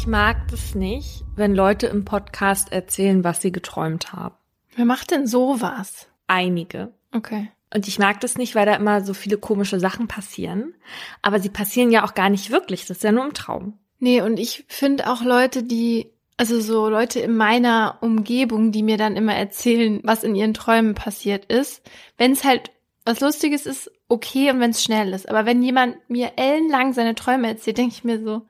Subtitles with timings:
[0.00, 4.34] Ich mag das nicht, wenn Leute im Podcast erzählen, was sie geträumt haben.
[4.74, 6.08] Wer macht denn sowas?
[6.26, 6.94] Einige.
[7.12, 7.50] Okay.
[7.74, 10.72] Und ich mag das nicht, weil da immer so viele komische Sachen passieren.
[11.20, 12.86] Aber sie passieren ja auch gar nicht wirklich.
[12.86, 13.74] Das ist ja nur im Traum.
[13.98, 18.96] Nee, und ich finde auch Leute, die, also so Leute in meiner Umgebung, die mir
[18.96, 21.82] dann immer erzählen, was in ihren Träumen passiert ist.
[22.16, 22.70] Wenn es halt
[23.04, 25.28] was Lustiges ist, okay, und wenn es schnell ist.
[25.28, 28.46] Aber wenn jemand mir ellenlang seine Träume erzählt, denke ich mir so,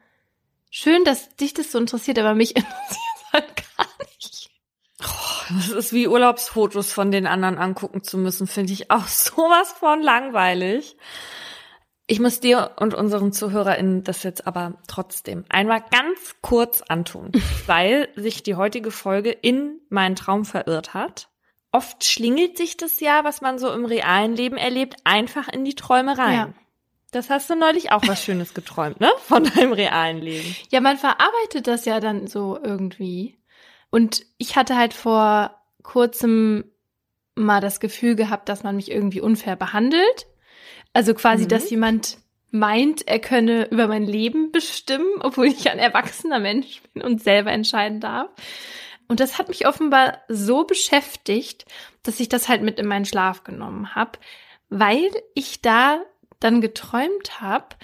[0.71, 4.51] schön, dass dich das so interessiert, aber mich interessiert halt gar nicht.
[5.51, 10.01] Das ist wie Urlaubsfotos von den anderen angucken zu müssen, finde ich auch sowas von
[10.03, 10.97] langweilig.
[12.07, 17.31] Ich muss dir und unseren ZuhörerInnen das jetzt aber trotzdem einmal ganz kurz antun,
[17.67, 21.29] weil sich die heutige Folge in meinen Traum verirrt hat.
[21.73, 25.77] Oft schlingelt sich das ja, was man so im realen Leben erlebt, einfach in die
[25.77, 26.35] Träume rein.
[26.35, 26.55] Ja.
[27.11, 29.11] Das hast du neulich auch was Schönes geträumt, ne?
[29.19, 30.55] Von deinem realen Leben.
[30.71, 33.39] Ja, man verarbeitet das ja dann so irgendwie.
[33.91, 36.65] Und ich hatte halt vor kurzem
[37.35, 40.27] mal das Gefühl gehabt, dass man mich irgendwie unfair behandelt.
[40.93, 41.49] Also quasi, Mhm.
[41.49, 42.19] dass jemand
[42.51, 47.53] meint, er könne über mein Leben bestimmen, obwohl ich ein erwachsener Mensch bin und selber
[47.53, 48.29] entscheiden darf.
[49.09, 51.65] Und das hat mich offenbar so beschäftigt,
[52.03, 54.19] dass ich das halt mit in meinen Schlaf genommen habe,
[54.69, 56.01] weil ich da
[56.41, 57.77] dann geträumt habe,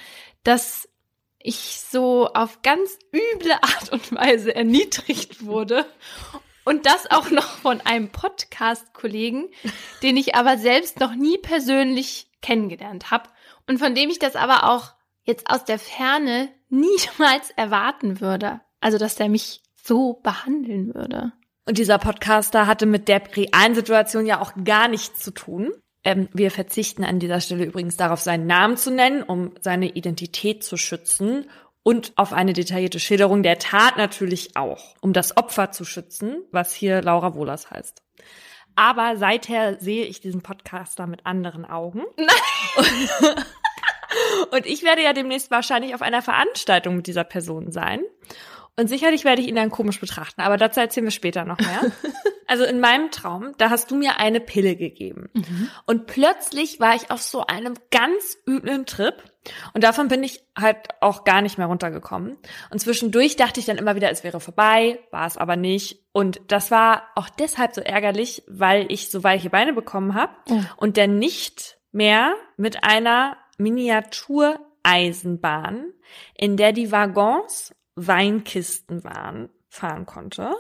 [0.45, 0.89] dass
[1.39, 5.87] ich so auf ganz üble Art und Weise erniedrigt wurde.
[6.65, 9.49] Und das auch noch von einem Podcast-Kollegen,
[10.03, 13.31] den ich aber selbst noch nie persönlich kennengelernt habe
[13.69, 18.61] und von dem ich das aber auch jetzt aus der Ferne niemals erwarten würde.
[18.81, 21.33] Also, dass der mich so behandeln würde.
[21.67, 25.73] Und dieser Podcaster hatte mit der realen Situation ja auch gar nichts zu tun.
[26.07, 30.63] Ähm, wir verzichten an dieser Stelle übrigens darauf, seinen Namen zu nennen, um seine Identität
[30.63, 31.51] zu schützen
[31.83, 36.73] und auf eine detaillierte Schilderung der Tat natürlich auch, um das Opfer zu schützen, was
[36.73, 38.05] hier Laura Wohlers heißt.
[38.77, 42.05] Aber seither sehe ich diesen Podcaster mit anderen Augen.
[44.53, 48.01] Und ich werde ja demnächst wahrscheinlich auf einer Veranstaltung mit dieser Person sein.
[48.79, 51.91] Und sicherlich werde ich ihn dann komisch betrachten, aber dazu erzählen wir später noch mehr.
[52.49, 55.29] Also in meinem Traum, da hast du mir eine Pille gegeben.
[55.85, 59.17] Und plötzlich war ich auf so einem ganz üblen Trip.
[59.75, 62.37] Und davon bin ich halt auch gar nicht mehr runtergekommen.
[62.71, 66.05] Und zwischendurch dachte ich dann immer wieder, es wäre vorbei, war es aber nicht.
[66.13, 70.61] Und das war auch deshalb so ärgerlich, weil ich so weiche Beine bekommen habe Oh.
[70.77, 75.93] und dann nicht mehr mit einer Miniatureisenbahn,
[76.37, 80.55] in der die Waggons Weinkisten waren, fahren konnte,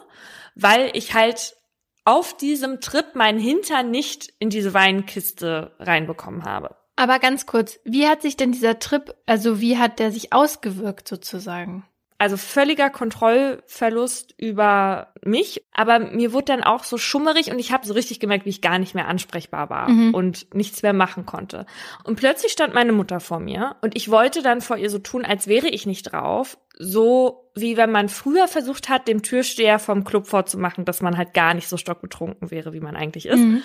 [0.54, 1.56] weil ich halt
[2.04, 6.76] auf diesem Trip meinen Hintern nicht in diese Weinkiste reinbekommen habe.
[6.96, 11.06] Aber ganz kurz, wie hat sich denn dieser Trip, also wie hat der sich ausgewirkt
[11.08, 11.84] sozusagen?
[12.18, 17.86] Also völliger Kontrollverlust über mich, aber mir wurde dann auch so schummerig und ich habe
[17.86, 20.14] so richtig gemerkt, wie ich gar nicht mehr ansprechbar war Mhm.
[20.14, 21.66] und nichts mehr machen konnte.
[22.04, 25.24] Und plötzlich stand meine Mutter vor mir und ich wollte dann vor ihr so tun,
[25.26, 30.04] als wäre ich nicht drauf, so wie wenn man früher versucht hat, dem Türsteher vom
[30.04, 33.40] Club vorzumachen, dass man halt gar nicht so stockbetrunken wäre, wie man eigentlich ist.
[33.40, 33.62] Mhm.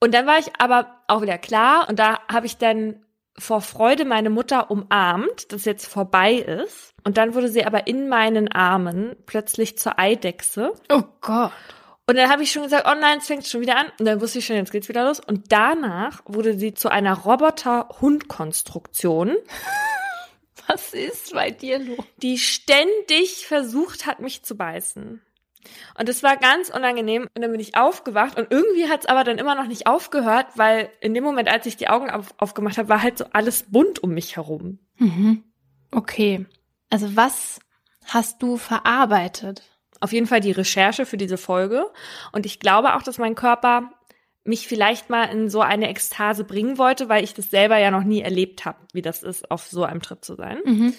[0.00, 3.04] Und dann war ich aber auch wieder klar und da habe ich dann
[3.38, 6.92] vor Freude meine Mutter umarmt, dass jetzt vorbei ist.
[7.04, 10.72] Und dann wurde sie aber in meinen Armen plötzlich zur Eidechse.
[10.90, 11.52] Oh Gott.
[12.06, 13.86] Und dann habe ich schon gesagt, oh nein, es fängt schon wieder an.
[13.98, 15.20] Und dann wusste ich schon, jetzt geht's wieder los.
[15.20, 19.36] Und danach wurde sie zu einer Roboter-Hund-Konstruktion,
[20.68, 21.98] Was ist bei dir los?
[22.18, 25.20] die ständig versucht hat, mich zu beißen.
[25.98, 27.28] Und es war ganz unangenehm.
[27.34, 30.46] Und dann bin ich aufgewacht und irgendwie hat es aber dann immer noch nicht aufgehört,
[30.56, 33.64] weil in dem Moment, als ich die Augen auf, aufgemacht habe, war halt so alles
[33.70, 34.78] bunt um mich herum.
[34.98, 35.44] Mhm.
[35.90, 36.46] Okay.
[36.90, 37.60] Also was
[38.06, 39.62] hast du verarbeitet?
[40.00, 41.86] Auf jeden Fall die Recherche für diese Folge.
[42.32, 43.92] Und ich glaube auch, dass mein Körper
[44.44, 48.02] mich vielleicht mal in so eine Ekstase bringen wollte, weil ich das selber ja noch
[48.02, 50.58] nie erlebt habe, wie das ist, auf so einem Trip zu sein.
[50.64, 50.94] Mhm.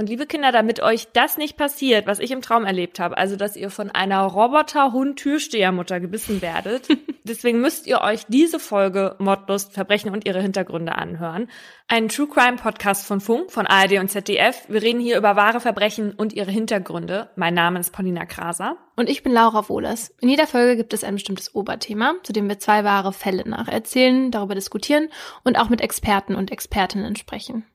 [0.00, 3.36] Und liebe Kinder, damit euch das nicht passiert, was ich im Traum erlebt habe, also
[3.36, 6.88] dass ihr von einer Roboter-Hund-Türstehermutter gebissen werdet,
[7.24, 11.50] deswegen müsst ihr euch diese Folge Mordlust, Verbrechen und ihre Hintergründe anhören.
[11.86, 14.64] Ein True Crime Podcast von Funk, von ARD und ZDF.
[14.68, 17.28] Wir reden hier über wahre Verbrechen und ihre Hintergründe.
[17.36, 18.78] Mein Name ist Paulina Kraser.
[18.96, 20.14] Und ich bin Laura Wohlers.
[20.22, 24.30] In jeder Folge gibt es ein bestimmtes Oberthema, zu dem wir zwei wahre Fälle nacherzählen,
[24.30, 25.10] darüber diskutieren
[25.44, 27.66] und auch mit Experten und Expertinnen sprechen.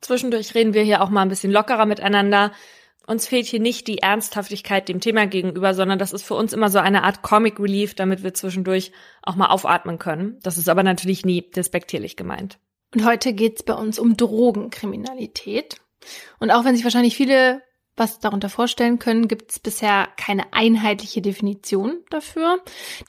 [0.00, 2.52] Zwischendurch reden wir hier auch mal ein bisschen lockerer miteinander.
[3.06, 6.68] Uns fehlt hier nicht die Ernsthaftigkeit dem Thema gegenüber, sondern das ist für uns immer
[6.68, 8.92] so eine Art Comic Relief, damit wir zwischendurch
[9.22, 10.38] auch mal aufatmen können.
[10.42, 12.58] Das ist aber natürlich nie despektierlich gemeint.
[12.94, 15.80] Und heute geht's bei uns um Drogenkriminalität.
[16.38, 17.62] Und auch wenn sich wahrscheinlich viele
[17.98, 22.60] was darunter vorstellen können, gibt es bisher keine einheitliche Definition dafür.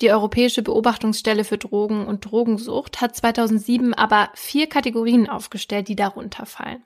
[0.02, 6.46] Die Europäische Beobachtungsstelle für Drogen und Drogensucht hat 2007 aber vier Kategorien aufgestellt, die darunter
[6.46, 6.84] fallen.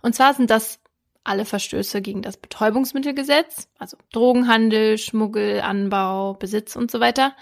[0.00, 0.80] Und zwar sind das
[1.24, 7.34] alle Verstöße gegen das Betäubungsmittelgesetz, also Drogenhandel, Schmuggel, Anbau, Besitz und so weiter.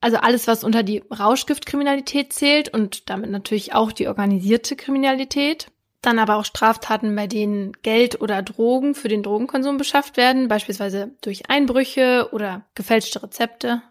[0.00, 5.66] Also alles, was unter die Rauschgiftkriminalität zählt und damit natürlich auch die organisierte Kriminalität.
[6.02, 11.14] Dann aber auch Straftaten, bei denen Geld oder Drogen für den Drogenkonsum beschafft werden, beispielsweise
[11.20, 13.82] durch Einbrüche oder gefälschte Rezepte.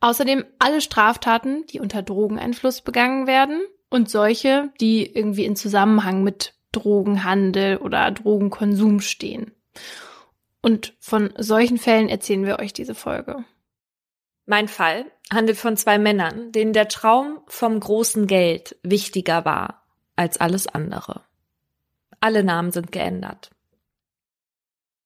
[0.00, 3.60] Außerdem alle Straftaten, die unter Drogeneinfluss begangen werden
[3.90, 9.52] und solche, die irgendwie in Zusammenhang mit Drogenhandel oder Drogenkonsum stehen.
[10.62, 13.44] Und von solchen Fällen erzählen wir euch diese Folge.
[14.46, 19.82] Mein Fall handelt von zwei Männern, denen der Traum vom großen Geld wichtiger war
[20.14, 21.25] als alles andere.
[22.20, 23.50] Alle Namen sind geändert.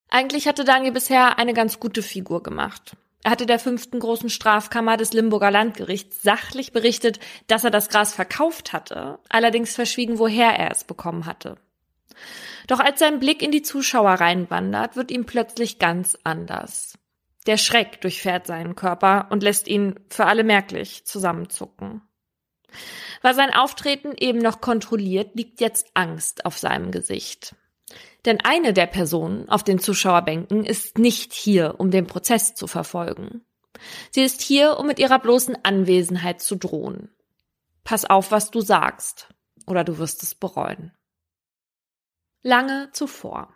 [0.09, 2.97] Eigentlich hatte Daniel bisher eine ganz gute Figur gemacht.
[3.23, 8.15] Er hatte der fünften großen Strafkammer des Limburger Landgerichts sachlich berichtet, dass er das Gras
[8.15, 11.57] verkauft hatte, allerdings verschwiegen, woher er es bekommen hatte.
[12.67, 16.99] Doch als sein Blick in die Zuschauer reinwandert, wird ihm plötzlich ganz anders.
[17.47, 22.03] Der Schreck durchfährt seinen Körper und lässt ihn für alle merklich zusammenzucken.
[23.23, 27.55] War sein Auftreten eben noch kontrolliert, liegt jetzt Angst auf seinem Gesicht.
[28.25, 33.43] Denn eine der Personen auf den Zuschauerbänken ist nicht hier, um den Prozess zu verfolgen.
[34.11, 37.11] Sie ist hier, um mit ihrer bloßen Anwesenheit zu drohen.
[37.85, 39.29] Pass auf, was du sagst,
[39.67, 40.93] oder du wirst es bereuen.
[42.43, 43.55] Lange zuvor.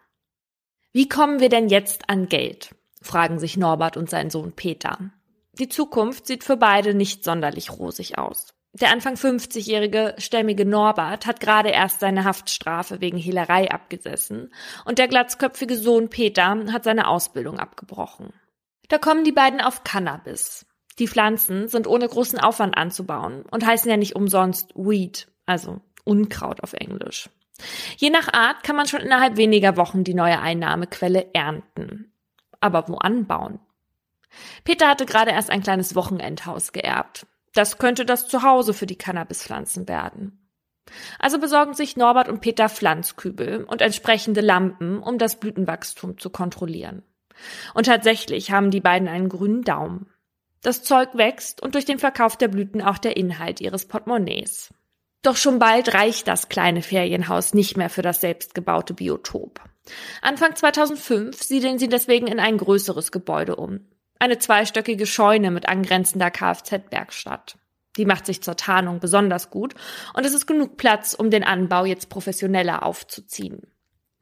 [0.92, 2.74] Wie kommen wir denn jetzt an Geld?
[3.02, 5.10] fragen sich Norbert und sein Sohn Peter.
[5.58, 8.53] Die Zukunft sieht für beide nicht sonderlich rosig aus.
[8.74, 14.52] Der Anfang 50-jährige stämmige Norbert hat gerade erst seine Haftstrafe wegen Hehlerei abgesessen
[14.84, 18.32] und der glatzköpfige Sohn Peter hat seine Ausbildung abgebrochen.
[18.88, 20.66] Da kommen die beiden auf Cannabis.
[20.98, 26.60] Die Pflanzen sind ohne großen Aufwand anzubauen und heißen ja nicht umsonst Weed, also Unkraut
[26.64, 27.30] auf Englisch.
[27.96, 32.12] Je nach Art kann man schon innerhalb weniger Wochen die neue Einnahmequelle ernten.
[32.58, 33.60] Aber wo anbauen?
[34.64, 37.24] Peter hatte gerade erst ein kleines Wochenendhaus geerbt.
[37.54, 40.44] Das könnte das Zuhause für die Cannabispflanzen werden.
[41.18, 47.02] Also besorgen sich Norbert und Peter Pflanzkübel und entsprechende Lampen, um das Blütenwachstum zu kontrollieren.
[47.72, 50.10] Und tatsächlich haben die beiden einen grünen Daumen.
[50.62, 54.72] Das Zeug wächst und durch den Verkauf der Blüten auch der Inhalt ihres Portemonnaies.
[55.22, 59.60] Doch schon bald reicht das kleine Ferienhaus nicht mehr für das selbstgebaute Biotop.
[60.22, 63.80] Anfang 2005 siedeln sie deswegen in ein größeres Gebäude um
[64.24, 67.56] eine zweistöckige Scheune mit angrenzender Kfz-Werkstatt.
[67.96, 69.74] Die macht sich zur Tarnung besonders gut
[70.14, 73.62] und es ist genug Platz, um den Anbau jetzt professioneller aufzuziehen.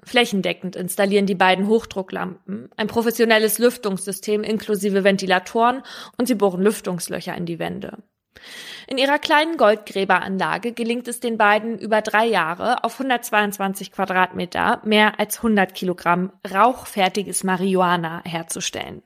[0.05, 5.83] Flächendeckend installieren die beiden Hochdrucklampen, ein professionelles Lüftungssystem inklusive Ventilatoren
[6.19, 7.99] und sie bohren Lüftungslöcher in die Wände.
[8.89, 15.21] In ihrer kleinen Goldgräberanlage gelingt es den beiden über drei Jahre auf 122 Quadratmeter mehr
[15.21, 19.03] als 100 Kilogramm rauchfertiges Marihuana herzustellen.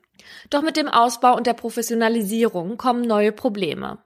[0.51, 3.99] Doch mit dem Ausbau und der Professionalisierung kommen neue Probleme.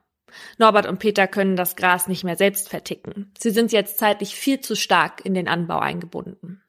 [0.57, 3.33] Norbert und Peter können das Gras nicht mehr selbst verticken.
[3.37, 6.63] Sie sind jetzt zeitlich viel zu stark in den Anbau eingebunden.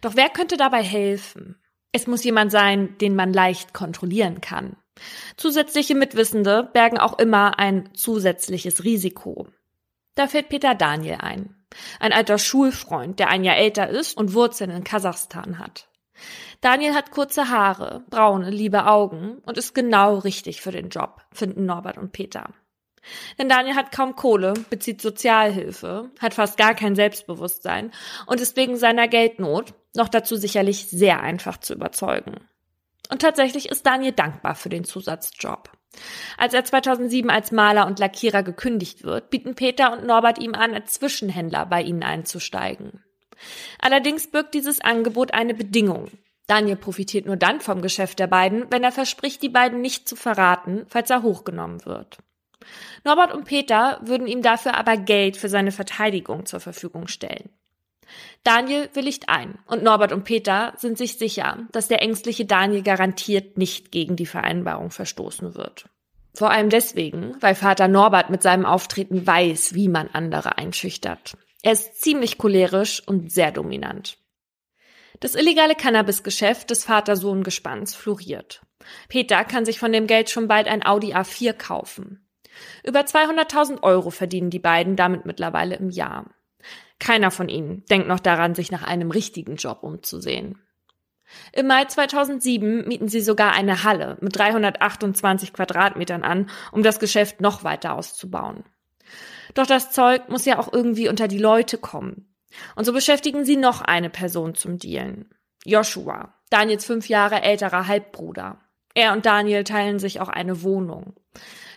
[0.00, 1.58] Doch wer könnte dabei helfen?
[1.92, 4.76] Es muss jemand sein, den man leicht kontrollieren kann.
[5.36, 9.48] Zusätzliche Mitwissende bergen auch immer ein zusätzliches Risiko.
[10.14, 11.54] Da fällt Peter Daniel ein.
[12.00, 15.88] Ein alter Schulfreund, der ein Jahr älter ist und Wurzeln in Kasachstan hat.
[16.60, 21.66] Daniel hat kurze Haare, braune, liebe Augen und ist genau richtig für den Job, finden
[21.66, 22.50] Norbert und Peter.
[23.38, 27.92] Denn Daniel hat kaum Kohle, bezieht Sozialhilfe, hat fast gar kein Selbstbewusstsein
[28.26, 32.48] und ist wegen seiner Geldnot noch dazu sicherlich sehr einfach zu überzeugen.
[33.08, 35.70] Und tatsächlich ist Daniel dankbar für den Zusatzjob.
[36.36, 40.74] Als er 2007 als Maler und Lackierer gekündigt wird, bieten Peter und Norbert ihm an,
[40.74, 43.05] als Zwischenhändler bei ihnen einzusteigen.
[43.78, 46.10] Allerdings birgt dieses Angebot eine Bedingung.
[46.46, 50.16] Daniel profitiert nur dann vom Geschäft der beiden, wenn er verspricht, die beiden nicht zu
[50.16, 52.18] verraten, falls er hochgenommen wird.
[53.04, 57.50] Norbert und Peter würden ihm dafür aber Geld für seine Verteidigung zur Verfügung stellen.
[58.44, 63.58] Daniel willigt ein und Norbert und Peter sind sich sicher, dass der ängstliche Daniel garantiert
[63.58, 65.86] nicht gegen die Vereinbarung verstoßen wird.
[66.32, 71.36] Vor allem deswegen, weil Vater Norbert mit seinem Auftreten weiß, wie man andere einschüchtert.
[71.66, 74.18] Er ist ziemlich cholerisch und sehr dominant.
[75.18, 78.62] Das illegale Cannabisgeschäft des Vater-Sohn-Gespanns floriert.
[79.08, 82.24] Peter kann sich von dem Geld schon bald ein Audi A4 kaufen.
[82.84, 86.30] Über 200.000 Euro verdienen die beiden damit mittlerweile im Jahr.
[87.00, 90.62] Keiner von ihnen denkt noch daran, sich nach einem richtigen Job umzusehen.
[91.52, 97.40] Im Mai 2007 mieten sie sogar eine Halle mit 328 Quadratmetern an, um das Geschäft
[97.40, 98.62] noch weiter auszubauen.
[99.56, 102.28] Doch das Zeug muss ja auch irgendwie unter die Leute kommen.
[102.76, 105.34] Und so beschäftigen sie noch eine Person zum Dealen.
[105.64, 108.60] Joshua, Daniels fünf Jahre älterer Halbbruder.
[108.94, 111.14] Er und Daniel teilen sich auch eine Wohnung.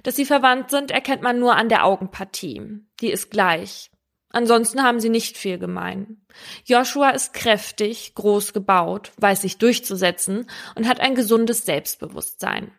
[0.03, 2.81] Dass sie verwandt sind, erkennt man nur an der Augenpartie.
[2.99, 3.91] Die ist gleich.
[4.31, 6.21] Ansonsten haben sie nicht viel gemein.
[6.65, 12.71] Joshua ist kräftig, groß gebaut, weiß sich durchzusetzen und hat ein gesundes Selbstbewusstsein.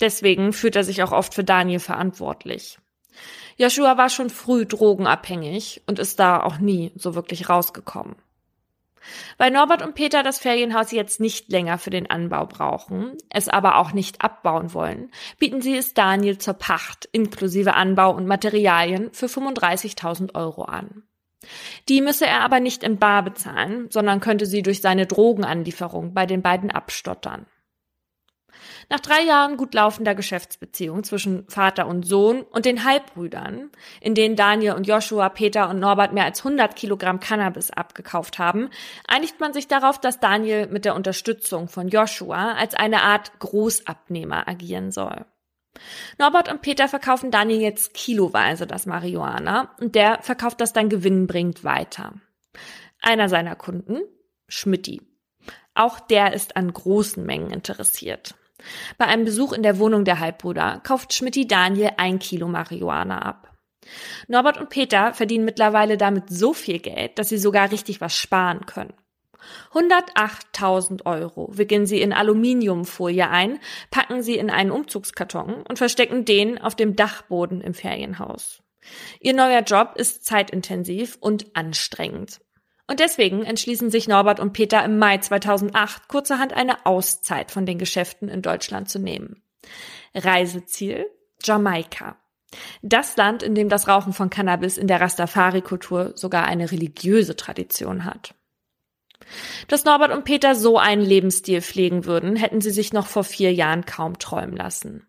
[0.00, 2.78] Deswegen fühlt er sich auch oft für Daniel verantwortlich.
[3.60, 8.16] Joshua war schon früh drogenabhängig und ist da auch nie so wirklich rausgekommen.
[9.36, 13.76] Weil Norbert und Peter das Ferienhaus jetzt nicht länger für den Anbau brauchen, es aber
[13.76, 19.26] auch nicht abbauen wollen, bieten sie es Daniel zur Pacht inklusive Anbau und Materialien für
[19.26, 21.02] 35.000 Euro an.
[21.90, 26.24] Die müsse er aber nicht in Bar bezahlen, sondern könnte sie durch seine Drogenanlieferung bei
[26.24, 27.44] den beiden abstottern.
[28.92, 33.70] Nach drei Jahren gut laufender Geschäftsbeziehung zwischen Vater und Sohn und den Halbbrüdern,
[34.00, 38.68] in denen Daniel und Joshua, Peter und Norbert mehr als 100 Kilogramm Cannabis abgekauft haben,
[39.06, 44.48] einigt man sich darauf, dass Daniel mit der Unterstützung von Joshua als eine Art Großabnehmer
[44.48, 45.24] agieren soll.
[46.18, 51.62] Norbert und Peter verkaufen Daniel jetzt kiloweise das Marihuana und der verkauft das dann gewinnbringend
[51.62, 52.14] weiter.
[53.00, 54.00] Einer seiner Kunden,
[54.48, 55.00] Schmidti.
[55.74, 58.34] Auch der ist an großen Mengen interessiert.
[58.98, 63.50] Bei einem Besuch in der Wohnung der Halbbrüder kauft Schmidti Daniel ein Kilo Marihuana ab.
[64.28, 68.66] Norbert und Peter verdienen mittlerweile damit so viel Geld, dass sie sogar richtig was sparen
[68.66, 68.92] können.
[69.72, 73.58] 108.000 Euro wickeln sie in Aluminiumfolie ein,
[73.90, 78.62] packen sie in einen Umzugskarton und verstecken den auf dem Dachboden im Ferienhaus.
[79.20, 82.40] Ihr neuer Job ist zeitintensiv und anstrengend.
[82.90, 87.78] Und deswegen entschließen sich Norbert und Peter im Mai 2008 kurzerhand eine Auszeit von den
[87.78, 89.44] Geschäften in Deutschland zu nehmen.
[90.12, 91.06] Reiseziel
[91.40, 92.16] Jamaika.
[92.82, 98.04] Das Land, in dem das Rauchen von Cannabis in der Rastafari-Kultur sogar eine religiöse Tradition
[98.04, 98.34] hat.
[99.68, 103.54] Dass Norbert und Peter so einen Lebensstil pflegen würden, hätten sie sich noch vor vier
[103.54, 105.06] Jahren kaum träumen lassen.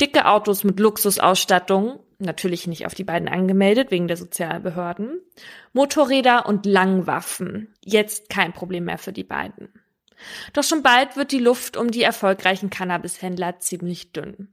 [0.00, 5.20] Dicke Autos mit Luxusausstattung, natürlich nicht auf die beiden angemeldet wegen der Sozialbehörden,
[5.72, 9.68] Motorräder und Langwaffen, jetzt kein Problem mehr für die beiden.
[10.52, 14.48] Doch schon bald wird die Luft um die erfolgreichen Cannabishändler ziemlich dünn.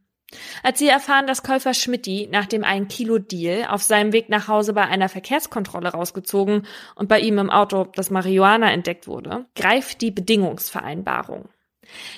[0.62, 4.84] Als sie erfahren, dass Käufer Schmidti nach dem 1-Kilo-Deal auf seinem Weg nach Hause bei
[4.84, 11.50] einer Verkehrskontrolle rausgezogen und bei ihm im Auto das Marihuana entdeckt wurde, greift die Bedingungsvereinbarung.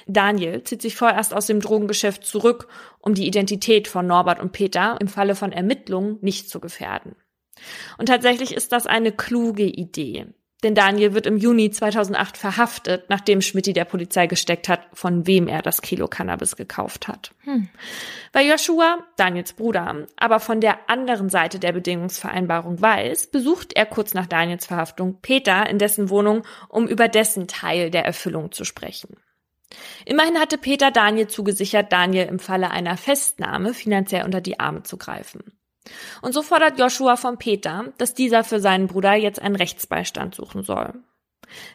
[0.08, 2.68] Daniel zieht sich vorerst aus dem Drogengeschäft zurück,
[3.00, 7.16] um die Identität von Norbert und Peter im Falle von Ermittlungen nicht zu gefährden.
[7.98, 10.28] Und tatsächlich ist das eine kluge Idee.
[10.64, 15.48] Denn Daniel wird im Juni 2008 verhaftet, nachdem Schmidti der Polizei gesteckt hat, von wem
[15.48, 17.32] er das Kilo Cannabis gekauft hat.
[17.44, 17.70] Hm.
[18.34, 24.14] Weil Joshua, Daniels Bruder, aber von der anderen Seite der Bedingungsvereinbarung weiß, besucht er kurz
[24.14, 29.16] nach Daniels Verhaftung Peter in dessen Wohnung, um über dessen Teil der Erfüllung zu sprechen.
[30.06, 34.98] Immerhin hatte Peter Daniel zugesichert, Daniel im Falle einer Festnahme finanziell unter die Arme zu
[34.98, 35.44] greifen.
[36.22, 40.64] Und so fordert Joshua von Peter, dass dieser für seinen Bruder jetzt einen Rechtsbeistand suchen
[40.64, 40.94] soll.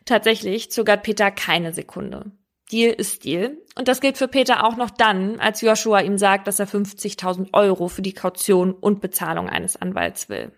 [0.04, 2.32] Tatsächlich zögert Peter keine Sekunde.
[2.70, 3.58] Deal ist Deal.
[3.76, 7.52] Und das gilt für Peter auch noch dann, als Joshua ihm sagt, dass er 50.000
[7.52, 10.52] Euro für die Kaution und Bezahlung eines Anwalts will.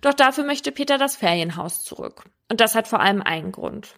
[0.00, 2.24] Doch dafür möchte Peter das Ferienhaus zurück.
[2.50, 3.94] Und das hat vor allem einen Grund.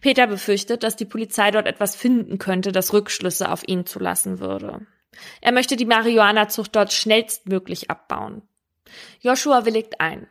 [0.00, 4.86] Peter befürchtet, dass die Polizei dort etwas finden könnte, das Rückschlüsse auf ihn zulassen würde.
[5.40, 8.42] Er möchte die Marihuana-Zucht dort schnellstmöglich abbauen.
[9.20, 10.26] Joshua willigt ein.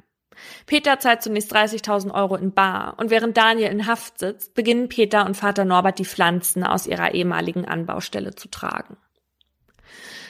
[0.66, 5.26] Peter zahlt zunächst 30.000 Euro in Bar und während Daniel in Haft sitzt, beginnen Peter
[5.26, 8.98] und Vater Norbert die Pflanzen aus ihrer ehemaligen Anbaustelle zu tragen.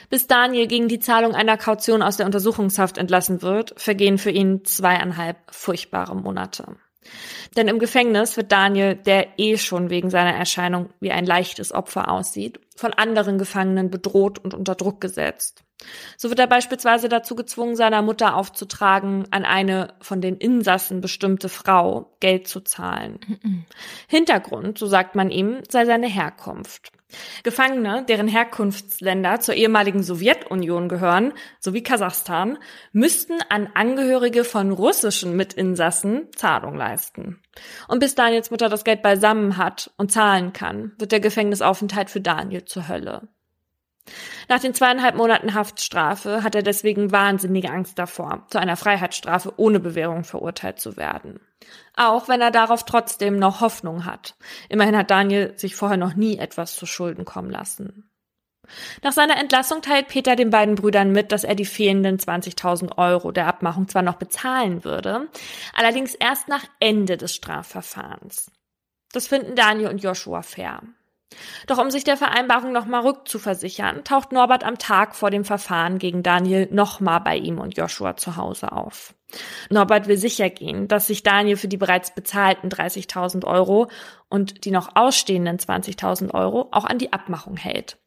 [0.08, 4.64] Bis Daniel gegen die Zahlung einer Kaution aus der Untersuchungshaft entlassen wird, vergehen für ihn
[4.64, 6.76] zweieinhalb furchtbare Monate.
[7.56, 12.10] Denn im Gefängnis wird Daniel, der eh schon wegen seiner Erscheinung wie ein leichtes Opfer
[12.10, 15.64] aussieht, von anderen Gefangenen bedroht und unter Druck gesetzt.
[16.16, 21.48] So wird er beispielsweise dazu gezwungen, seiner Mutter aufzutragen, an eine von den Insassen bestimmte
[21.48, 23.18] Frau Geld zu zahlen.
[24.06, 26.92] Hintergrund, so sagt man ihm, sei seine Herkunft.
[27.42, 32.58] Gefangene, deren Herkunftsländer zur ehemaligen Sowjetunion gehören, sowie Kasachstan,
[32.92, 37.40] müssten an Angehörige von russischen Mitinsassen Zahlung leisten.
[37.88, 42.20] Und bis Daniels Mutter das Geld beisammen hat und zahlen kann, wird der Gefängnisaufenthalt für
[42.20, 43.28] Daniel zur Hölle.
[44.48, 49.80] Nach den zweieinhalb Monaten Haftstrafe hat er deswegen wahnsinnige Angst davor, zu einer Freiheitsstrafe ohne
[49.80, 51.40] Bewährung verurteilt zu werden.
[51.96, 54.34] Auch wenn er darauf trotzdem noch Hoffnung hat.
[54.68, 58.10] Immerhin hat Daniel sich vorher noch nie etwas zu Schulden kommen lassen.
[59.02, 63.32] Nach seiner Entlassung teilt Peter den beiden Brüdern mit, dass er die fehlenden 20.000 Euro
[63.32, 65.28] der Abmachung zwar noch bezahlen würde,
[65.74, 68.50] allerdings erst nach Ende des Strafverfahrens.
[69.12, 70.82] Das finden Daniel und Joshua fair.
[71.66, 76.22] Doch um sich der Vereinbarung nochmal rückzuversichern, taucht Norbert am Tag vor dem Verfahren gegen
[76.22, 79.14] Daniel nochmal bei ihm und Joshua zu Hause auf.
[79.70, 83.88] Norbert will sicher gehen, dass sich Daniel für die bereits bezahlten 30.000 Euro
[84.28, 87.98] und die noch ausstehenden 20.000 Euro auch an die Abmachung hält.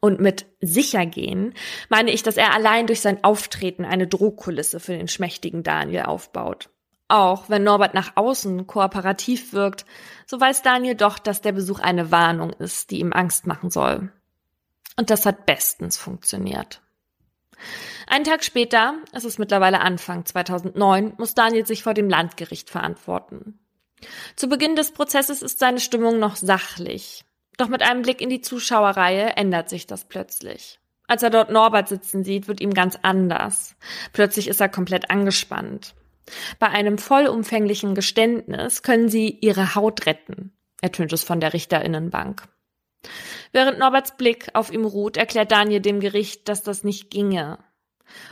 [0.00, 1.54] Und mit sicher gehen
[1.88, 6.70] meine ich, dass er allein durch sein Auftreten eine Drohkulisse für den schmächtigen Daniel aufbaut.
[7.08, 9.84] Auch wenn Norbert nach außen kooperativ wirkt,
[10.26, 14.10] so weiß Daniel doch, dass der Besuch eine Warnung ist, die ihm Angst machen soll.
[14.96, 16.80] Und das hat bestens funktioniert.
[18.06, 23.58] Einen Tag später, es ist mittlerweile Anfang 2009, muss Daniel sich vor dem Landgericht verantworten.
[24.36, 27.24] Zu Beginn des Prozesses ist seine Stimmung noch sachlich.
[27.56, 30.80] Doch mit einem Blick in die Zuschauerreihe ändert sich das plötzlich.
[31.06, 33.76] Als er dort Norbert sitzen sieht, wird ihm ganz anders.
[34.12, 35.94] Plötzlich ist er komplett angespannt.
[36.58, 42.42] Bei einem vollumfänglichen Geständnis können sie ihre Haut retten, ertönt es von der Richterinnenbank.
[43.52, 47.58] Während Norberts Blick auf ihm ruht, erklärt Daniel dem Gericht, dass das nicht ginge.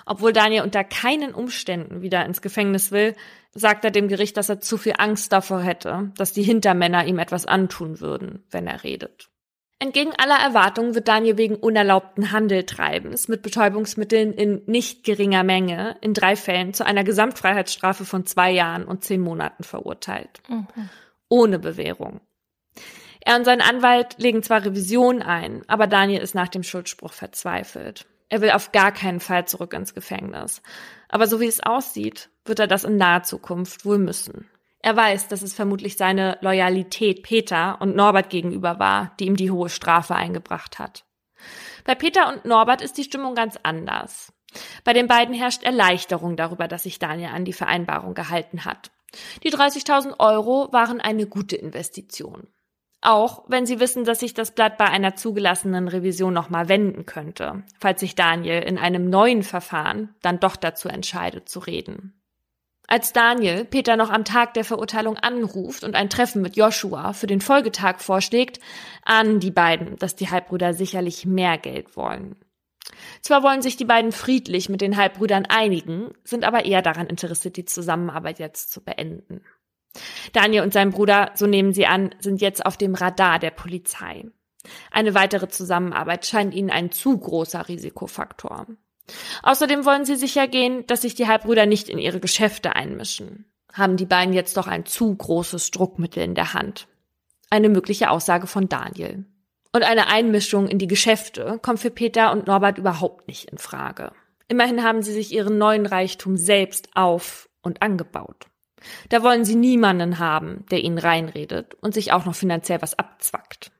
[0.06, 3.14] Obwohl Daniel unter keinen Umständen wieder ins Gefängnis will,
[3.52, 7.18] sagt er dem Gericht, dass er zu viel Angst davor hätte, dass die Hintermänner ihm
[7.18, 9.31] etwas antun würden, wenn er redet.
[9.82, 16.14] Entgegen aller Erwartungen wird Daniel wegen unerlaubten Handeltreibens mit Betäubungsmitteln in nicht geringer Menge in
[16.14, 20.40] drei Fällen zu einer Gesamtfreiheitsstrafe von zwei Jahren und zehn Monaten verurteilt.
[20.48, 20.68] Mhm.
[21.28, 22.20] Ohne Bewährung.
[23.22, 28.06] Er und sein Anwalt legen zwar Revision ein, aber Daniel ist nach dem Schuldspruch verzweifelt.
[28.28, 30.62] Er will auf gar keinen Fall zurück ins Gefängnis.
[31.08, 34.48] Aber so wie es aussieht, wird er das in naher Zukunft wohl müssen.
[34.82, 39.52] Er weiß, dass es vermutlich seine Loyalität Peter und Norbert gegenüber war, die ihm die
[39.52, 41.04] hohe Strafe eingebracht hat.
[41.84, 44.32] Bei Peter und Norbert ist die Stimmung ganz anders.
[44.84, 48.90] Bei den beiden herrscht Erleichterung darüber, dass sich Daniel an die Vereinbarung gehalten hat.
[49.44, 52.48] Die 30.000 Euro waren eine gute Investition.
[53.00, 57.64] Auch wenn sie wissen, dass sich das Blatt bei einer zugelassenen Revision nochmal wenden könnte,
[57.80, 62.21] falls sich Daniel in einem neuen Verfahren dann doch dazu entscheidet zu reden.
[62.88, 67.26] Als Daniel Peter noch am Tag der Verurteilung anruft und ein Treffen mit Joshua für
[67.26, 68.60] den Folgetag vorschlägt,
[69.04, 72.36] ahnen die beiden, dass die Halbbrüder sicherlich mehr Geld wollen.
[73.22, 77.56] Zwar wollen sich die beiden friedlich mit den Halbbrüdern einigen, sind aber eher daran interessiert,
[77.56, 79.42] die Zusammenarbeit jetzt zu beenden.
[80.32, 84.24] Daniel und sein Bruder, so nehmen sie an, sind jetzt auf dem Radar der Polizei.
[84.90, 88.66] Eine weitere Zusammenarbeit scheint ihnen ein zu großer Risikofaktor.
[89.42, 93.46] Außerdem wollen sie sicher gehen, dass sich die Halbbrüder nicht in ihre Geschäfte einmischen.
[93.72, 96.88] Haben die beiden jetzt doch ein zu großes Druckmittel in der Hand?
[97.50, 99.24] Eine mögliche Aussage von Daniel.
[99.74, 104.12] Und eine Einmischung in die Geschäfte kommt für Peter und Norbert überhaupt nicht in Frage.
[104.48, 108.46] Immerhin haben sie sich ihren neuen Reichtum selbst auf und angebaut.
[109.08, 113.70] Da wollen sie niemanden haben, der ihnen reinredet und sich auch noch finanziell was abzwackt.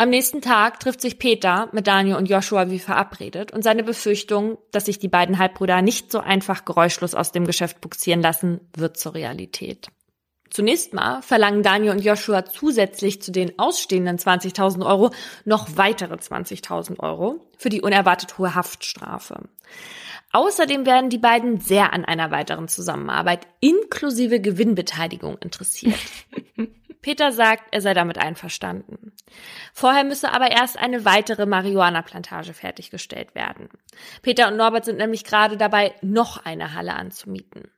[0.00, 4.56] Am nächsten Tag trifft sich Peter mit Daniel und Joshua wie verabredet und seine Befürchtung,
[4.70, 8.96] dass sich die beiden Halbbrüder nicht so einfach geräuschlos aus dem Geschäft buxieren lassen, wird
[8.96, 9.88] zur Realität.
[10.48, 15.10] Zunächst mal verlangen Daniel und Joshua zusätzlich zu den ausstehenden 20.000 Euro
[15.44, 19.50] noch weitere 20.000 Euro für die unerwartet hohe Haftstrafe.
[20.32, 25.98] Außerdem werden die beiden sehr an einer weiteren Zusammenarbeit inklusive Gewinnbeteiligung interessiert.
[27.02, 29.12] Peter sagt, er sei damit einverstanden.
[29.72, 33.68] Vorher müsse aber erst eine weitere Marihuana-Plantage fertiggestellt werden.
[34.22, 37.70] Peter und Norbert sind nämlich gerade dabei, noch eine Halle anzumieten.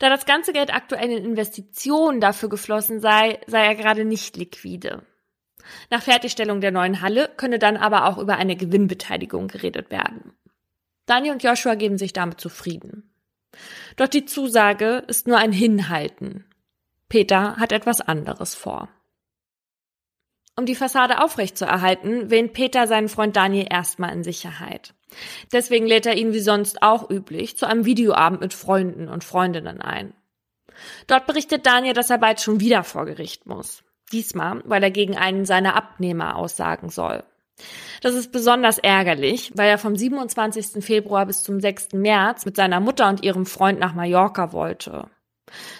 [0.00, 5.02] Da das ganze Geld aktuell in Investitionen dafür geflossen sei, sei er gerade nicht liquide.
[5.90, 10.32] Nach Fertigstellung der neuen Halle könne dann aber auch über eine Gewinnbeteiligung geredet werden.
[11.06, 13.14] Daniel und Joshua geben sich damit zufrieden.
[13.96, 16.46] Doch die Zusage ist nur ein Hinhalten.
[17.12, 18.88] Peter hat etwas anderes vor.
[20.56, 24.94] Um die Fassade aufrechtzuerhalten, wähnt Peter seinen Freund Daniel erstmal in Sicherheit.
[25.52, 29.82] Deswegen lädt er ihn wie sonst auch üblich zu einem Videoabend mit Freunden und Freundinnen
[29.82, 30.14] ein.
[31.06, 33.84] Dort berichtet Daniel, dass er bald schon wieder vor Gericht muss.
[34.10, 37.24] Diesmal, weil er gegen einen seiner Abnehmer aussagen soll.
[38.00, 40.82] Das ist besonders ärgerlich, weil er vom 27.
[40.82, 41.92] Februar bis zum 6.
[41.92, 45.10] März mit seiner Mutter und ihrem Freund nach Mallorca wollte.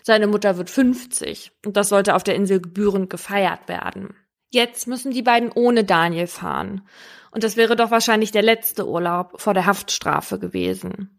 [0.03, 4.15] Seine Mutter wird 50 und das sollte auf der Insel gebührend gefeiert werden.
[4.51, 6.87] Jetzt müssen die beiden ohne Daniel fahren.
[7.31, 11.19] Und das wäre doch wahrscheinlich der letzte Urlaub vor der Haftstrafe gewesen.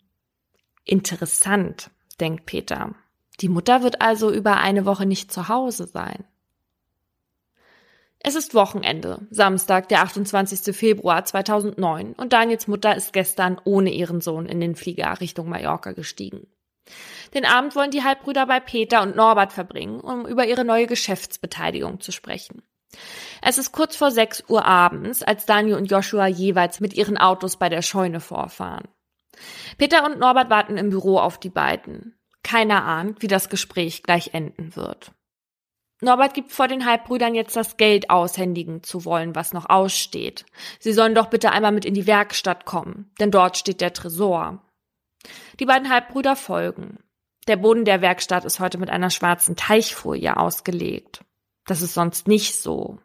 [0.83, 1.89] Interessant,
[2.19, 2.93] denkt Peter.
[3.39, 6.25] Die Mutter wird also über eine Woche nicht zu Hause sein.
[8.19, 10.73] Es ist Wochenende, Samstag, der 28.
[10.75, 15.91] Februar 2009 und Daniels Mutter ist gestern ohne ihren Sohn in den Flieger Richtung Mallorca
[15.91, 16.47] gestiegen.
[17.33, 21.99] Den Abend wollen die Halbbrüder bei Peter und Norbert verbringen, um über ihre neue Geschäftsbeteiligung
[21.99, 22.63] zu sprechen.
[23.41, 27.57] Es ist kurz vor 6 Uhr abends, als Daniel und Joshua jeweils mit ihren Autos
[27.57, 28.87] bei der Scheune vorfahren.
[29.77, 32.15] Peter und Norbert warten im Büro auf die beiden.
[32.43, 35.11] Keiner ahnt, wie das Gespräch gleich enden wird.
[36.01, 40.45] Norbert gibt vor den Halbbrüdern jetzt das Geld aushändigen zu wollen, was noch aussteht.
[40.79, 44.61] Sie sollen doch bitte einmal mit in die Werkstatt kommen, denn dort steht der Tresor.
[45.59, 46.99] Die beiden Halbbrüder folgen.
[47.47, 51.23] Der Boden der Werkstatt ist heute mit einer schwarzen Teichfolie ausgelegt.
[51.65, 52.99] Das ist sonst nicht so.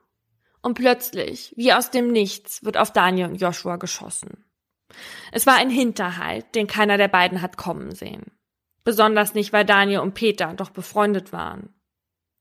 [0.62, 4.44] Und plötzlich, wie aus dem Nichts, wird auf Daniel und Joshua geschossen.
[5.32, 8.32] Es war ein Hinterhalt, den keiner der beiden hat kommen sehen.
[8.84, 11.74] Besonders nicht, weil Daniel und Peter doch befreundet waren.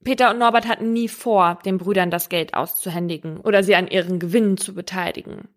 [0.04, 4.20] Peter und Norbert hatten nie vor, den Brüdern das Geld auszuhändigen oder sie an ihren
[4.20, 5.50] Gewinnen zu beteiligen.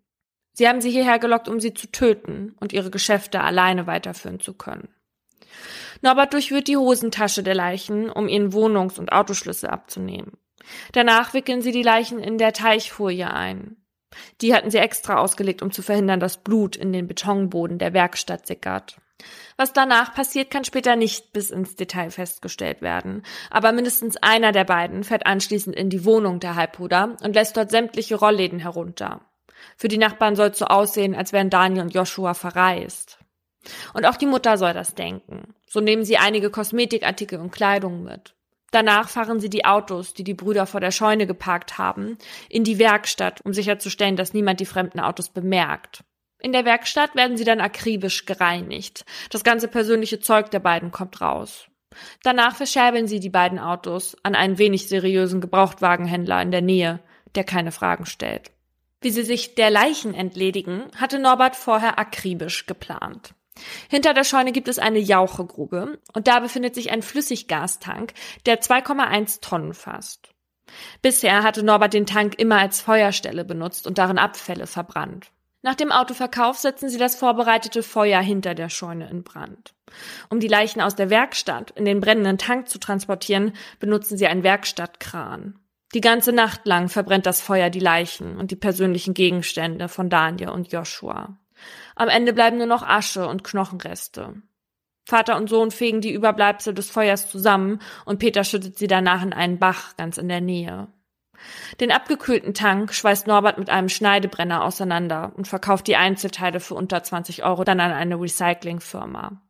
[0.53, 4.53] Sie haben sie hierher gelockt, um sie zu töten und ihre Geschäfte alleine weiterführen zu
[4.53, 4.89] können.
[6.01, 10.37] Norbert durchwühlt die Hosentasche der Leichen, um ihren Wohnungs- und Autoschlüssel abzunehmen.
[10.91, 13.77] Danach wickeln sie die Leichen in der Teichfolie ein.
[14.41, 18.45] Die hatten sie extra ausgelegt, um zu verhindern, dass Blut in den Betonboden der Werkstatt
[18.45, 18.97] sickert.
[19.55, 23.23] Was danach passiert, kann später nicht bis ins Detail festgestellt werden.
[23.49, 27.71] Aber mindestens einer der beiden fährt anschließend in die Wohnung der Halbbruder und lässt dort
[27.71, 29.21] sämtliche Rollläden herunter.
[29.77, 33.19] Für die Nachbarn soll es so aussehen, als wären Daniel und Joshua verreist.
[33.93, 35.53] Und auch die Mutter soll das denken.
[35.67, 38.35] So nehmen sie einige Kosmetikartikel und Kleidung mit.
[38.71, 42.17] Danach fahren sie die Autos, die die Brüder vor der Scheune geparkt haben,
[42.49, 46.03] in die Werkstatt, um sicherzustellen, dass niemand die fremden Autos bemerkt.
[46.39, 49.05] In der Werkstatt werden sie dann akribisch gereinigt.
[49.29, 51.67] Das ganze persönliche Zeug der beiden kommt raus.
[52.23, 57.01] Danach verscherbeln sie die beiden Autos an einen wenig seriösen Gebrauchtwagenhändler in der Nähe,
[57.35, 58.51] der keine Fragen stellt.
[59.01, 63.33] Wie sie sich der Leichen entledigen, hatte Norbert vorher akribisch geplant.
[63.89, 68.13] Hinter der Scheune gibt es eine Jauchegrube und da befindet sich ein Flüssiggastank,
[68.45, 70.29] der 2,1 Tonnen fasst.
[71.01, 75.31] Bisher hatte Norbert den Tank immer als Feuerstelle benutzt und darin Abfälle verbrannt.
[75.63, 79.75] Nach dem Autoverkauf setzen sie das vorbereitete Feuer hinter der Scheune in Brand.
[80.29, 84.43] Um die Leichen aus der Werkstatt in den brennenden Tank zu transportieren, benutzen sie einen
[84.43, 85.60] Werkstattkran.
[85.93, 90.49] Die ganze Nacht lang verbrennt das Feuer die Leichen und die persönlichen Gegenstände von Daniel
[90.49, 91.37] und Joshua.
[91.95, 94.41] Am Ende bleiben nur noch Asche und Knochenreste.
[95.05, 99.33] Vater und Sohn fegen die Überbleibsel des Feuers zusammen und Peter schüttet sie danach in
[99.33, 100.87] einen Bach ganz in der Nähe.
[101.79, 107.03] Den abgekühlten Tank schweißt Norbert mit einem Schneidebrenner auseinander und verkauft die Einzelteile für unter
[107.03, 109.41] 20 Euro dann an eine Recyclingfirma.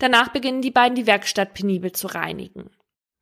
[0.00, 2.70] Danach beginnen die beiden die Werkstatt penibel zu reinigen.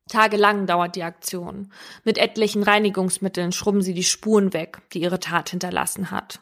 [0.09, 1.71] Tagelang dauert die Aktion.
[2.03, 6.41] Mit etlichen Reinigungsmitteln schrubben sie die Spuren weg, die ihre Tat hinterlassen hat.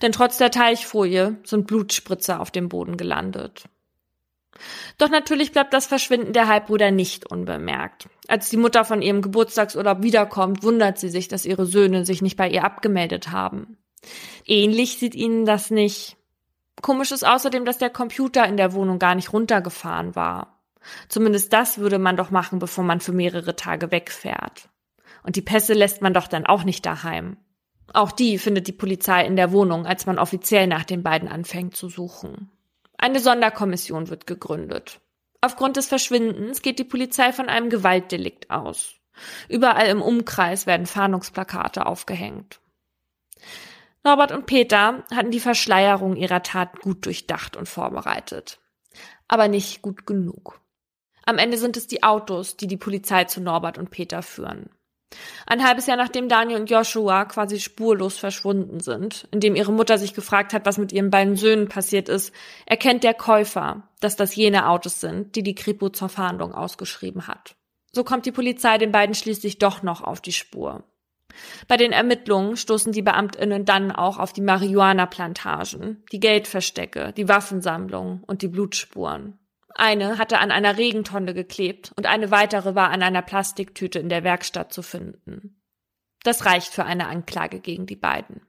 [0.00, 3.64] Denn trotz der Teichfolie sind Blutspritzer auf dem Boden gelandet.
[4.98, 8.08] Doch natürlich bleibt das Verschwinden der Halbbrüder nicht unbemerkt.
[8.28, 12.36] Als die Mutter von ihrem Geburtstagsurlaub wiederkommt, wundert sie sich, dass ihre Söhne sich nicht
[12.36, 13.78] bei ihr abgemeldet haben.
[14.46, 16.16] Ähnlich sieht ihnen das nicht.
[16.80, 20.59] Komisch ist außerdem, dass der Computer in der Wohnung gar nicht runtergefahren war.
[21.08, 24.68] Zumindest das würde man doch machen, bevor man für mehrere Tage wegfährt.
[25.22, 27.36] Und die Pässe lässt man doch dann auch nicht daheim.
[27.92, 31.76] Auch die findet die Polizei in der Wohnung, als man offiziell nach den beiden anfängt
[31.76, 32.50] zu suchen.
[32.96, 35.00] Eine Sonderkommission wird gegründet.
[35.40, 38.94] Aufgrund des Verschwindens geht die Polizei von einem Gewaltdelikt aus.
[39.48, 42.60] Überall im Umkreis werden Fahndungsplakate aufgehängt.
[44.04, 48.60] Norbert und Peter hatten die Verschleierung ihrer Tat gut durchdacht und vorbereitet.
[49.28, 50.59] Aber nicht gut genug.
[51.30, 54.68] Am Ende sind es die Autos, die die Polizei zu Norbert und Peter führen.
[55.46, 60.12] Ein halbes Jahr nachdem Daniel und Joshua quasi spurlos verschwunden sind, indem ihre Mutter sich
[60.12, 62.34] gefragt hat, was mit ihren beiden Söhnen passiert ist,
[62.66, 67.54] erkennt der Käufer, dass das jene Autos sind, die die Kripo zur Fahndung ausgeschrieben hat.
[67.92, 70.82] So kommt die Polizei den beiden schließlich doch noch auf die Spur.
[71.68, 78.24] Bei den Ermittlungen stoßen die Beamtinnen dann auch auf die Marihuana-Plantagen, die Geldverstecke, die Waffensammlung
[78.26, 79.38] und die Blutspuren.
[79.74, 84.24] Eine hatte an einer Regentonne geklebt und eine weitere war an einer Plastiktüte in der
[84.24, 85.62] Werkstatt zu finden.
[86.22, 88.42] Das reicht für eine Anklage gegen die beiden.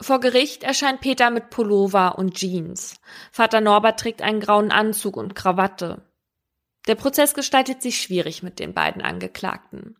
[0.00, 3.00] Vor Gericht erscheint Peter mit Pullover und Jeans.
[3.32, 6.08] Vater Norbert trägt einen grauen Anzug und Krawatte.
[6.86, 9.96] Der Prozess gestaltet sich schwierig mit den beiden Angeklagten.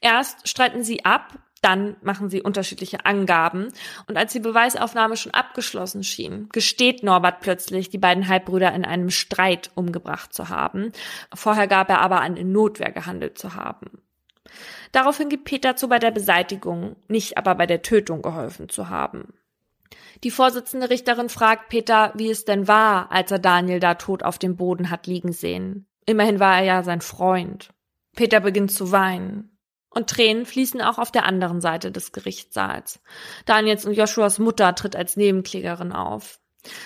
[0.00, 3.68] Erst streiten sie ab, Dann machen sie unterschiedliche Angaben.
[4.06, 9.10] Und als die Beweisaufnahme schon abgeschlossen schien, gesteht Norbert plötzlich, die beiden Halbbrüder in einem
[9.10, 10.92] Streit umgebracht zu haben.
[11.34, 14.02] Vorher gab er aber an, in Notwehr gehandelt zu haben.
[14.92, 19.34] Daraufhin gibt Peter zu, bei der Beseitigung, nicht aber bei der Tötung geholfen zu haben.
[20.24, 24.38] Die Vorsitzende Richterin fragt Peter, wie es denn war, als er Daniel da tot auf
[24.38, 25.86] dem Boden hat liegen sehen.
[26.06, 27.70] Immerhin war er ja sein Freund.
[28.16, 29.56] Peter beginnt zu weinen.
[29.90, 33.00] Und Tränen fließen auch auf der anderen Seite des Gerichtssaals.
[33.44, 36.38] Daniels und Joshuas Mutter tritt als Nebenklägerin auf.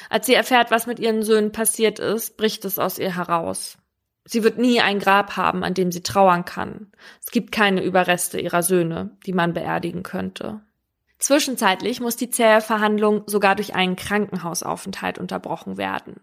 [0.09, 3.77] Als sie erfährt, was mit ihren Söhnen passiert ist, bricht es aus ihr heraus.
[4.25, 6.93] Sie wird nie ein Grab haben, an dem sie trauern kann.
[7.23, 10.63] Es gibt keine Überreste ihrer Söhne, die man beerdigen könnte.
[11.19, 16.21] Zwischenzeitlich muss die zähe Verhandlung sogar durch einen Krankenhausaufenthalt unterbrochen werden.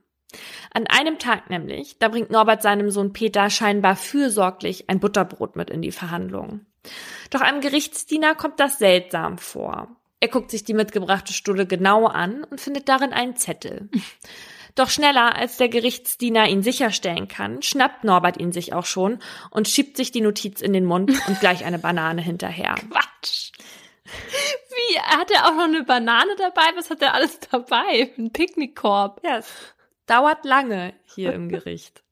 [0.74, 5.70] An einem Tag nämlich, da bringt Norbert seinem Sohn Peter scheinbar fürsorglich ein Butterbrot mit
[5.70, 6.66] in die Verhandlung.
[7.30, 9.96] Doch einem Gerichtsdiener kommt das seltsam vor.
[10.20, 13.90] Er guckt sich die mitgebrachte Stulle genau an und findet darin einen Zettel.
[14.76, 19.68] Doch schneller, als der Gerichtsdiener ihn sicherstellen kann, schnappt Norbert ihn sich auch schon und
[19.68, 22.76] schiebt sich die Notiz in den Mund und gleich eine Banane hinterher.
[22.90, 23.52] Quatsch.
[24.06, 25.00] Wie?
[25.00, 26.64] Hat er auch noch eine Banane dabei?
[26.76, 28.14] Was hat er alles dabei?
[28.18, 29.22] Ein Picknickkorb.
[29.26, 29.52] Ja, es
[30.06, 32.04] dauert lange hier im Gericht.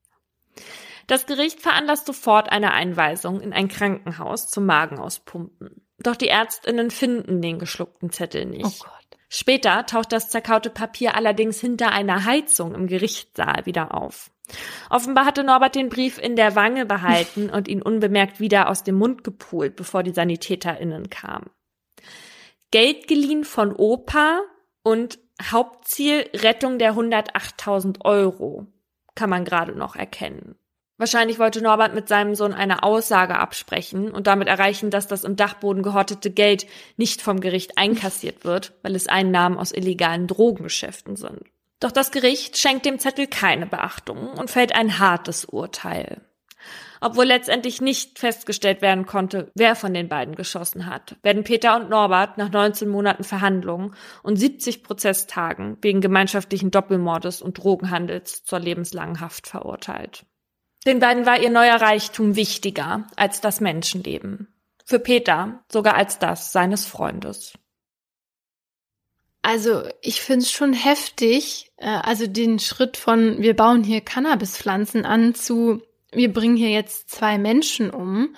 [1.10, 5.82] Das Gericht veranlasst sofort eine Einweisung in ein Krankenhaus zum Magen auspumpen.
[5.98, 8.64] Doch die Ärztinnen finden den geschluckten Zettel nicht.
[8.64, 9.20] Oh Gott.
[9.28, 14.30] Später taucht das zerkaute Papier allerdings hinter einer Heizung im Gerichtssaal wieder auf.
[14.92, 18.96] Offenbar hatte Norbert den Brief in der Wange behalten und ihn unbemerkt wieder aus dem
[18.96, 21.50] Mund gepult, bevor die SanitäterInnen kamen.
[22.70, 24.42] Geld geliehen von Opa
[24.84, 28.68] und Hauptziel Rettung der 108.000 Euro
[29.16, 30.56] kann man gerade noch erkennen.
[31.00, 35.38] Wahrscheinlich wollte Norbert mit seinem Sohn eine Aussage absprechen und damit erreichen, dass das im
[35.38, 41.40] Dachboden gehortete Geld nicht vom Gericht einkassiert wird, weil es Einnahmen aus illegalen Drogengeschäften sind.
[41.80, 46.20] Doch das Gericht schenkt dem Zettel keine Beachtung und fällt ein hartes Urteil.
[47.00, 51.90] Obwohl letztendlich nicht festgestellt werden konnte, wer von den beiden geschossen hat, werden Peter und
[51.90, 59.22] Norbert nach 19 Monaten Verhandlungen und 70 Prozesstagen wegen gemeinschaftlichen Doppelmordes und Drogenhandels zur lebenslangen
[59.22, 60.26] Haft verurteilt.
[60.86, 64.48] Den beiden war ihr neuer Reichtum wichtiger als das Menschenleben.
[64.86, 67.54] Für Peter sogar als das seines Freundes.
[69.42, 75.06] Also ich finde es schon heftig, äh, also den Schritt von wir bauen hier Cannabispflanzen
[75.06, 78.36] an zu wir bringen hier jetzt zwei Menschen um,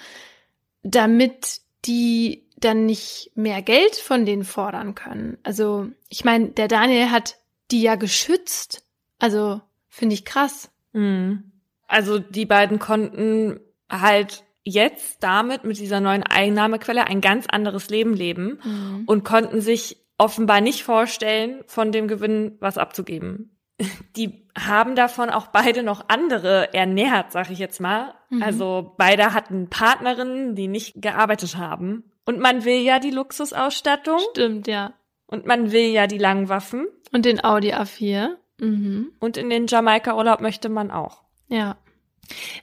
[0.84, 5.38] damit die dann nicht mehr Geld von denen fordern können.
[5.44, 7.38] Also ich meine, der Daniel hat
[7.72, 8.84] die ja geschützt.
[9.20, 10.70] Also finde ich krass.
[10.94, 11.51] Mhm.
[11.92, 18.14] Also die beiden konnten halt jetzt damit mit dieser neuen Einnahmequelle ein ganz anderes Leben
[18.14, 19.04] leben mhm.
[19.08, 23.58] und konnten sich offenbar nicht vorstellen, von dem Gewinn was abzugeben.
[24.16, 28.14] Die haben davon auch beide noch andere ernährt, sag ich jetzt mal.
[28.30, 28.44] Mhm.
[28.44, 32.12] Also beide hatten Partnerinnen, die nicht gearbeitet haben.
[32.26, 34.20] Und man will ja die Luxusausstattung.
[34.32, 34.94] Stimmt, ja.
[35.26, 36.88] Und man will ja die langen Waffen.
[37.12, 38.36] Und den Audi A4.
[38.60, 39.12] Mhm.
[39.20, 41.24] Und in den Jamaika-Urlaub möchte man auch.
[41.52, 41.78] Ja.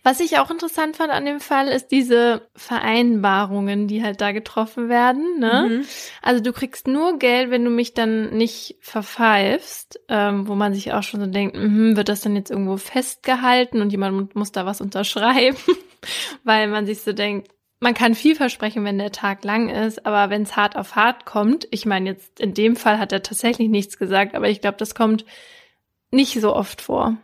[0.03, 4.88] Was ich auch interessant fand an dem Fall, ist diese Vereinbarungen, die halt da getroffen
[4.88, 5.38] werden.
[5.38, 5.66] Ne?
[5.68, 5.85] Mhm.
[6.22, 10.92] Also du kriegst nur Geld, wenn du mich dann nicht verpfeifst, ähm, wo man sich
[10.94, 14.64] auch schon so denkt, mh, wird das dann jetzt irgendwo festgehalten und jemand muss da
[14.64, 15.59] was unterschreiben,
[16.44, 20.31] weil man sich so denkt, man kann viel versprechen, wenn der Tag lang ist, aber
[20.31, 23.68] wenn es hart auf hart kommt, ich meine jetzt in dem Fall hat er tatsächlich
[23.68, 25.24] nichts gesagt, aber ich glaube, das kommt
[26.11, 27.18] nicht so oft vor.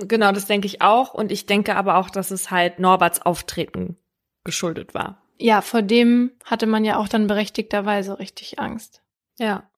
[0.00, 1.14] Genau, das denke ich auch.
[1.14, 3.96] Und ich denke aber auch, dass es halt Norberts Auftreten
[4.44, 5.22] geschuldet war.
[5.38, 9.02] Ja, vor dem hatte man ja auch dann berechtigterweise richtig Angst.
[9.38, 9.68] Ja.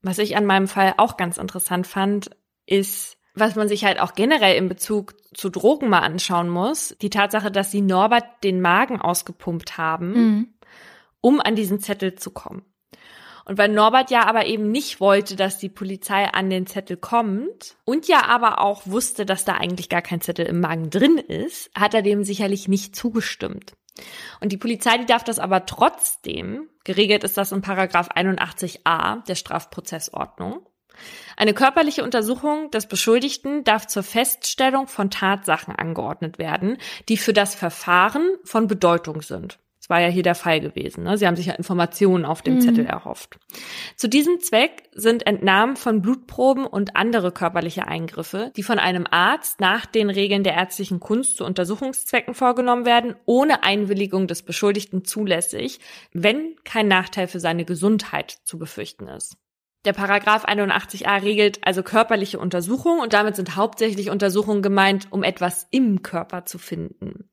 [0.00, 2.30] Was ich an meinem Fall auch ganz interessant fand,
[2.66, 7.10] ist, was man sich halt auch generell in Bezug zu Drogen mal anschauen muss, die
[7.10, 10.54] Tatsache, dass sie Norbert den Magen ausgepumpt haben, mhm.
[11.20, 12.64] um an diesen Zettel zu kommen.
[13.44, 17.76] Und weil Norbert ja aber eben nicht wollte, dass die Polizei an den Zettel kommt
[17.84, 21.70] und ja aber auch wusste, dass da eigentlich gar kein Zettel im Magen drin ist,
[21.74, 23.74] hat er dem sicherlich nicht zugestimmt.
[24.40, 29.34] Und die Polizei, die darf das aber trotzdem, geregelt ist das in Paragraph 81a der
[29.34, 30.66] Strafprozessordnung.
[31.36, 36.78] Eine körperliche Untersuchung des Beschuldigten darf zur Feststellung von Tatsachen angeordnet werden,
[37.08, 39.58] die für das Verfahren von Bedeutung sind.
[39.92, 41.04] War ja hier der Fall gewesen.
[41.04, 41.18] Ne?
[41.18, 42.60] Sie haben sich ja Informationen auf dem mhm.
[42.62, 43.36] Zettel erhofft.
[43.94, 49.60] Zu diesem Zweck sind Entnahmen von Blutproben und andere körperliche Eingriffe, die von einem Arzt
[49.60, 55.78] nach den Regeln der ärztlichen Kunst zu Untersuchungszwecken vorgenommen werden, ohne Einwilligung des Beschuldigten zulässig,
[56.14, 59.36] wenn kein Nachteil für seine Gesundheit zu befürchten ist.
[59.84, 65.66] Der Paragraph 81a regelt also körperliche Untersuchungen und damit sind hauptsächlich Untersuchungen gemeint, um etwas
[65.70, 67.28] im Körper zu finden.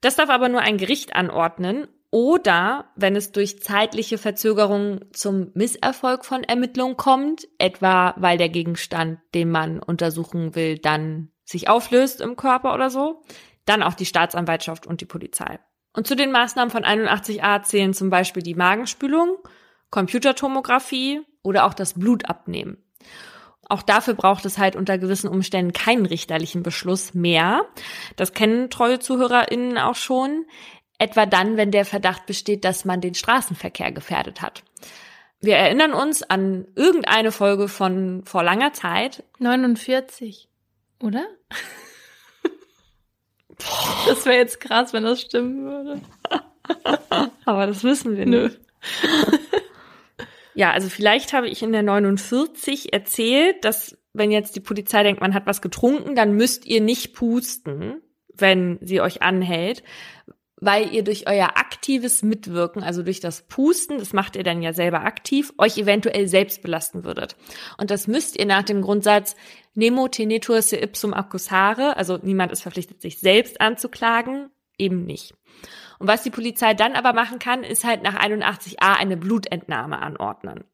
[0.00, 6.24] Das darf aber nur ein Gericht anordnen oder wenn es durch zeitliche Verzögerungen zum Misserfolg
[6.24, 12.36] von Ermittlungen kommt, etwa weil der Gegenstand, den man untersuchen will, dann sich auflöst im
[12.36, 13.22] Körper oder so,
[13.66, 15.58] dann auch die Staatsanwaltschaft und die Polizei.
[15.92, 19.36] Und zu den Maßnahmen von 81a zählen zum Beispiel die Magenspülung,
[19.90, 22.78] Computertomographie oder auch das Blut abnehmen.
[23.68, 27.66] Auch dafür braucht es halt unter gewissen Umständen keinen richterlichen Beschluss mehr.
[28.16, 30.46] Das kennen treue ZuhörerInnen auch schon.
[30.98, 34.64] Etwa dann, wenn der Verdacht besteht, dass man den Straßenverkehr gefährdet hat.
[35.40, 39.22] Wir erinnern uns an irgendeine Folge von vor langer Zeit.
[39.38, 40.48] 49,
[41.00, 41.24] oder?
[44.06, 46.00] Das wäre jetzt krass, wenn das stimmen würde.
[47.44, 48.50] Aber das wissen wir Nö.
[50.58, 55.20] Ja, also vielleicht habe ich in der 49 erzählt, dass wenn jetzt die Polizei denkt,
[55.20, 58.02] man hat was getrunken, dann müsst ihr nicht pusten,
[58.34, 59.84] wenn sie euch anhält,
[60.56, 64.72] weil ihr durch euer aktives Mitwirken, also durch das Pusten, das macht ihr dann ja
[64.72, 67.36] selber aktiv, euch eventuell selbst belasten würdet.
[67.76, 69.36] Und das müsst ihr nach dem Grundsatz
[69.74, 75.34] Nemo tenetur se ipsum accusare, also niemand ist verpflichtet, sich selbst anzuklagen, eben nicht.
[75.98, 80.64] Und was die Polizei dann aber machen kann, ist halt nach 81a eine Blutentnahme anordnen.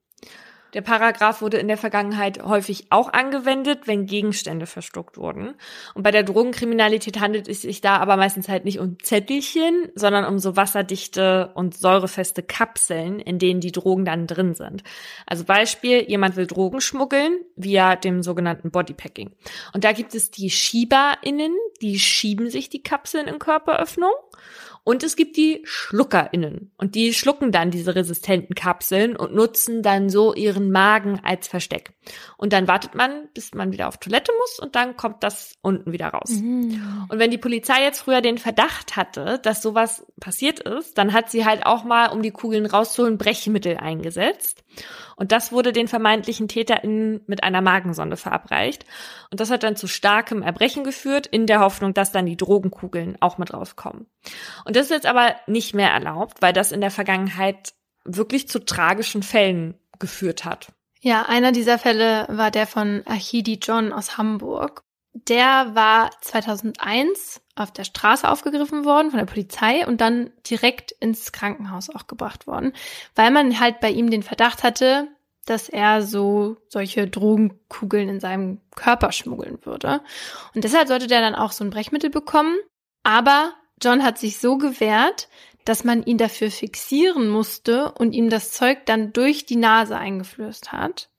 [0.75, 5.55] Der Paragraph wurde in der Vergangenheit häufig auch angewendet, wenn Gegenstände verstuckt wurden.
[5.95, 10.25] Und bei der Drogenkriminalität handelt es sich da aber meistens halt nicht um Zettelchen, sondern
[10.25, 14.83] um so wasserdichte und säurefeste Kapseln, in denen die Drogen dann drin sind.
[15.27, 19.31] Also Beispiel, jemand will Drogen schmuggeln via dem sogenannten Bodypacking.
[19.75, 24.13] Und da gibt es die SchieberInnen, die schieben sich die Kapseln in Körperöffnung.
[24.85, 26.71] Und es gibt die SchluckerInnen.
[26.77, 31.95] Und die schlucken dann diese resistenten Kapseln und nutzen dann so ihren Magen als Versteck.
[32.37, 35.93] Und dann wartet man, bis man wieder auf Toilette muss und dann kommt das unten
[35.93, 36.31] wieder raus.
[36.31, 37.07] Mhm.
[37.09, 41.31] Und wenn die Polizei jetzt früher den Verdacht hatte, dass sowas passiert ist, dann hat
[41.31, 44.64] sie halt auch mal, um die Kugeln rauszuholen, Brechmittel eingesetzt.
[45.17, 48.85] Und das wurde den vermeintlichen TäterInnen mit einer Magensonde verabreicht.
[49.31, 53.17] Und das hat dann zu starkem Erbrechen geführt, in der Hoffnung, dass dann die Drogenkugeln
[53.21, 54.07] auch mit rauskommen.
[54.65, 58.59] Und das ist jetzt aber nicht mehr erlaubt, weil das in der Vergangenheit wirklich zu
[58.59, 60.73] tragischen Fällen geführt hat.
[61.01, 64.83] Ja, einer dieser Fälle war der von Achidi John aus Hamburg.
[65.13, 71.33] Der war 2001 auf der Straße aufgegriffen worden von der Polizei und dann direkt ins
[71.33, 72.73] Krankenhaus auch gebracht worden,
[73.15, 75.09] weil man halt bei ihm den Verdacht hatte,
[75.47, 80.01] dass er so solche Drogenkugeln in seinem Körper schmuggeln würde.
[80.55, 82.57] Und deshalb sollte der dann auch so ein Brechmittel bekommen.
[83.03, 85.29] Aber John hat sich so gewehrt,
[85.65, 90.73] dass man ihn dafür fixieren musste und ihm das Zeug dann durch die Nase eingeflößt
[90.73, 91.11] hat.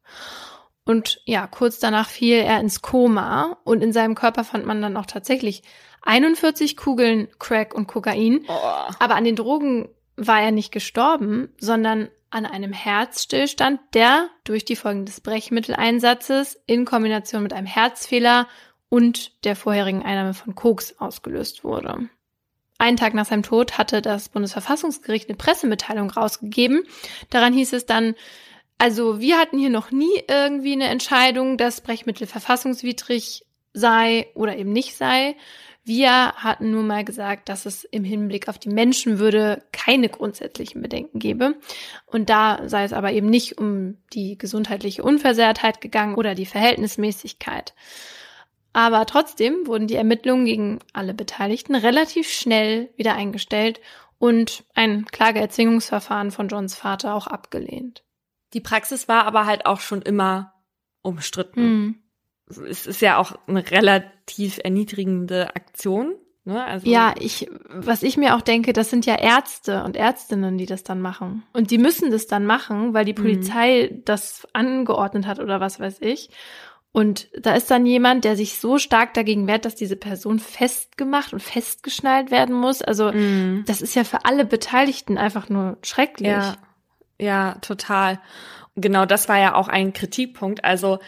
[0.85, 4.97] Und ja, kurz danach fiel er ins Koma und in seinem Körper fand man dann
[4.97, 5.63] auch tatsächlich
[6.03, 8.45] 41 Kugeln Crack und Kokain.
[8.47, 8.93] Oh.
[8.99, 14.75] Aber an den Drogen war er nicht gestorben, sondern an einem Herzstillstand, der durch die
[14.75, 18.47] Folgen des Brechmitteleinsatzes in Kombination mit einem Herzfehler
[18.89, 22.09] und der vorherigen Einnahme von Koks ausgelöst wurde.
[22.77, 26.83] Einen Tag nach seinem Tod hatte das Bundesverfassungsgericht eine Pressemitteilung rausgegeben.
[27.29, 28.15] Daran hieß es dann,
[28.77, 34.71] also wir hatten hier noch nie irgendwie eine Entscheidung, dass Brechmittel verfassungswidrig sei oder eben
[34.71, 35.35] nicht sei.
[35.87, 41.19] Wir hatten nur mal gesagt, dass es im Hinblick auf die Menschenwürde keine grundsätzlichen Bedenken
[41.19, 41.55] gebe.
[42.07, 47.75] Und da sei es aber eben nicht um die gesundheitliche Unversehrtheit gegangen oder die Verhältnismäßigkeit.
[48.73, 53.79] Aber trotzdem wurden die Ermittlungen gegen alle Beteiligten relativ schnell wieder eingestellt
[54.17, 58.04] und ein Klageerzwingungsverfahren von Johns Vater auch abgelehnt.
[58.55, 60.53] Die Praxis war aber halt auch schon immer
[61.01, 61.61] umstritten.
[61.61, 61.95] Mhm.
[62.47, 66.15] Es ist ja auch eine relativ erniedrigende Aktion.
[66.45, 66.63] Ne?
[66.63, 70.67] Also ja, ich, was ich mir auch denke, das sind ja Ärzte und Ärztinnen, die
[70.67, 71.43] das dann machen.
[71.53, 73.23] Und die müssen das dann machen, weil die mhm.
[73.23, 74.05] Polizei mhm.
[74.05, 76.29] das angeordnet hat oder was weiß ich.
[76.93, 81.33] Und da ist dann jemand, der sich so stark dagegen wehrt, dass diese Person festgemacht
[81.33, 82.81] und festgeschnallt werden muss.
[82.81, 83.65] Also mm.
[83.65, 86.29] das ist ja für alle Beteiligten einfach nur schrecklich.
[86.29, 86.55] Ja.
[87.19, 88.19] Ja, total.
[88.75, 90.63] Genau, das war ja auch ein Kritikpunkt.
[90.63, 90.99] Also,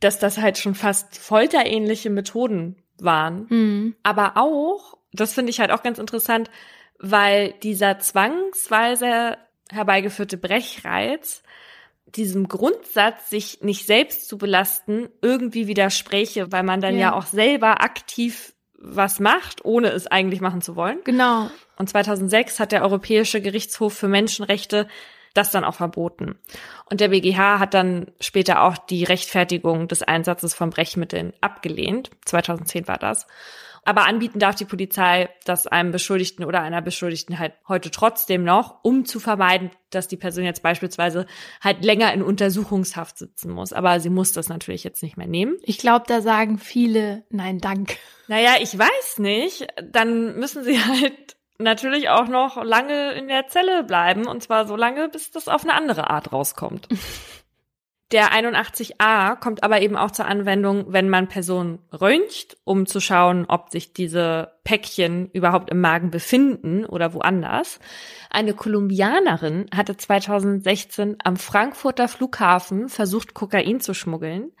[0.00, 3.46] dass das halt schon fast folterähnliche Methoden waren.
[3.48, 3.96] Mhm.
[4.02, 6.50] Aber auch, das finde ich halt auch ganz interessant,
[6.98, 9.36] weil dieser zwangsweise
[9.70, 11.42] herbeigeführte Brechreiz
[12.14, 17.26] diesem Grundsatz, sich nicht selbst zu belasten, irgendwie widerspräche, weil man dann ja, ja auch
[17.26, 21.00] selber aktiv was macht, ohne es eigentlich machen zu wollen.
[21.04, 21.50] Genau.
[21.76, 24.88] Und 2006 hat der Europäische Gerichtshof für Menschenrechte
[25.34, 26.38] das dann auch verboten.
[26.90, 32.10] Und der BGH hat dann später auch die Rechtfertigung des Einsatzes von Brechmitteln abgelehnt.
[32.24, 33.26] 2010 war das.
[33.88, 38.80] Aber anbieten darf die Polizei das einem Beschuldigten oder einer Beschuldigten halt heute trotzdem noch,
[38.82, 41.24] um zu vermeiden, dass die Person jetzt beispielsweise
[41.62, 43.72] halt länger in Untersuchungshaft sitzen muss.
[43.72, 45.56] Aber sie muss das natürlich jetzt nicht mehr nehmen.
[45.62, 47.96] Ich glaube, da sagen viele Nein, dank.
[48.26, 49.66] Naja, ich weiß nicht.
[49.82, 54.26] Dann müssen sie halt natürlich auch noch lange in der Zelle bleiben.
[54.26, 56.88] Und zwar so lange, bis das auf eine andere Art rauskommt.
[58.10, 63.44] Der 81a kommt aber eben auch zur Anwendung, wenn man Personen röntgt, um zu schauen,
[63.48, 67.80] ob sich diese Päckchen überhaupt im Magen befinden oder woanders.
[68.30, 74.52] Eine Kolumbianerin hatte 2016 am Frankfurter Flughafen versucht, Kokain zu schmuggeln.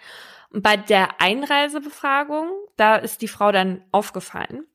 [0.50, 4.66] Und bei der Einreisebefragung, da ist die Frau dann aufgefallen,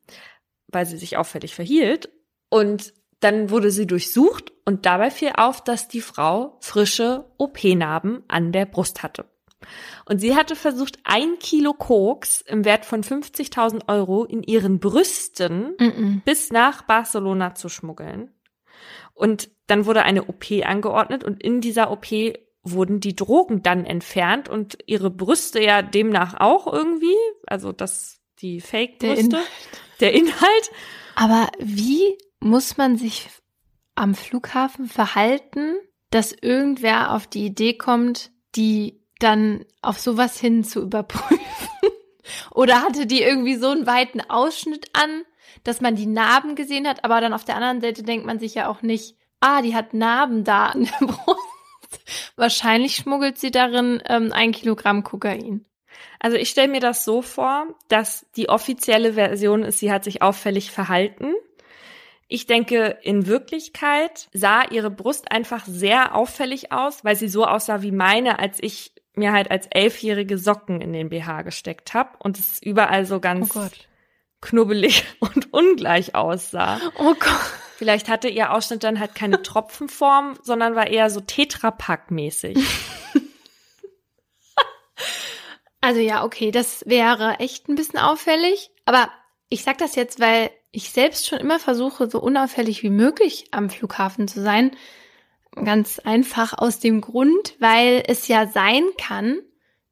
[0.73, 2.09] weil sie sich auffällig verhielt.
[2.49, 8.51] Und dann wurde sie durchsucht und dabei fiel auf, dass die Frau frische OP-Narben an
[8.51, 9.25] der Brust hatte.
[10.05, 15.75] Und sie hatte versucht, ein Kilo Koks im Wert von 50.000 Euro in ihren Brüsten
[15.79, 16.21] mm -mm.
[16.25, 18.31] bis nach Barcelona zu schmuggeln.
[19.13, 22.07] Und dann wurde eine OP angeordnet und in dieser OP
[22.63, 27.15] wurden die Drogen dann entfernt und ihre Brüste ja demnach auch irgendwie,
[27.45, 29.41] also das die Fake-Brüste, der,
[29.99, 30.71] der Inhalt.
[31.15, 33.29] Aber wie muss man sich
[33.95, 35.77] am Flughafen verhalten,
[36.11, 41.39] dass irgendwer auf die Idee kommt, die dann auf sowas hin zu überprüfen?
[42.51, 45.23] Oder hatte die irgendwie so einen weiten Ausschnitt an,
[45.63, 48.55] dass man die Narben gesehen hat, aber dann auf der anderen Seite denkt man sich
[48.55, 51.39] ja auch nicht, ah, die hat Narben da an der Brust.
[52.35, 55.65] Wahrscheinlich schmuggelt sie darin ähm, ein Kilogramm Kokain.
[56.23, 60.23] Also ich stelle mir das so vor, dass die offizielle Version ist, sie hat sich
[60.23, 61.35] auffällig verhalten
[62.33, 67.83] ich denke, in Wirklichkeit sah ihre Brust einfach sehr auffällig aus, weil sie so aussah
[67.83, 72.39] wie meine, als ich mir halt als Elfjährige Socken in den BH gesteckt habe und
[72.39, 73.67] es überall so ganz oh
[74.41, 76.79] knubbelig und ungleich aussah.
[76.97, 77.53] Oh Gott.
[77.77, 82.57] Vielleicht hatte ihr Ausschnitt dann halt keine Tropfenform, sondern war eher so Tetrapack-mäßig.
[85.83, 88.71] Also ja, okay, das wäre echt ein bisschen auffällig.
[88.85, 89.09] Aber
[89.49, 93.69] ich sag das jetzt, weil ich selbst schon immer versuche, so unauffällig wie möglich am
[93.69, 94.71] Flughafen zu sein.
[95.53, 99.39] Ganz einfach aus dem Grund, weil es ja sein kann,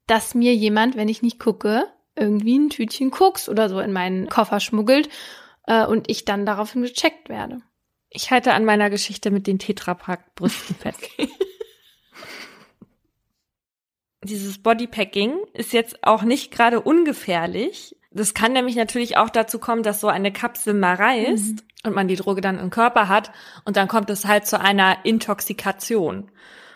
[0.08, 1.84] dass mir jemand, wenn ich nicht gucke,
[2.16, 5.10] irgendwie ein Tütchen Koks oder so in meinen Koffer schmuggelt
[5.68, 7.64] äh, und ich dann daraufhin gecheckt werde.
[8.10, 11.02] Ich halte an meiner Geschichte mit den Tetrapack-Brüsten fest.
[14.24, 19.84] Dieses Bodypacking ist jetzt auch nicht gerade ungefährlich, das kann nämlich natürlich auch dazu kommen,
[19.84, 21.62] dass so eine Kapsel mal reißt mhm.
[21.86, 23.32] und man die Droge dann im Körper hat
[23.64, 26.30] und dann kommt es halt zu einer Intoxikation.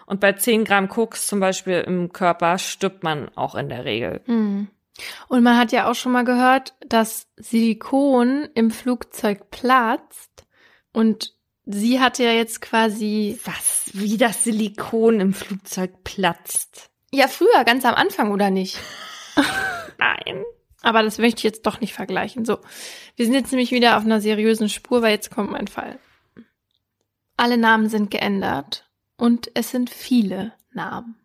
[0.06, 4.22] Und bei 10 Gramm Koks zum Beispiel im Körper stirbt man auch in der Regel.
[4.28, 4.70] Mhm.
[5.28, 10.46] Und man hat ja auch schon mal gehört, dass Silikon im Flugzeug platzt
[10.94, 11.34] und
[11.66, 13.38] sie hatte ja jetzt quasi.
[13.44, 13.90] Was?
[13.94, 16.92] Wie das Silikon im Flugzeug platzt?
[17.16, 18.78] Ja, früher, ganz am Anfang, oder nicht?
[19.98, 20.44] Nein.
[20.82, 22.44] Aber das möchte ich jetzt doch nicht vergleichen.
[22.44, 22.58] So,
[23.16, 25.98] wir sind jetzt nämlich wieder auf einer seriösen Spur, weil jetzt kommt mein Fall.
[27.38, 31.16] Alle Namen sind geändert und es sind viele Namen.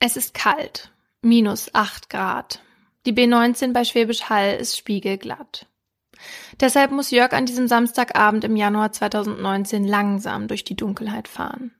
[0.00, 2.60] Es ist kalt, minus acht Grad.
[3.06, 5.66] Die B19 bei Schwäbisch Hall ist spiegelglatt.
[6.60, 11.75] Deshalb muss Jörg an diesem Samstagabend im Januar 2019 langsam durch die Dunkelheit fahren.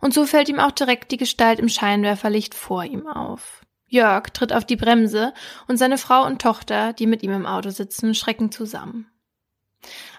[0.00, 3.64] Und so fällt ihm auch direkt die Gestalt im Scheinwerferlicht vor ihm auf.
[3.86, 5.34] Jörg tritt auf die Bremse
[5.68, 9.10] und seine Frau und Tochter, die mit ihm im Auto sitzen, schrecken zusammen.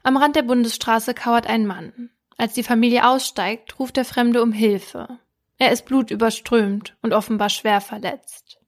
[0.03, 2.11] Am Rand der Bundesstraße kauert ein Mann.
[2.37, 5.19] Als die Familie aussteigt, ruft der Fremde um Hilfe.
[5.57, 8.59] Er ist blutüberströmt und offenbar schwer verletzt.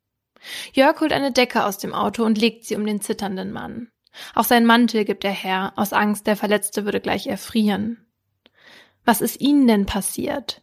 [0.73, 3.89] Jörg holt eine Decke aus dem Auto und legt sie um den zitternden Mann.
[4.33, 8.05] Auch seinen Mantel gibt er her, aus Angst, der Verletzte würde gleich erfrieren.
[9.03, 10.61] Was ist Ihnen denn passiert?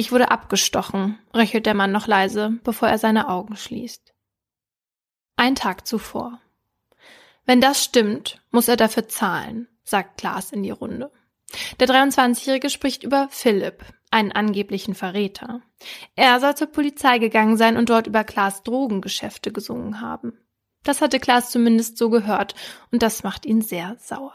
[0.00, 4.14] Ich wurde abgestochen, röchelt der Mann noch leise, bevor er seine Augen schließt.
[5.36, 6.40] Ein Tag zuvor.
[7.44, 11.12] Wenn das stimmt, muss er dafür zahlen, sagt Klaas in die Runde.
[11.80, 15.60] Der 23-Jährige spricht über Philipp, einen angeblichen Verräter.
[16.16, 20.32] Er soll zur Polizei gegangen sein und dort über Klaas Drogengeschäfte gesungen haben.
[20.82, 22.54] Das hatte Klaas zumindest so gehört
[22.90, 24.32] und das macht ihn sehr sauer.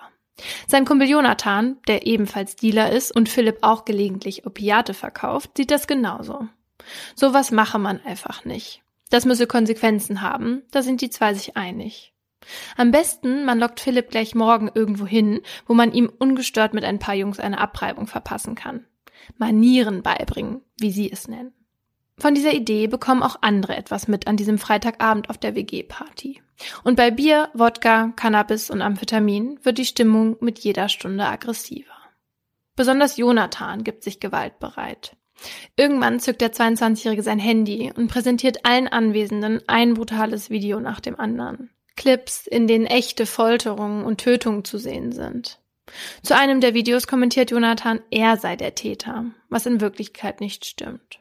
[0.68, 5.88] Sein Kumpel Jonathan, der ebenfalls Dealer ist und Philipp auch gelegentlich Opiate verkauft, sieht das
[5.88, 6.48] genauso.
[7.16, 8.82] Sowas mache man einfach nicht.
[9.10, 12.14] Das müsse Konsequenzen haben, da sind die zwei sich einig.
[12.76, 17.00] Am besten, man lockt Philipp gleich morgen irgendwo hin, wo man ihm ungestört mit ein
[17.00, 18.86] paar Jungs eine Abreibung verpassen kann.
[19.38, 21.54] Manieren beibringen, wie sie es nennen.
[22.18, 26.42] Von dieser Idee bekommen auch andere etwas mit an diesem Freitagabend auf der WG-Party.
[26.84, 31.92] Und bei Bier, Wodka, Cannabis und Amphetamin wird die Stimmung mit jeder Stunde aggressiver.
[32.76, 35.16] Besonders Jonathan gibt sich gewaltbereit.
[35.76, 41.20] Irgendwann zückt der 22-Jährige sein Handy und präsentiert allen Anwesenden ein brutales Video nach dem
[41.20, 41.70] anderen.
[41.98, 45.60] Clips, in denen echte Folterungen und Tötungen zu sehen sind.
[46.24, 51.20] Zu einem der Videos kommentiert Jonathan, er sei der Täter, was in Wirklichkeit nicht stimmt.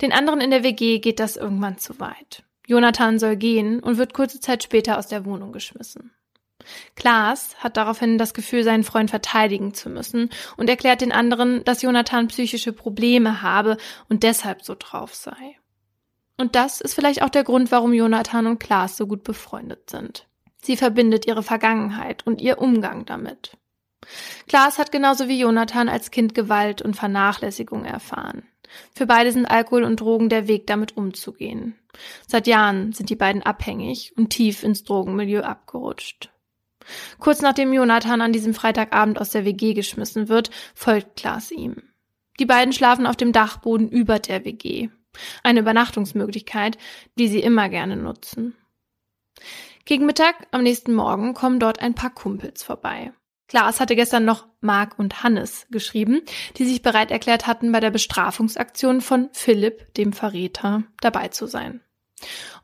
[0.00, 2.42] Den anderen in der WG geht das irgendwann zu weit.
[2.70, 6.12] Jonathan soll gehen und wird kurze Zeit später aus der Wohnung geschmissen.
[6.94, 11.82] Klaas hat daraufhin das Gefühl, seinen Freund verteidigen zu müssen und erklärt den anderen, dass
[11.82, 13.76] Jonathan psychische Probleme habe
[14.08, 15.56] und deshalb so drauf sei.
[16.36, 20.28] Und das ist vielleicht auch der Grund, warum Jonathan und Klaas so gut befreundet sind.
[20.62, 23.56] Sie verbindet ihre Vergangenheit und ihr Umgang damit.
[24.46, 28.44] Klaas hat genauso wie Jonathan als Kind Gewalt und Vernachlässigung erfahren.
[28.94, 31.74] Für beide sind Alkohol und Drogen der Weg, damit umzugehen.
[32.26, 36.30] Seit Jahren sind die beiden abhängig und tief ins Drogenmilieu abgerutscht.
[37.18, 41.82] Kurz nachdem Jonathan an diesem Freitagabend aus der WG geschmissen wird, folgt Klaas ihm.
[42.38, 44.88] Die beiden schlafen auf dem Dachboden über der WG.
[45.42, 46.78] Eine Übernachtungsmöglichkeit,
[47.18, 48.56] die sie immer gerne nutzen.
[49.84, 53.12] Gegen Mittag am nächsten Morgen kommen dort ein paar Kumpels vorbei.
[53.50, 56.22] Klaas hatte gestern noch Mark und Hannes geschrieben,
[56.56, 61.80] die sich bereit erklärt hatten, bei der Bestrafungsaktion von Philipp, dem Verräter, dabei zu sein.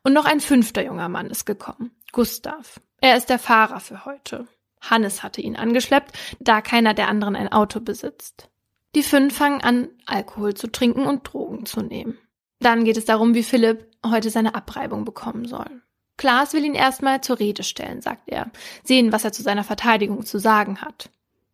[0.04, 2.80] Und noch ein fünfter junger Mann ist gekommen, Gustav.
[3.00, 4.46] Er ist der Fahrer für heute.
[4.80, 8.48] Hannes hatte ihn angeschleppt, da keiner der anderen ein Auto besitzt.
[8.94, 12.16] Die fünf fangen an, Alkohol zu trinken und Drogen zu nehmen.
[12.60, 15.82] Dann geht es darum, wie Philipp heute seine Abreibung bekommen soll.
[16.16, 18.50] Klaas will ihn erstmal zur Rede stellen, sagt er,
[18.84, 21.10] sehen, was er zu seiner Verteidigung zu sagen hat.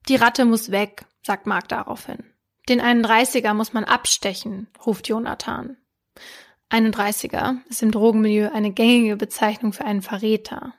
[0.09, 2.25] Die Ratte muss weg, sagt Mark daraufhin.
[2.69, 5.77] Den 31er muss man abstechen, ruft Jonathan.
[6.71, 10.75] 31er ist im Drogenmilieu eine gängige Bezeichnung für einen Verräter.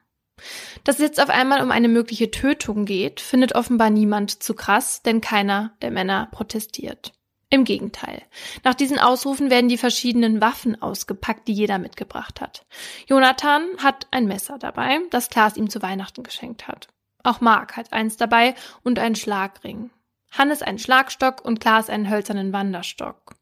[0.84, 5.04] Dass es jetzt auf einmal um eine mögliche Tötung geht, findet offenbar niemand zu krass,
[5.04, 7.14] denn keiner der Männer protestiert.
[7.54, 8.24] Im Gegenteil.
[8.64, 12.66] Nach diesen Ausrufen werden die verschiedenen Waffen ausgepackt, die jeder mitgebracht hat.
[13.06, 16.88] Jonathan hat ein Messer dabei, das Klaas ihm zu Weihnachten geschenkt hat.
[17.22, 19.91] Auch Mark hat eins dabei und einen Schlagring.
[20.32, 23.36] Hannes einen Schlagstock und Klaas einen hölzernen Wanderstock.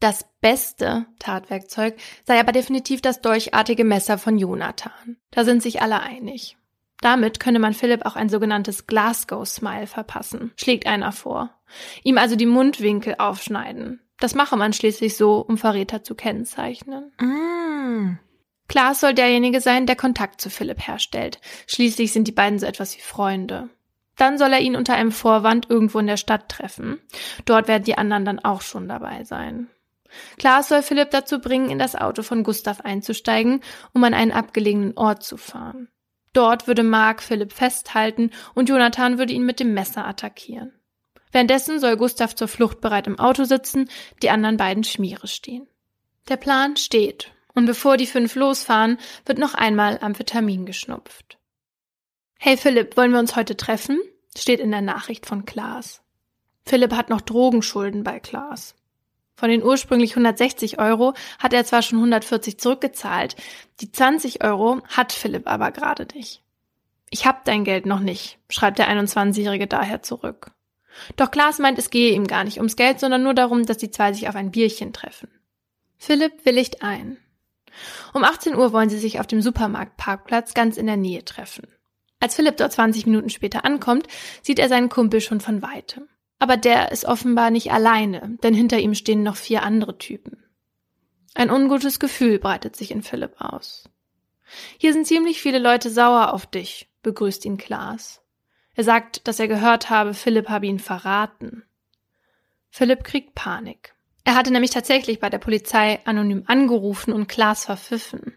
[0.00, 1.94] Das beste Tatwerkzeug
[2.24, 5.18] sei aber definitiv das dolchartige Messer von Jonathan.
[5.30, 6.56] Da sind sich alle einig.
[7.02, 11.50] Damit könne man Philipp auch ein sogenanntes Glasgow-Smile verpassen, schlägt einer vor.
[12.04, 14.00] Ihm also die Mundwinkel aufschneiden.
[14.20, 17.12] Das mache man schließlich so, um Verräter zu kennzeichnen.
[17.18, 18.18] Mm.
[18.68, 21.40] Klaas soll derjenige sein, der Kontakt zu Philipp herstellt.
[21.66, 23.68] Schließlich sind die beiden so etwas wie Freunde.
[24.16, 27.00] Dann soll er ihn unter einem Vorwand irgendwo in der Stadt treffen.
[27.44, 29.68] Dort werden die anderen dann auch schon dabei sein.
[30.38, 33.60] Klaas soll Philipp dazu bringen, in das Auto von Gustav einzusteigen,
[33.92, 35.88] um an einen abgelegenen Ort zu fahren.
[36.32, 40.72] Dort würde Mark Philipp festhalten und Jonathan würde ihn mit dem Messer attackieren.
[41.30, 43.88] Währenddessen soll Gustav zur Flucht bereit im Auto sitzen,
[44.22, 45.66] die anderen beiden Schmiere stehen.
[46.28, 51.38] Der Plan steht, und bevor die fünf losfahren, wird noch einmal Amphetamin geschnupft.
[52.38, 54.00] Hey Philipp, wollen wir uns heute treffen?
[54.36, 56.02] steht in der Nachricht von Klaas.
[56.64, 58.74] Philipp hat noch Drogenschulden bei Klaas.
[59.34, 63.36] Von den ursprünglich 160 Euro hat er zwar schon 140 zurückgezahlt,
[63.80, 66.42] die 20 Euro hat Philipp aber gerade nicht.
[67.10, 70.52] Ich hab dein Geld noch nicht, schreibt der 21-Jährige daher zurück.
[71.16, 73.90] Doch Klaas meint, es gehe ihm gar nicht ums Geld, sondern nur darum, dass die
[73.90, 75.28] zwei sich auf ein Bierchen treffen.
[75.98, 77.18] Philipp willigt ein.
[78.12, 81.66] Um 18 Uhr wollen sie sich auf dem Supermarktparkplatz ganz in der Nähe treffen.
[82.20, 84.06] Als Philipp dort 20 Minuten später ankommt,
[84.42, 86.08] sieht er seinen Kumpel schon von weitem.
[86.42, 90.42] Aber der ist offenbar nicht alleine, denn hinter ihm stehen noch vier andere Typen.
[91.36, 93.88] Ein ungutes Gefühl breitet sich in Philipp aus.
[94.76, 98.22] Hier sind ziemlich viele Leute sauer auf dich, begrüßt ihn Klaas.
[98.74, 101.62] Er sagt, dass er gehört habe, Philipp habe ihn verraten.
[102.70, 103.94] Philipp kriegt Panik.
[104.24, 108.36] Er hatte nämlich tatsächlich bei der Polizei anonym angerufen und Klaas verpfiffen.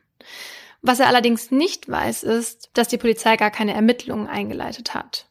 [0.83, 5.27] Was er allerdings nicht weiß, ist, dass die Polizei gar keine Ermittlungen eingeleitet hat.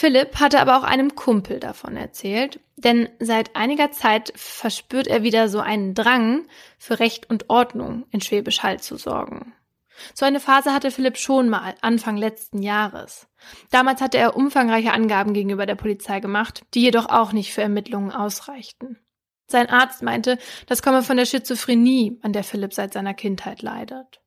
[0.00, 5.48] Philipp hatte aber auch einem Kumpel davon erzählt, denn seit einiger Zeit verspürt er wieder
[5.48, 6.46] so einen Drang,
[6.78, 9.54] für Recht und Ordnung in Schwäbisch Hall zu sorgen.
[10.14, 13.26] So eine Phase hatte Philipp schon mal, Anfang letzten Jahres.
[13.72, 18.12] Damals hatte er umfangreiche Angaben gegenüber der Polizei gemacht, die jedoch auch nicht für Ermittlungen
[18.12, 19.00] ausreichten.
[19.48, 20.38] Sein Arzt meinte,
[20.68, 24.20] das komme von der Schizophrenie, an der Philipp seit seiner Kindheit leidet.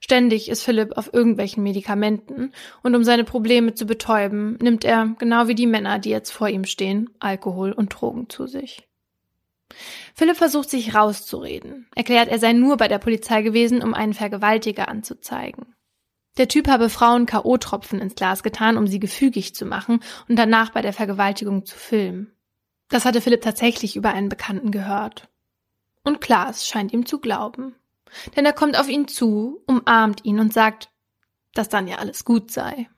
[0.00, 5.46] Ständig ist Philipp auf irgendwelchen Medikamenten und um seine Probleme zu betäuben, nimmt er, genau
[5.46, 8.88] wie die Männer, die jetzt vor ihm stehen, Alkohol und Drogen zu sich.
[10.14, 14.88] Philipp versucht sich rauszureden, erklärt, er sei nur bei der Polizei gewesen, um einen Vergewaltiger
[14.88, 15.74] anzuzeigen.
[16.38, 20.70] Der Typ habe Frauen K.O.-Tropfen ins Glas getan, um sie gefügig zu machen und danach
[20.70, 22.32] bei der Vergewaltigung zu filmen.
[22.88, 25.28] Das hatte Philipp tatsächlich über einen Bekannten gehört.
[26.02, 27.74] Und Klaas scheint ihm zu glauben.
[28.36, 30.90] Denn er kommt auf ihn zu, umarmt ihn und sagt,
[31.54, 32.88] dass dann ja alles gut sei.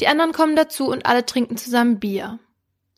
[0.00, 2.38] Die anderen kommen dazu und alle trinken zusammen Bier.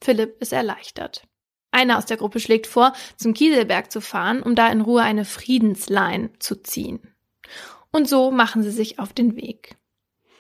[0.00, 1.26] Philipp ist erleichtert.
[1.70, 5.24] Einer aus der Gruppe schlägt vor, zum Kieselberg zu fahren, um da in Ruhe eine
[5.24, 7.14] Friedenslein zu ziehen.
[7.90, 9.76] Und so machen sie sich auf den Weg.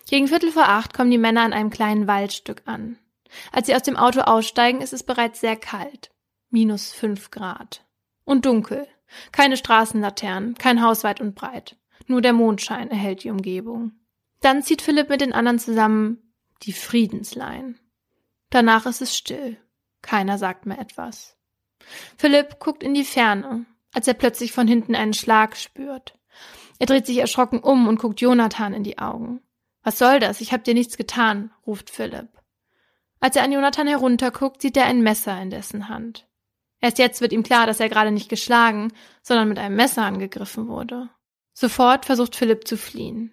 [0.08, 2.98] Gegen Viertel vor acht kommen die Männer an einem kleinen Waldstück an.
[3.50, 6.10] Als sie aus dem Auto aussteigen, ist es bereits sehr kalt.
[6.50, 7.86] Minus fünf Grad.
[8.24, 8.86] Und dunkel.
[9.30, 11.76] Keine Straßenlaternen, kein Haus weit und breit.
[12.06, 13.92] Nur der Mondschein erhält die Umgebung.
[14.40, 17.78] Dann zieht Philipp mit den anderen zusammen die Friedenslein.
[18.50, 19.56] Danach ist es still.
[20.02, 21.36] Keiner sagt mehr etwas.
[22.16, 26.18] Philipp guckt in die Ferne, als er plötzlich von hinten einen Schlag spürt.
[26.78, 29.40] Er dreht sich erschrocken um und guckt Jonathan in die Augen.
[29.82, 30.40] Was soll das?
[30.40, 32.28] Ich hab dir nichts getan, ruft Philipp.
[33.20, 36.26] Als er an Jonathan herunterguckt, sieht er ein Messer in dessen Hand.
[36.82, 40.66] Erst jetzt wird ihm klar, dass er gerade nicht geschlagen, sondern mit einem Messer angegriffen
[40.68, 41.08] wurde.
[41.54, 43.32] Sofort versucht Philipp zu fliehen.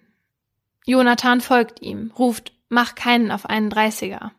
[0.86, 4.32] Jonathan folgt ihm, ruft, mach keinen auf einen Dreißiger.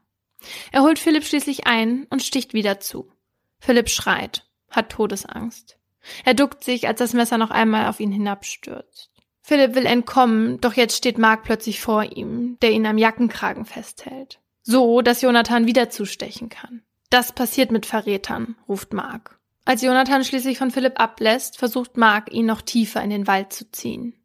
[0.71, 3.11] Er holt Philipp schließlich ein und sticht wieder zu.
[3.59, 5.77] Philipp schreit, hat Todesangst.
[6.23, 9.11] Er duckt sich, als das Messer noch einmal auf ihn hinabstürzt.
[9.41, 14.39] Philipp will entkommen, doch jetzt steht Mark plötzlich vor ihm, der ihn am Jackenkragen festhält.
[14.63, 16.81] So, dass Jonathan wieder zustechen kann.
[17.11, 19.37] Das passiert mit Verrätern, ruft Mark.
[19.65, 23.69] Als Jonathan schließlich von Philipp ablässt, versucht Mark, ihn noch tiefer in den Wald zu
[23.69, 24.15] ziehen.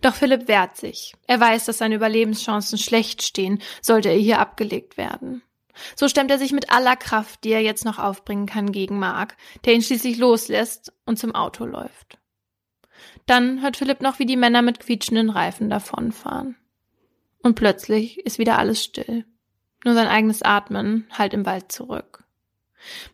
[0.00, 1.14] Doch Philipp wehrt sich.
[1.26, 5.42] Er weiß, dass seine Überlebenschancen schlecht stehen, sollte er hier abgelegt werden.
[5.96, 9.36] So stemmt er sich mit aller Kraft, die er jetzt noch aufbringen kann, gegen Mark,
[9.64, 12.18] der ihn schließlich loslässt und zum Auto läuft.
[13.26, 16.54] Dann hört Philipp noch, wie die Männer mit quietschenden Reifen davonfahren.
[17.42, 19.26] Und plötzlich ist wieder alles still.
[19.84, 22.22] Nur sein eigenes Atmen halt im Wald zurück.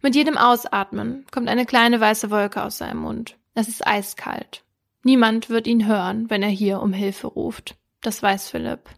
[0.00, 3.36] Mit jedem Ausatmen kommt eine kleine weiße Wolke aus seinem Mund.
[3.54, 4.64] Es ist eiskalt.
[5.02, 7.76] Niemand wird ihn hören, wenn er hier um Hilfe ruft.
[8.00, 8.88] Das weiß Philipp.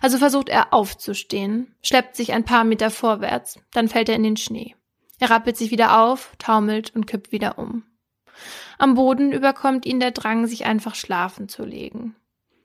[0.00, 4.36] Also versucht er aufzustehen, schleppt sich ein paar Meter vorwärts, dann fällt er in den
[4.36, 4.76] Schnee.
[5.18, 7.84] Er rappelt sich wieder auf, taumelt und kippt wieder um.
[8.78, 12.14] Am Boden überkommt ihn der Drang, sich einfach schlafen zu legen.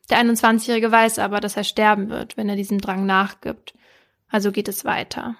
[0.09, 3.73] Der 21-Jährige weiß aber, dass er sterben wird, wenn er diesem Drang nachgibt.
[4.27, 5.37] Also geht es weiter.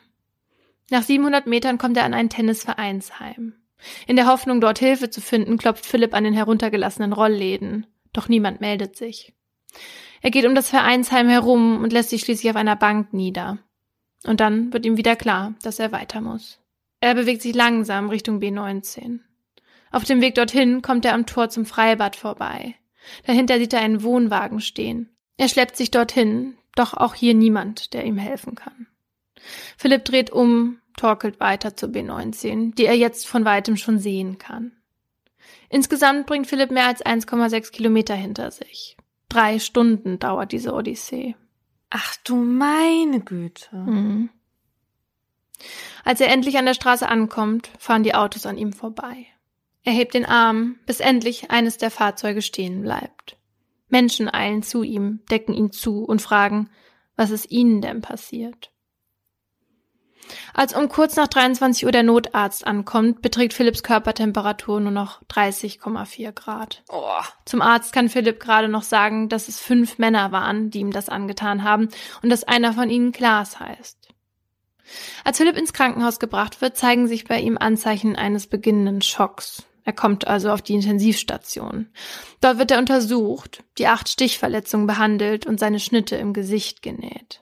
[0.91, 3.53] Nach 700 Metern kommt er an ein Tennisvereinsheim.
[4.07, 7.87] In der Hoffnung, dort Hilfe zu finden, klopft Philipp an den heruntergelassenen Rollläden.
[8.11, 9.33] Doch niemand meldet sich.
[10.21, 13.59] Er geht um das Vereinsheim herum und lässt sich schließlich auf einer Bank nieder.
[14.25, 16.59] Und dann wird ihm wieder klar, dass er weiter muss.
[16.99, 19.19] Er bewegt sich langsam Richtung B19.
[19.91, 22.75] Auf dem Weg dorthin kommt er am Tor zum Freibad vorbei.
[23.25, 25.09] Dahinter sieht er einen Wohnwagen stehen.
[25.37, 28.87] Er schleppt sich dorthin, doch auch hier niemand, der ihm helfen kann.
[29.77, 34.73] Philipp dreht um, torkelt weiter zur B19, die er jetzt von weitem schon sehen kann.
[35.67, 38.97] Insgesamt bringt Philipp mehr als 1,6 Kilometer hinter sich.
[39.27, 41.35] Drei Stunden dauert diese Odyssee.
[41.89, 43.75] Ach du meine Güte.
[43.75, 44.29] Mhm.
[46.03, 49.25] Als er endlich an der Straße ankommt, fahren die Autos an ihm vorbei.
[49.83, 53.37] Er hebt den Arm, bis endlich eines der Fahrzeuge stehen bleibt.
[53.89, 56.69] Menschen eilen zu ihm, decken ihn zu und fragen,
[57.15, 58.70] was ist ihnen denn passiert?
[60.53, 66.31] Als um kurz nach 23 Uhr der Notarzt ankommt, beträgt Philipps Körpertemperatur nur noch 30,4
[66.31, 66.83] Grad.
[66.89, 67.21] Oh.
[67.45, 71.09] Zum Arzt kann Philipp gerade noch sagen, dass es fünf Männer waren, die ihm das
[71.09, 71.89] angetan haben
[72.21, 74.09] und dass einer von ihnen Klaas heißt.
[75.23, 79.63] Als Philipp ins Krankenhaus gebracht wird, zeigen sich bei ihm Anzeichen eines beginnenden Schocks.
[79.83, 81.89] Er kommt also auf die Intensivstation.
[82.39, 87.41] Dort wird er untersucht, die acht Stichverletzungen behandelt und seine Schnitte im Gesicht genäht.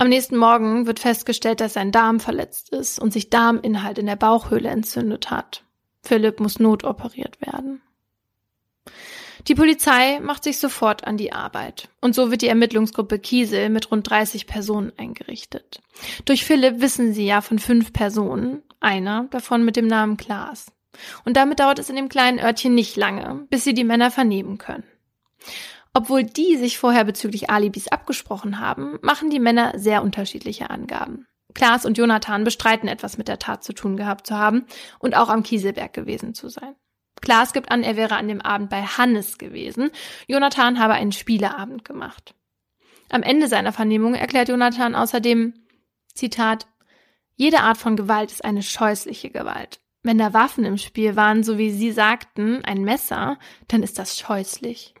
[0.00, 4.16] Am nächsten Morgen wird festgestellt, dass sein Darm verletzt ist und sich Darminhalt in der
[4.16, 5.62] Bauchhöhle entzündet hat.
[6.02, 7.82] Philipp muss notoperiert werden.
[9.46, 11.90] Die Polizei macht sich sofort an die Arbeit.
[12.00, 15.82] Und so wird die Ermittlungsgruppe Kiesel mit rund 30 Personen eingerichtet.
[16.24, 20.72] Durch Philipp wissen sie ja von fünf Personen, einer davon mit dem Namen Klaas.
[21.26, 24.56] Und damit dauert es in dem kleinen Örtchen nicht lange, bis sie die Männer vernehmen
[24.56, 24.84] können.
[25.92, 31.26] Obwohl die sich vorher bezüglich Alibis abgesprochen haben, machen die Männer sehr unterschiedliche Angaben.
[31.54, 34.66] Klaas und Jonathan bestreiten etwas mit der Tat zu tun gehabt zu haben
[35.00, 36.76] und auch am Kieselberg gewesen zu sein.
[37.20, 39.90] Klaas gibt an, er wäre an dem Abend bei Hannes gewesen.
[40.26, 42.34] Jonathan habe einen Spieleabend gemacht.
[43.10, 45.54] Am Ende seiner Vernehmung erklärt Jonathan außerdem,
[46.14, 46.66] Zitat,
[47.34, 49.80] jede Art von Gewalt ist eine scheußliche Gewalt.
[50.02, 53.38] Wenn da Waffen im Spiel waren, so wie Sie sagten, ein Messer,
[53.68, 54.94] dann ist das scheußlich.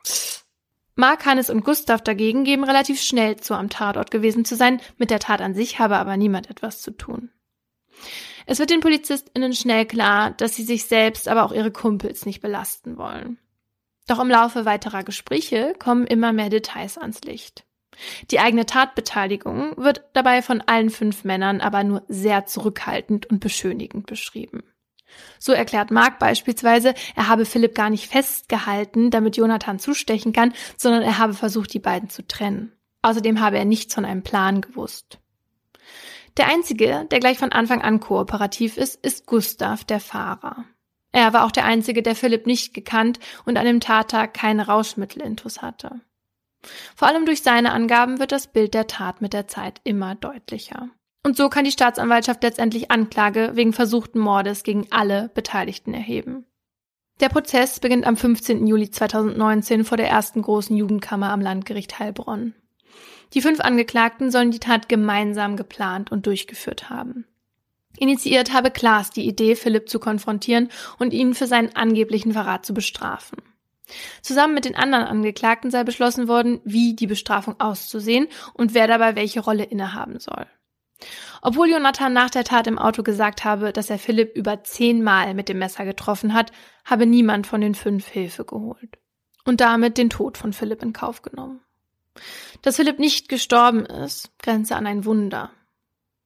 [1.00, 5.10] Mark, Hannes und Gustav dagegen geben relativ schnell zu, am Tatort gewesen zu sein, mit
[5.10, 7.30] der Tat an sich habe aber niemand etwas zu tun.
[8.44, 12.42] Es wird den PolizistInnen schnell klar, dass sie sich selbst, aber auch ihre Kumpels nicht
[12.42, 13.38] belasten wollen.
[14.08, 17.64] Doch im Laufe weiterer Gespräche kommen immer mehr Details ans Licht.
[18.30, 24.04] Die eigene Tatbeteiligung wird dabei von allen fünf Männern aber nur sehr zurückhaltend und beschönigend
[24.04, 24.69] beschrieben.
[25.38, 31.02] So erklärt Mark beispielsweise, er habe Philipp gar nicht festgehalten, damit Jonathan zustechen kann, sondern
[31.02, 32.72] er habe versucht, die beiden zu trennen.
[33.02, 35.18] Außerdem habe er nichts von einem Plan gewusst.
[36.36, 40.64] Der einzige, der gleich von Anfang an kooperativ ist, ist Gustav, der Fahrer.
[41.12, 45.60] Er war auch der einzige, der Philipp nicht gekannt und an dem Tattag keine Rauschmittelintus
[45.60, 46.00] hatte.
[46.94, 50.90] Vor allem durch seine Angaben wird das Bild der Tat mit der Zeit immer deutlicher.
[51.22, 56.46] Und so kann die Staatsanwaltschaft letztendlich Anklage wegen versuchten Mordes gegen alle Beteiligten erheben.
[57.20, 58.66] Der Prozess beginnt am 15.
[58.66, 62.54] Juli 2019 vor der ersten großen Jugendkammer am Landgericht Heilbronn.
[63.34, 67.26] Die fünf Angeklagten sollen die Tat gemeinsam geplant und durchgeführt haben.
[67.98, 72.72] Initiiert habe Klaas die Idee, Philipp zu konfrontieren und ihn für seinen angeblichen Verrat zu
[72.72, 73.38] bestrafen.
[74.22, 79.16] Zusammen mit den anderen Angeklagten sei beschlossen worden, wie die Bestrafung auszusehen und wer dabei
[79.16, 80.46] welche Rolle innehaben soll.
[81.42, 85.48] Obwohl Jonathan nach der Tat im Auto gesagt habe, dass er Philipp über zehnmal mit
[85.48, 86.52] dem Messer getroffen hat,
[86.84, 88.98] habe niemand von den fünf Hilfe geholt.
[89.44, 91.60] Und damit den Tod von Philipp in Kauf genommen.
[92.62, 95.50] Dass Philipp nicht gestorben ist, grenze an ein Wunder.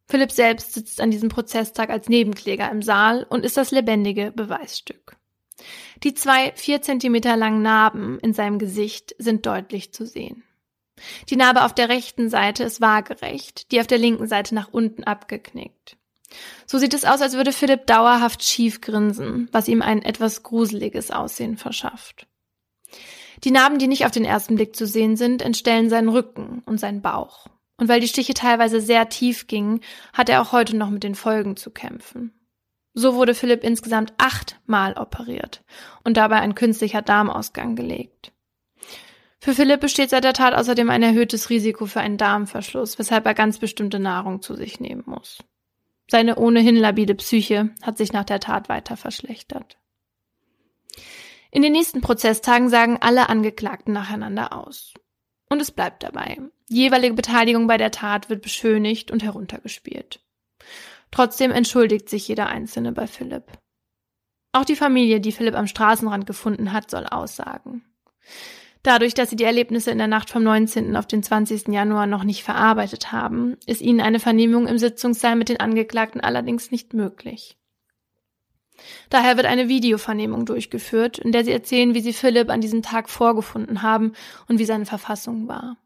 [0.08, 5.16] Philipp selbst sitzt an diesem Prozesstag als Nebenkläger im Saal und ist das lebendige Beweisstück.
[6.02, 10.42] Die zwei vier Zentimeter langen Narben in seinem Gesicht sind deutlich zu sehen.
[11.28, 15.04] Die Narbe auf der rechten Seite ist waagerecht, die auf der linken Seite nach unten
[15.04, 15.96] abgeknickt.
[16.66, 21.10] So sieht es aus, als würde Philipp dauerhaft schief grinsen, was ihm ein etwas gruseliges
[21.10, 22.26] Aussehen verschafft.
[23.42, 26.80] Die Narben, die nicht auf den ersten Blick zu sehen sind, entstellen seinen Rücken und
[26.80, 27.46] seinen Bauch.
[27.76, 29.80] Und weil die Stiche teilweise sehr tief gingen,
[30.12, 32.32] hat er auch heute noch mit den Folgen zu kämpfen.
[32.94, 35.64] So wurde Philipp insgesamt achtmal operiert
[36.04, 38.33] und dabei ein künstlicher Darmausgang gelegt.
[39.44, 43.34] Für Philipp besteht seit der Tat außerdem ein erhöhtes Risiko für einen Darmverschluss, weshalb er
[43.34, 45.44] ganz bestimmte Nahrung zu sich nehmen muss.
[46.10, 49.76] Seine ohnehin labile Psyche hat sich nach der Tat weiter verschlechtert.
[51.50, 54.94] In den nächsten Prozesstagen sagen alle Angeklagten nacheinander aus.
[55.50, 56.40] Und es bleibt dabei.
[56.70, 60.24] Die jeweilige Beteiligung bei der Tat wird beschönigt und heruntergespielt.
[61.10, 63.44] Trotzdem entschuldigt sich jeder Einzelne bei Philipp.
[64.52, 67.84] Auch die Familie, die Philipp am Straßenrand gefunden hat, soll aussagen.
[68.84, 70.94] Dadurch, dass sie die Erlebnisse in der Nacht vom 19.
[70.94, 71.68] auf den 20.
[71.68, 76.70] Januar noch nicht verarbeitet haben, ist ihnen eine Vernehmung im Sitzungssaal mit den Angeklagten allerdings
[76.70, 77.56] nicht möglich.
[79.08, 83.08] Daher wird eine Videovernehmung durchgeführt, in der sie erzählen, wie sie Philipp an diesem Tag
[83.08, 84.12] vorgefunden haben
[84.48, 85.78] und wie seine Verfassung war.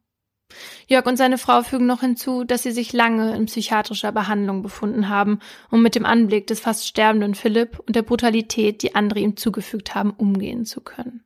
[0.88, 5.08] Jörg und seine Frau fügen noch hinzu, dass sie sich lange in psychiatrischer Behandlung befunden
[5.08, 5.38] haben,
[5.70, 9.94] um mit dem Anblick des fast sterbenden Philipp und der Brutalität, die andere ihm zugefügt
[9.94, 11.22] haben, umgehen zu können.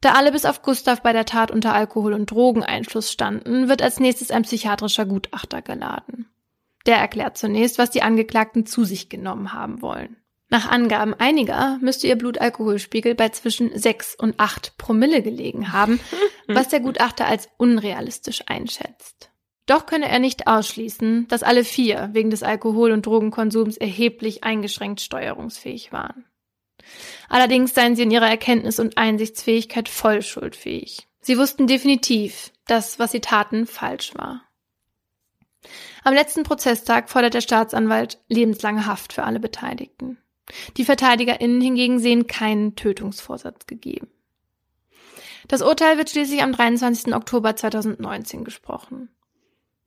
[0.00, 4.00] Da alle bis auf Gustav bei der Tat unter Alkohol- und Drogeneinfluss standen, wird als
[4.00, 6.30] nächstes ein psychiatrischer Gutachter geladen.
[6.86, 10.16] Der erklärt zunächst, was die Angeklagten zu sich genommen haben wollen.
[10.48, 16.00] Nach Angaben einiger müsste ihr Blutalkoholspiegel bei zwischen 6 und 8 Promille gelegen haben,
[16.48, 19.30] was der Gutachter als unrealistisch einschätzt.
[19.66, 25.00] Doch könne er nicht ausschließen, dass alle vier wegen des Alkohol- und Drogenkonsums erheblich eingeschränkt
[25.00, 26.24] steuerungsfähig waren.
[27.28, 31.06] Allerdings seien sie in ihrer Erkenntnis und Einsichtsfähigkeit voll schuldfähig.
[31.20, 34.42] Sie wussten definitiv, dass, was sie taten, falsch war.
[36.04, 40.18] Am letzten Prozesstag fordert der Staatsanwalt lebenslange Haft für alle Beteiligten.
[40.76, 44.08] Die VerteidigerInnen hingegen sehen keinen Tötungsvorsatz gegeben.
[45.48, 47.14] Das Urteil wird schließlich am 23.
[47.14, 49.10] Oktober 2019 gesprochen.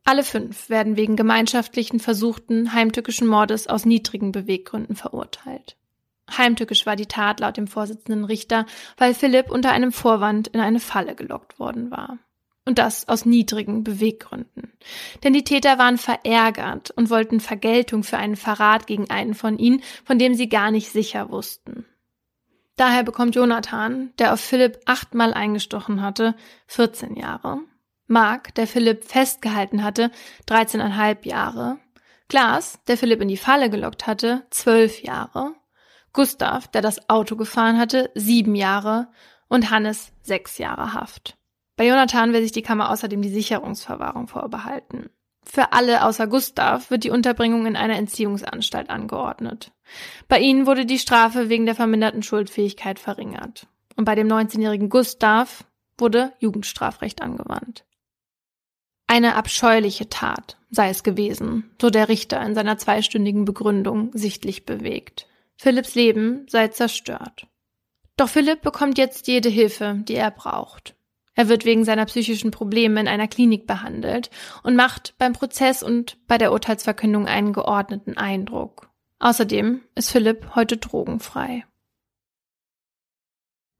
[0.03, 5.77] Alle fünf werden wegen gemeinschaftlichen versuchten heimtückischen Mordes aus niedrigen Beweggründen verurteilt.
[6.29, 8.65] Heimtückisch war die Tat laut dem Vorsitzenden Richter,
[8.97, 12.17] weil Philipp unter einem Vorwand in eine Falle gelockt worden war.
[12.65, 14.71] Und das aus niedrigen Beweggründen.
[15.23, 19.83] Denn die Täter waren verärgert und wollten Vergeltung für einen Verrat gegen einen von ihnen,
[20.05, 21.85] von dem sie gar nicht sicher wussten.
[22.77, 26.35] Daher bekommt Jonathan, der auf Philipp achtmal eingestochen hatte,
[26.67, 27.59] 14 Jahre.
[28.07, 30.09] Mark, der Philipp festgehalten hatte,
[30.47, 31.79] 13,5 Jahre.
[32.29, 35.53] Klaas, der Philipp in die Falle gelockt hatte, 12 Jahre.
[36.13, 39.09] Gustav, der das Auto gefahren hatte, 7 Jahre.
[39.49, 41.37] Und Hannes, 6 Jahre Haft.
[41.75, 45.09] Bei Jonathan will sich die Kammer außerdem die Sicherungsverwahrung vorbehalten.
[45.43, 49.71] Für alle außer Gustav wird die Unterbringung in einer Entziehungsanstalt angeordnet.
[50.27, 53.67] Bei ihnen wurde die Strafe wegen der verminderten Schuldfähigkeit verringert.
[53.95, 55.65] Und bei dem 19-jährigen Gustav
[55.97, 57.85] wurde Jugendstrafrecht angewandt.
[59.05, 65.27] Eine abscheuliche Tat sei es gewesen, so der Richter in seiner zweistündigen Begründung sichtlich bewegt.
[65.57, 67.47] Philipps Leben sei zerstört.
[68.17, 70.95] Doch Philipp bekommt jetzt jede Hilfe, die er braucht.
[71.35, 74.29] Er wird wegen seiner psychischen Probleme in einer Klinik behandelt
[74.61, 78.89] und macht beim Prozess und bei der Urteilsverkündung einen geordneten Eindruck.
[79.19, 81.65] Außerdem ist Philipp heute drogenfrei.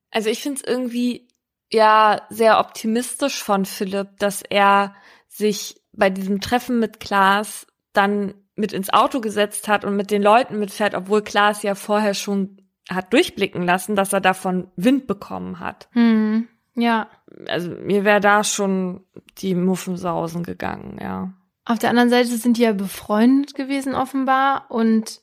[0.10, 1.28] Also ich finde es irgendwie
[1.72, 4.96] ja sehr optimistisch von Philipp, dass er
[5.28, 10.22] sich bei diesem Treffen mit Klaas dann mit ins Auto gesetzt hat und mit den
[10.22, 12.58] Leuten mitfährt, obwohl Klaas ja vorher schon
[12.90, 15.88] hat durchblicken lassen, dass er davon Wind bekommen hat.
[15.94, 17.08] Hm, ja.
[17.48, 19.06] Also mir wäre da schon
[19.38, 21.34] die Muffensausen gegangen, ja.
[21.66, 25.22] Auf der anderen Seite sind die ja befreundet gewesen offenbar und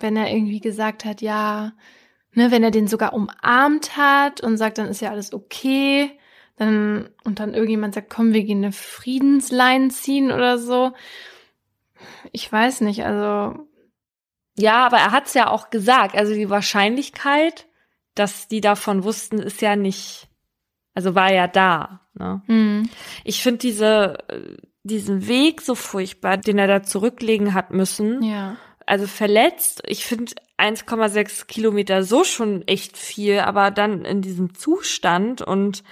[0.00, 1.72] wenn er irgendwie gesagt hat, ja,
[2.32, 6.10] ne, wenn er den sogar umarmt hat und sagt, dann ist ja alles okay,
[6.56, 10.92] dann und dann irgendjemand sagt, komm, wir gehen eine Friedenslein ziehen oder so.
[12.32, 13.66] Ich weiß nicht, also
[14.56, 16.16] ja, aber er hat's ja auch gesagt.
[16.16, 17.66] Also die Wahrscheinlichkeit,
[18.14, 20.28] dass die davon wussten, ist ja nicht,
[20.94, 22.00] also war ja da.
[22.14, 22.42] Ne?
[22.46, 22.90] Mhm.
[23.24, 24.18] Ich finde diese
[24.88, 28.22] diesen Weg so furchtbar, den er da zurücklegen hat müssen.
[28.22, 28.56] Ja.
[28.86, 29.82] Also verletzt.
[29.86, 35.84] Ich finde 1,6 Kilometer so schon echt viel, aber dann in diesem Zustand und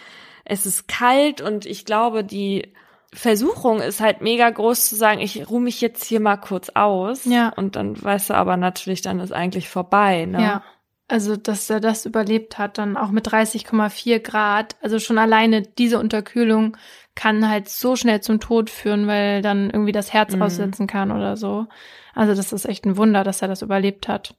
[0.44, 2.72] es ist kalt und ich glaube, die
[3.16, 7.24] Versuchung ist halt mega groß zu sagen, ich ruhe mich jetzt hier mal kurz aus.
[7.24, 7.48] Ja.
[7.48, 10.26] Und dann weißt du aber natürlich, dann ist eigentlich vorbei.
[10.26, 10.42] Ne?
[10.42, 10.62] Ja.
[11.08, 14.76] Also, dass er das überlebt hat, dann auch mit 30,4 Grad.
[14.82, 16.76] Also schon alleine diese Unterkühlung
[17.14, 20.42] kann halt so schnell zum Tod führen, weil dann irgendwie das Herz mhm.
[20.42, 21.66] aussetzen kann oder so.
[22.14, 24.34] Also das ist echt ein Wunder, dass er das überlebt hat.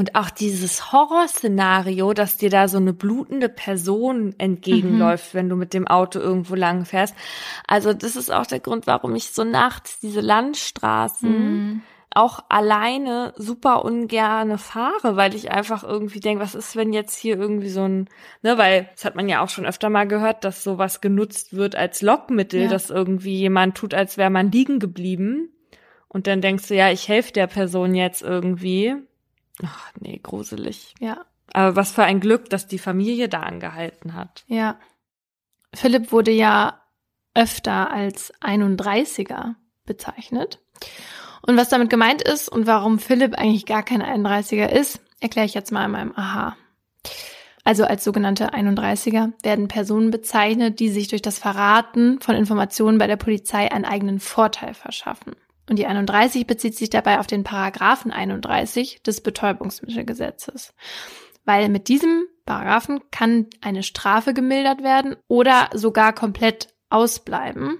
[0.00, 5.38] Und auch dieses Horrorszenario, dass dir da so eine blutende Person entgegenläuft, mhm.
[5.38, 7.14] wenn du mit dem Auto irgendwo lang fährst.
[7.66, 11.82] Also das ist auch der Grund, warum ich so nachts diese Landstraßen mhm.
[12.14, 17.38] auch alleine super ungerne fahre, weil ich einfach irgendwie denke, was ist, wenn jetzt hier
[17.38, 18.08] irgendwie so ein,
[18.40, 21.76] ne, weil das hat man ja auch schon öfter mal gehört, dass sowas genutzt wird
[21.76, 22.68] als Lockmittel, ja.
[22.68, 25.50] dass irgendwie jemand tut, als wäre man liegen geblieben.
[26.08, 28.96] Und dann denkst du, ja, ich helfe der Person jetzt irgendwie.
[29.64, 30.94] Ach, nee, gruselig.
[31.00, 31.24] Ja.
[31.52, 34.44] Aber was für ein Glück, dass die Familie da angehalten hat.
[34.46, 34.78] Ja.
[35.74, 36.80] Philipp wurde ja
[37.34, 39.54] öfter als 31er
[39.84, 40.60] bezeichnet.
[41.42, 45.54] Und was damit gemeint ist und warum Philipp eigentlich gar kein 31er ist, erkläre ich
[45.54, 46.56] jetzt mal in meinem Aha.
[47.64, 53.06] Also als sogenannte 31er werden Personen bezeichnet, die sich durch das Verraten von Informationen bei
[53.06, 55.36] der Polizei einen eigenen Vorteil verschaffen.
[55.70, 60.74] Und die 31 bezieht sich dabei auf den Paragraphen 31 des Betäubungsmittelgesetzes.
[61.44, 67.78] Weil mit diesem Paragraphen kann eine Strafe gemildert werden oder sogar komplett ausbleiben.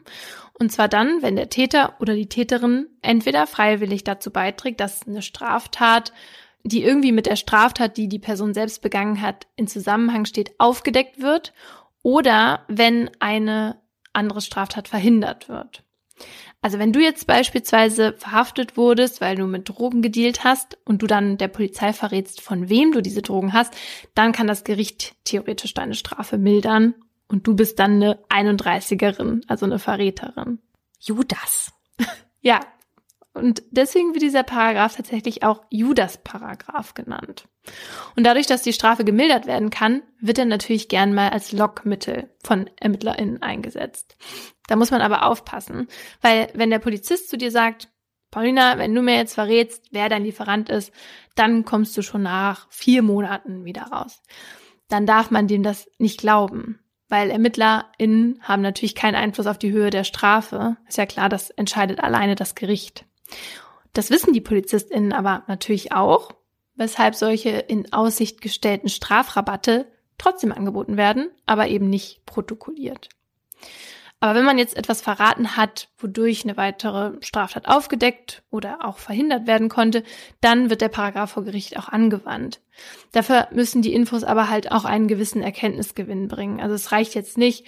[0.53, 5.21] Und zwar dann, wenn der Täter oder die Täterin entweder freiwillig dazu beiträgt, dass eine
[5.21, 6.13] Straftat,
[6.63, 11.21] die irgendwie mit der Straftat, die die Person selbst begangen hat, in Zusammenhang steht, aufgedeckt
[11.21, 11.53] wird
[12.05, 13.81] oder wenn eine
[14.13, 15.83] andere Straftat verhindert wird.
[16.63, 21.07] Also wenn du jetzt beispielsweise verhaftet wurdest, weil du mit Drogen gedealt hast und du
[21.07, 23.75] dann der Polizei verrätst, von wem du diese Drogen hast,
[24.15, 26.95] dann kann das Gericht theoretisch deine Strafe mildern
[27.29, 30.59] und du bist dann eine 31erin, also eine Verräterin.
[30.99, 31.73] Judas.
[32.41, 32.61] ja.
[33.33, 37.49] Und deswegen wird dieser Paragraph tatsächlich auch Judas-Paragraph genannt.
[38.17, 42.31] Und dadurch, dass die Strafe gemildert werden kann, wird er natürlich gern mal als Lockmittel
[42.43, 44.17] von ErmittlerInnen eingesetzt.
[44.67, 45.89] Da muss man aber aufpassen,
[46.21, 47.89] weil wenn der Polizist zu dir sagt,
[48.31, 50.93] Paulina, wenn du mir jetzt verrätst, wer dein Lieferant ist,
[51.35, 54.23] dann kommst du schon nach vier Monaten wieder raus.
[54.89, 59.73] Dann darf man dem das nicht glauben, weil ErmittlerInnen haben natürlich keinen Einfluss auf die
[59.73, 60.77] Höhe der Strafe.
[60.89, 63.05] Ist ja klar, das entscheidet alleine das Gericht.
[63.93, 66.33] Das wissen die PolizistInnen aber natürlich auch,
[66.81, 73.11] weshalb solche in Aussicht gestellten Strafrabatte trotzdem angeboten werden, aber eben nicht protokolliert.
[74.19, 79.47] Aber wenn man jetzt etwas verraten hat, wodurch eine weitere Straftat aufgedeckt oder auch verhindert
[79.47, 80.03] werden konnte,
[80.41, 82.61] dann wird der Paragraph vor Gericht auch angewandt.
[83.13, 86.61] Dafür müssen die Infos aber halt auch einen gewissen Erkenntnisgewinn bringen.
[86.61, 87.67] Also es reicht jetzt nicht,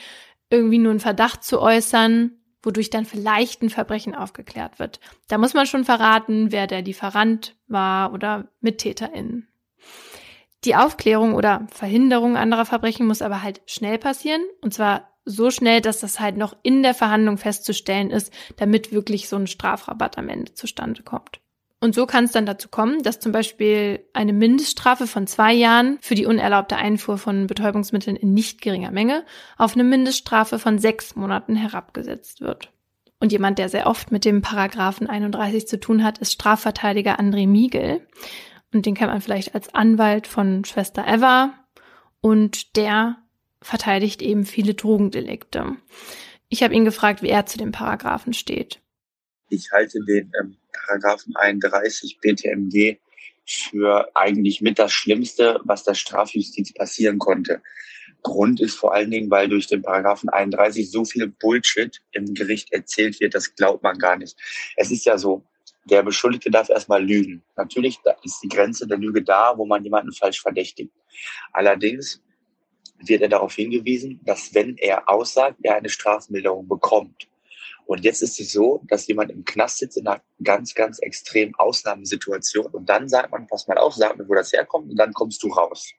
[0.51, 2.33] irgendwie nur einen Verdacht zu äußern,
[2.63, 5.01] wodurch dann vielleicht ein Verbrechen aufgeklärt wird.
[5.29, 9.49] Da muss man schon verraten, wer der Lieferant war oder MittäterInnen.
[10.65, 15.81] Die Aufklärung oder Verhinderung anderer Verbrechen muss aber halt schnell passieren und zwar so schnell,
[15.81, 20.29] dass das halt noch in der Verhandlung festzustellen ist, damit wirklich so ein Strafrabatt am
[20.29, 21.41] Ende zustande kommt.
[21.83, 25.99] Und so kann es dann dazu kommen, dass zum Beispiel eine Mindeststrafe von zwei Jahren
[26.01, 29.24] für die unerlaubte Einfuhr von Betäubungsmitteln in nicht geringer Menge
[29.59, 32.70] auf eine Mindeststrafe von sechs Monaten herabgesetzt wird.
[33.18, 37.49] Und jemand, der sehr oft mit dem Paragraphen 31 zu tun hat, ist Strafverteidiger André
[37.49, 38.07] Miegel.
[38.72, 41.53] Und den kennt man vielleicht als Anwalt von Schwester Eva.
[42.20, 43.16] Und der
[43.61, 45.72] verteidigt eben viele Drogendelikte.
[46.49, 48.82] Ich habe ihn gefragt, wie er zu dem Paragraphen steht.
[49.53, 52.96] Ich halte den ähm, Paragraphen 31 BTMG
[53.44, 57.61] für eigentlich mit das Schlimmste, was der Strafjustiz passieren konnte.
[58.22, 62.72] Grund ist vor allen Dingen, weil durch den Paragraphen 31 so viel Bullshit im Gericht
[62.72, 64.38] erzählt wird, das glaubt man gar nicht.
[64.76, 65.44] Es ist ja so,
[65.84, 67.42] der Beschuldigte darf erstmal lügen.
[67.57, 70.94] Natürlich ist die Grenze der Lüge da, wo man jemanden falsch verdächtigt.
[71.53, 72.22] Allerdings
[73.00, 77.28] wird er darauf hingewiesen, dass wenn er aussagt, er eine Strafmilderung bekommt.
[77.87, 81.55] Und jetzt ist es so, dass jemand im Knast sitzt in einer ganz, ganz extremen
[81.57, 85.12] Ausnahmesituation und dann sagt man, pass mal auf, sag mir, wo das herkommt und dann
[85.12, 85.93] kommst du raus.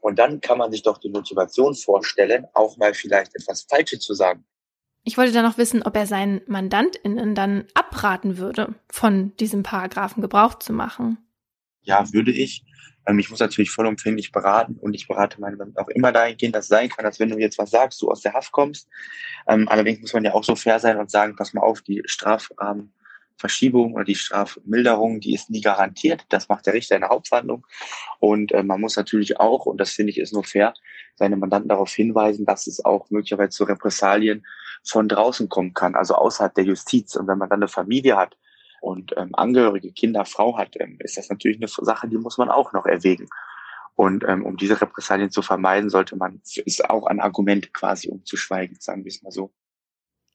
[0.00, 4.14] Und dann kann man sich doch die Motivation vorstellen, auch mal vielleicht etwas Falsches zu
[4.14, 4.44] sagen.
[5.02, 10.20] Ich wollte dann noch wissen, ob er seinen MandantInnen dann abraten würde, von diesem Paragraphen
[10.20, 11.18] Gebrauch zu machen.
[11.82, 12.64] Ja, würde ich.
[13.06, 16.64] Ähm, ich muss natürlich vollumfänglich beraten und ich berate meine Mandanten auch immer dahingehend, dass
[16.64, 18.88] es sein kann, dass wenn du jetzt was sagst, du aus der Haft kommst.
[19.46, 22.02] Ähm, allerdings muss man ja auch so fair sein und sagen, pass mal auf, die
[22.06, 26.24] Strafverschiebung oder die Strafmilderung, die ist nie garantiert.
[26.28, 27.66] Das macht der Richter in der Hauptverhandlung.
[28.18, 30.74] Und äh, man muss natürlich auch, und das finde ich ist nur fair,
[31.14, 34.44] seine Mandanten darauf hinweisen, dass es auch möglicherweise zu Repressalien
[34.84, 37.16] von draußen kommen kann, also außerhalb der Justiz.
[37.16, 38.36] Und wenn man dann eine Familie hat,
[38.80, 42.50] und ähm, Angehörige, Kinder, Frau hat, ähm, ist das natürlich eine Sache, die muss man
[42.50, 43.28] auch noch erwägen.
[43.94, 48.24] Und ähm, um diese Repressalien zu vermeiden, sollte man, ist auch ein Argument quasi, um
[48.24, 49.52] zu schweigen, sagen wir es mal so.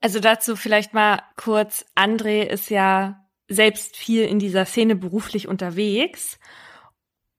[0.02, 6.40] Also dazu vielleicht mal kurz, André ist ja selbst viel in dieser Szene beruflich unterwegs.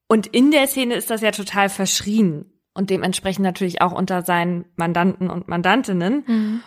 [0.06, 4.66] Und in der Szene ist das ja total verschrien und dementsprechend natürlich auch unter seinen
[4.76, 6.24] Mandanten und Mandantinnen.
[6.26, 6.62] Mhm.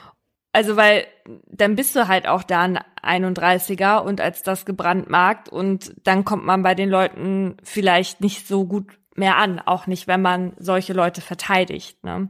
[0.52, 1.06] Also, weil
[1.48, 6.46] dann bist du halt auch da ein 31er und als das gebrandmarkt und dann kommt
[6.46, 10.94] man bei den Leuten vielleicht nicht so gut mehr an, auch nicht, wenn man solche
[10.94, 12.04] Leute verteidigt.
[12.04, 12.30] Ne?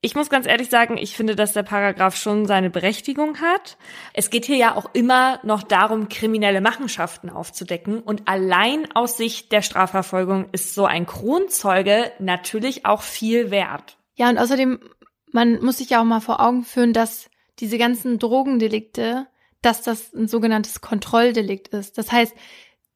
[0.00, 3.78] Ich muss ganz ehrlich sagen, ich finde, dass der Paragraph schon seine Berechtigung hat.
[4.12, 8.00] Es geht hier ja auch immer noch darum, kriminelle Machenschaften aufzudecken.
[8.00, 13.96] Und allein aus Sicht der Strafverfolgung ist so ein Kronzeuge natürlich auch viel wert.
[14.14, 14.78] Ja, und außerdem
[15.34, 19.26] man muss sich ja auch mal vor Augen führen, dass diese ganzen Drogendelikte,
[19.64, 21.98] dass das ein sogenanntes Kontrolldelikt ist.
[21.98, 22.34] Das heißt,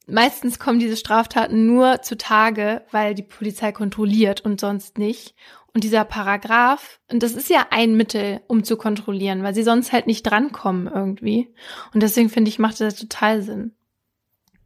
[0.07, 5.35] meistens kommen diese Straftaten nur zutage, weil die Polizei kontrolliert und sonst nicht.
[5.75, 9.93] Und dieser Paragraph, und das ist ja ein Mittel, um zu kontrollieren, weil sie sonst
[9.93, 11.55] halt nicht drankommen irgendwie.
[11.95, 13.73] Und deswegen finde ich, macht das total Sinn.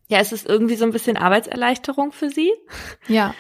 [0.09, 2.53] Ja, es ist irgendwie so ein bisschen Arbeitserleichterung für sie.
[3.09, 3.35] Ja.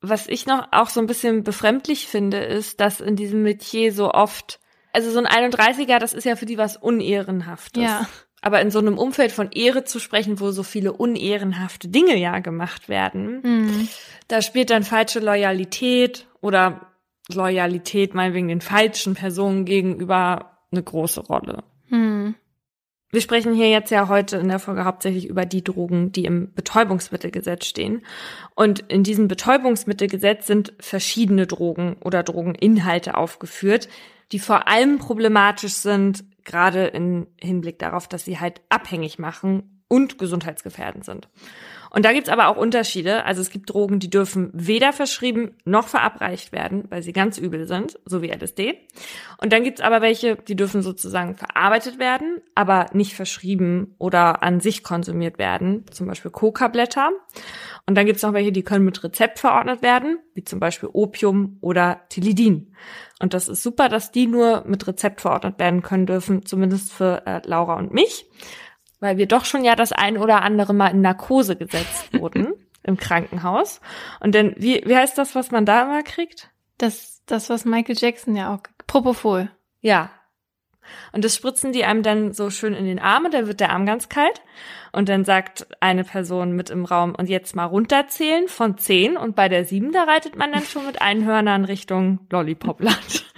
[0.00, 4.10] Was ich noch auch so ein bisschen befremdlich finde, ist, dass in diesem Metier so
[4.10, 4.60] oft,
[4.94, 7.82] also so ein 31er, das ist ja für die was Unehrenhaftes.
[7.82, 8.08] Ja.
[8.40, 12.40] Aber in so einem Umfeld von Ehre zu sprechen, wo so viele unehrenhafte Dinge ja
[12.40, 13.88] gemacht werden, mhm.
[14.28, 16.92] da spielt dann falsche Loyalität oder
[17.32, 21.64] Loyalität meinetwegen den falschen Personen gegenüber eine große Rolle.
[21.88, 22.34] Mhm.
[23.10, 26.52] Wir sprechen hier jetzt ja heute in der Folge hauptsächlich über die Drogen, die im
[26.52, 28.04] Betäubungsmittelgesetz stehen.
[28.56, 33.88] Und in diesem Betäubungsmittelgesetz sind verschiedene Drogen oder Drogeninhalte aufgeführt,
[34.34, 40.18] die vor allem problematisch sind, gerade im Hinblick darauf, dass sie halt abhängig machen und
[40.18, 41.28] gesundheitsgefährdend sind.
[41.90, 43.24] Und da gibt's aber auch Unterschiede.
[43.24, 47.68] Also es gibt Drogen, die dürfen weder verschrieben noch verabreicht werden, weil sie ganz übel
[47.68, 48.76] sind, so wie LSD.
[49.38, 54.58] Und dann gibt's aber welche, die dürfen sozusagen verarbeitet werden, aber nicht verschrieben oder an
[54.58, 57.10] sich konsumiert werden, zum Beispiel Coca-Blätter.
[57.86, 61.58] Und dann gibt's noch welche, die können mit Rezept verordnet werden, wie zum Beispiel Opium
[61.60, 62.74] oder Tilidin.
[63.20, 67.26] Und das ist super, dass die nur mit Rezept verordnet werden können dürfen, zumindest für
[67.26, 68.26] äh, Laura und mich
[69.04, 72.96] weil wir doch schon ja das ein oder andere Mal in Narkose gesetzt wurden im
[72.96, 73.80] Krankenhaus.
[74.20, 76.50] Und dann, wie, wie heißt das, was man da immer kriegt?
[76.78, 79.50] Das, das, was Michael Jackson ja auch, Propofol.
[79.80, 80.10] Ja.
[81.12, 83.70] Und das spritzen die einem dann so schön in den Arm und dann wird der
[83.70, 84.42] Arm ganz kalt.
[84.92, 89.16] Und dann sagt eine Person mit im Raum, und jetzt mal runterzählen von zehn.
[89.16, 93.24] Und bei der sieben, da reitet man dann schon mit einen Hörnern Richtung Lollipopland.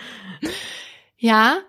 [1.18, 1.61] Ja,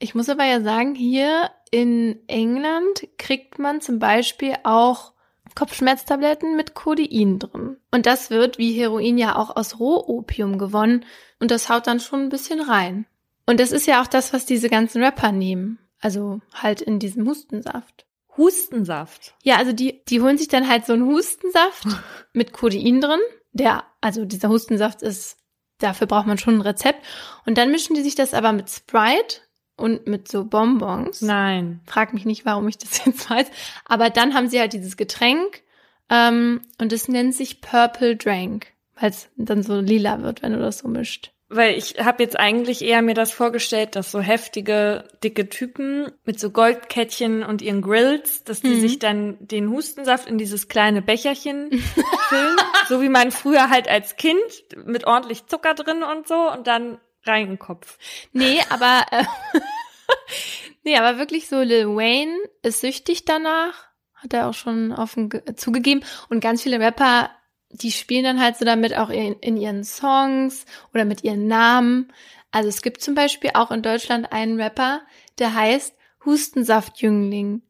[0.00, 5.12] ich muss aber ja sagen, hier in England kriegt man zum Beispiel auch
[5.54, 7.78] Kopfschmerztabletten mit Codein drin.
[7.90, 11.04] Und das wird wie Heroin ja auch aus Rohopium gewonnen.
[11.40, 13.06] Und das haut dann schon ein bisschen rein.
[13.48, 15.78] Und das ist ja auch das, was diese ganzen Rapper nehmen.
[16.00, 18.04] Also halt in diesem Hustensaft.
[18.36, 19.34] Hustensaft.
[19.42, 21.86] Ja, also die, die holen sich dann halt so einen Hustensaft
[22.34, 23.20] mit Codein drin.
[23.52, 25.38] Der, also dieser Hustensaft ist,
[25.78, 27.02] dafür braucht man schon ein Rezept.
[27.46, 29.40] Und dann mischen die sich das aber mit Sprite
[29.78, 31.22] und mit so Bonbons.
[31.22, 31.80] Nein.
[31.86, 33.46] Frag mich nicht, warum ich das jetzt weiß.
[33.86, 35.62] Aber dann haben sie halt dieses Getränk
[36.10, 40.58] ähm, und es nennt sich Purple Drank, weil es dann so lila wird, wenn du
[40.58, 41.32] das so mischt.
[41.50, 46.38] Weil ich habe jetzt eigentlich eher mir das vorgestellt, dass so heftige, dicke Typen mit
[46.38, 48.80] so Goldkettchen und ihren Grills, dass die Mhm.
[48.80, 51.70] sich dann den Hustensaft in dieses kleine Becherchen
[52.28, 52.56] füllen,
[52.88, 54.38] so wie man früher halt als Kind
[54.84, 57.96] mit ordentlich Zucker drin und so und dann rein in den Kopf.
[58.32, 59.24] Nee, aber äh,
[60.84, 63.72] nee, aber wirklich so Lil Wayne ist süchtig danach,
[64.14, 67.30] hat er auch schon offen ge- zugegeben und ganz viele Rapper,
[67.70, 70.64] die spielen dann halt so damit auch in, in ihren Songs
[70.94, 72.12] oder mit ihren Namen.
[72.50, 75.02] Also es gibt zum Beispiel auch in Deutschland einen Rapper,
[75.38, 75.94] der heißt
[76.24, 77.62] Hustensaftjüngling.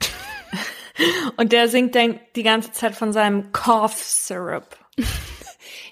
[1.36, 4.78] Und der singt dann die ganze Zeit von seinem Cough Syrup.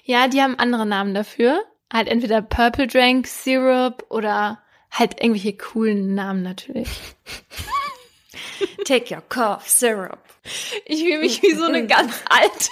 [0.03, 1.63] Ja, die haben andere Namen dafür.
[1.93, 6.89] Halt entweder Purple Drank Syrup oder halt irgendwelche coolen Namen natürlich.
[8.85, 10.19] Take your Cough Syrup.
[10.85, 12.69] Ich fühle mich wie so eine ganz alte.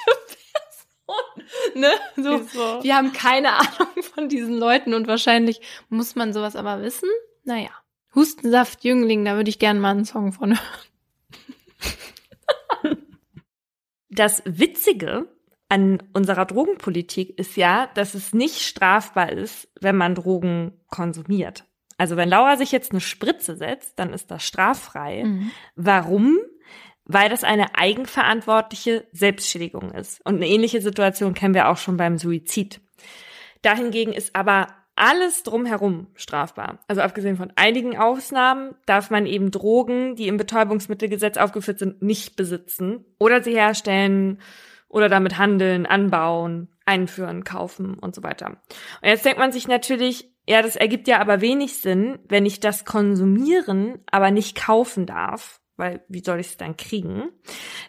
[1.76, 1.92] Ne?
[2.16, 2.84] So, Wieso?
[2.84, 7.10] wir haben keine Ahnung von diesen Leuten und wahrscheinlich muss man sowas aber wissen.
[7.44, 7.70] Naja.
[8.14, 10.58] Hustensaft Jüngling, da würde ich gerne mal einen Song von hören.
[14.10, 15.28] Das Witzige
[15.70, 21.64] an unserer Drogenpolitik ist ja, dass es nicht strafbar ist, wenn man Drogen konsumiert.
[21.98, 25.26] Also wenn Laura sich jetzt eine Spritze setzt, dann ist das straffrei.
[25.76, 26.40] Warum?
[27.12, 30.24] Weil das eine eigenverantwortliche Selbstschädigung ist.
[30.26, 32.82] Und eine ähnliche Situation kennen wir auch schon beim Suizid.
[33.64, 36.80] Dahingegen ist aber alles drumherum strafbar.
[36.88, 42.36] Also abgesehen von einigen Ausnahmen darf man eben Drogen, die im Betäubungsmittelgesetz aufgeführt sind, nicht
[42.36, 44.40] besitzen oder sie herstellen
[44.88, 48.58] oder damit handeln, anbauen, einführen, kaufen und so weiter.
[49.02, 52.60] Und jetzt denkt man sich natürlich, ja, das ergibt ja aber wenig Sinn, wenn ich
[52.60, 57.30] das konsumieren, aber nicht kaufen darf, weil wie soll ich es dann kriegen?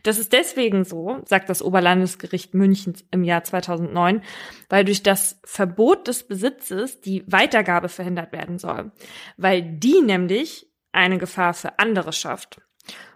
[0.03, 4.23] Das ist deswegen so, sagt das Oberlandesgericht München im Jahr 2009,
[4.69, 8.93] weil durch das Verbot des Besitzes die Weitergabe verhindert werden soll,
[9.37, 12.61] weil die nämlich eine Gefahr für andere schafft.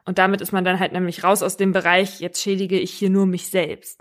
[0.05, 3.11] Und damit ist man dann halt nämlich raus aus dem Bereich, jetzt schädige ich hier
[3.11, 4.01] nur mich selbst.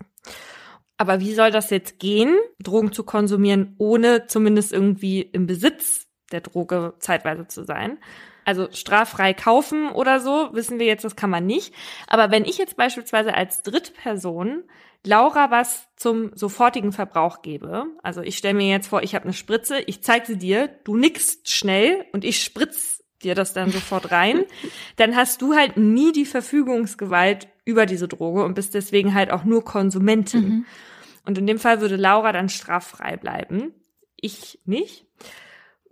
[0.98, 6.42] Aber wie soll das jetzt gehen, Drogen zu konsumieren, ohne zumindest irgendwie im Besitz der
[6.42, 7.98] Droge zeitweise zu sein?
[8.46, 11.74] Also straffrei kaufen oder so, wissen wir jetzt, das kann man nicht.
[12.08, 14.64] Aber wenn ich jetzt beispielsweise als Drittperson
[15.06, 19.34] Laura was zum sofortigen Verbrauch gebe, also ich stelle mir jetzt vor, ich habe eine
[19.34, 24.12] Spritze, ich zeige sie dir, du nickst schnell und ich spritz dir das dann sofort
[24.12, 24.46] rein,
[24.96, 29.44] dann hast du halt nie die Verfügungsgewalt über diese Droge und bist deswegen halt auch
[29.44, 30.66] nur Konsumentin.
[31.26, 33.74] Und in dem Fall würde Laura dann straffrei bleiben.
[34.16, 35.06] Ich nicht.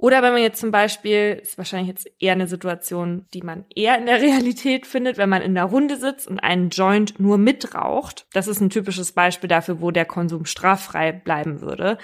[0.02, 4.00] Oder wenn man jetzt zum Beispiel, ist wahrscheinlich jetzt eher eine Situation, die man eher
[4.00, 8.26] in der Realität findet, wenn man in der Runde sitzt und einen Joint nur mitraucht.
[8.34, 12.00] Das ist ein typisches Beispiel dafür, wo der Konsum straffrei bleiben würde.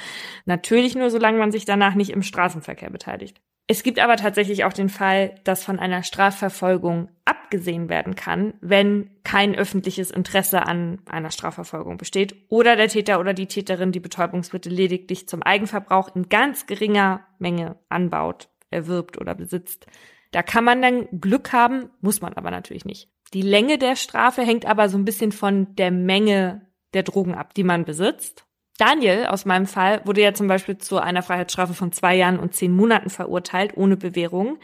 [0.45, 3.41] Natürlich nur, solange man sich danach nicht im Straßenverkehr beteiligt.
[3.69, 9.09] Es gibt aber tatsächlich auch den Fall, dass von einer Strafverfolgung abgesehen werden kann, wenn
[9.23, 14.71] kein öffentliches Interesse an einer Strafverfolgung besteht oder der Täter oder die Täterin die Betäubungsmittel
[14.71, 19.85] lediglich zum Eigenverbrauch in ganz geringer Menge anbaut, erwirbt oder besitzt.
[20.31, 23.09] Da kann man dann Glück haben, muss man aber natürlich nicht.
[23.33, 27.53] Die Länge der Strafe hängt aber so ein bisschen von der Menge der Drogen ab,
[27.53, 28.46] die man besitzt.
[28.77, 32.53] Daniel aus meinem Fall wurde ja zum Beispiel zu einer Freiheitsstrafe von zwei Jahren und
[32.53, 34.59] zehn Monaten verurteilt, ohne Bewährung,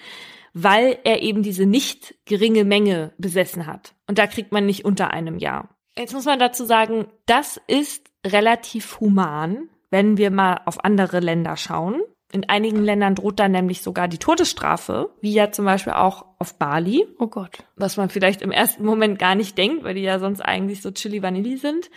[0.53, 3.95] weil er eben diese nicht geringe Menge besessen hat.
[4.07, 5.69] Und da kriegt man nicht unter einem Jahr.
[5.97, 11.57] Jetzt muss man dazu sagen, das ist relativ human, wenn wir mal auf andere Länder
[11.57, 12.01] schauen.
[12.31, 16.57] In einigen Ländern droht dann nämlich sogar die Todesstrafe, wie ja zum Beispiel auch auf
[16.57, 17.59] Bali, Oh Gott.
[17.75, 20.89] was man vielleicht im ersten Moment gar nicht denkt, weil die ja sonst eigentlich so
[20.89, 21.91] chili vanilli sind.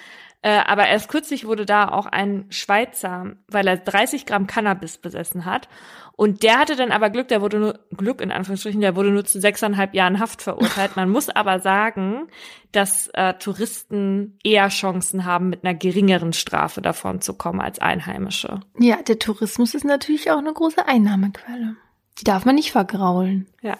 [0.46, 5.44] Äh, aber erst kürzlich wurde da auch ein Schweizer, weil er 30 Gramm Cannabis besessen
[5.44, 5.68] hat.
[6.12, 9.24] Und der hatte dann aber Glück, der wurde nur, Glück in Anführungsstrichen, der wurde nur
[9.24, 10.94] zu sechseinhalb Jahren Haft verurteilt.
[10.94, 12.28] Man muss aber sagen,
[12.70, 18.60] dass äh, Touristen eher Chancen haben, mit einer geringeren Strafe davon zu kommen als Einheimische.
[18.78, 21.74] Ja, der Tourismus ist natürlich auch eine große Einnahmequelle.
[22.20, 23.48] Die darf man nicht vergraulen.
[23.62, 23.78] Ja.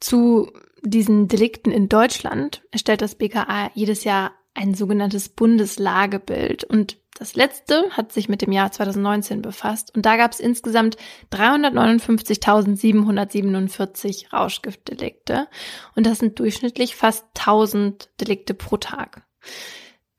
[0.00, 6.64] Zu diesen Delikten in Deutschland erstellt das BKA jedes Jahr ein sogenanntes Bundeslagebild.
[6.64, 9.94] Und das letzte hat sich mit dem Jahr 2019 befasst.
[9.94, 10.96] Und da gab es insgesamt
[11.32, 15.46] 359.747 Rauschgiftdelikte.
[15.94, 19.26] Und das sind durchschnittlich fast 1000 Delikte pro Tag.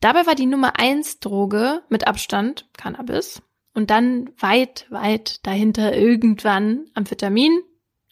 [0.00, 3.40] Dabei war die Nummer eins Droge mit Abstand Cannabis.
[3.74, 7.60] Und dann weit, weit dahinter irgendwann Amphetamin,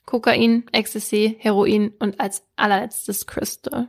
[0.05, 3.89] Kokain, Ecstasy, Heroin und als allerletztes Crystal.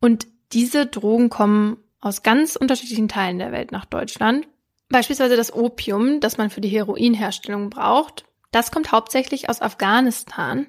[0.00, 4.46] Und diese Drogen kommen aus ganz unterschiedlichen Teilen der Welt nach Deutschland.
[4.88, 8.24] Beispielsweise das Opium, das man für die Heroinherstellung braucht.
[8.50, 10.66] Das kommt hauptsächlich aus Afghanistan.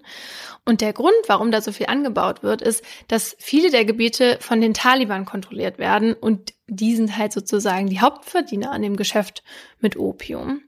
[0.66, 4.62] Und der Grund, warum da so viel angebaut wird, ist, dass viele der Gebiete von
[4.62, 9.44] den Taliban kontrolliert werden und die sind halt sozusagen die Hauptverdiener an dem Geschäft
[9.80, 10.62] mit Opium.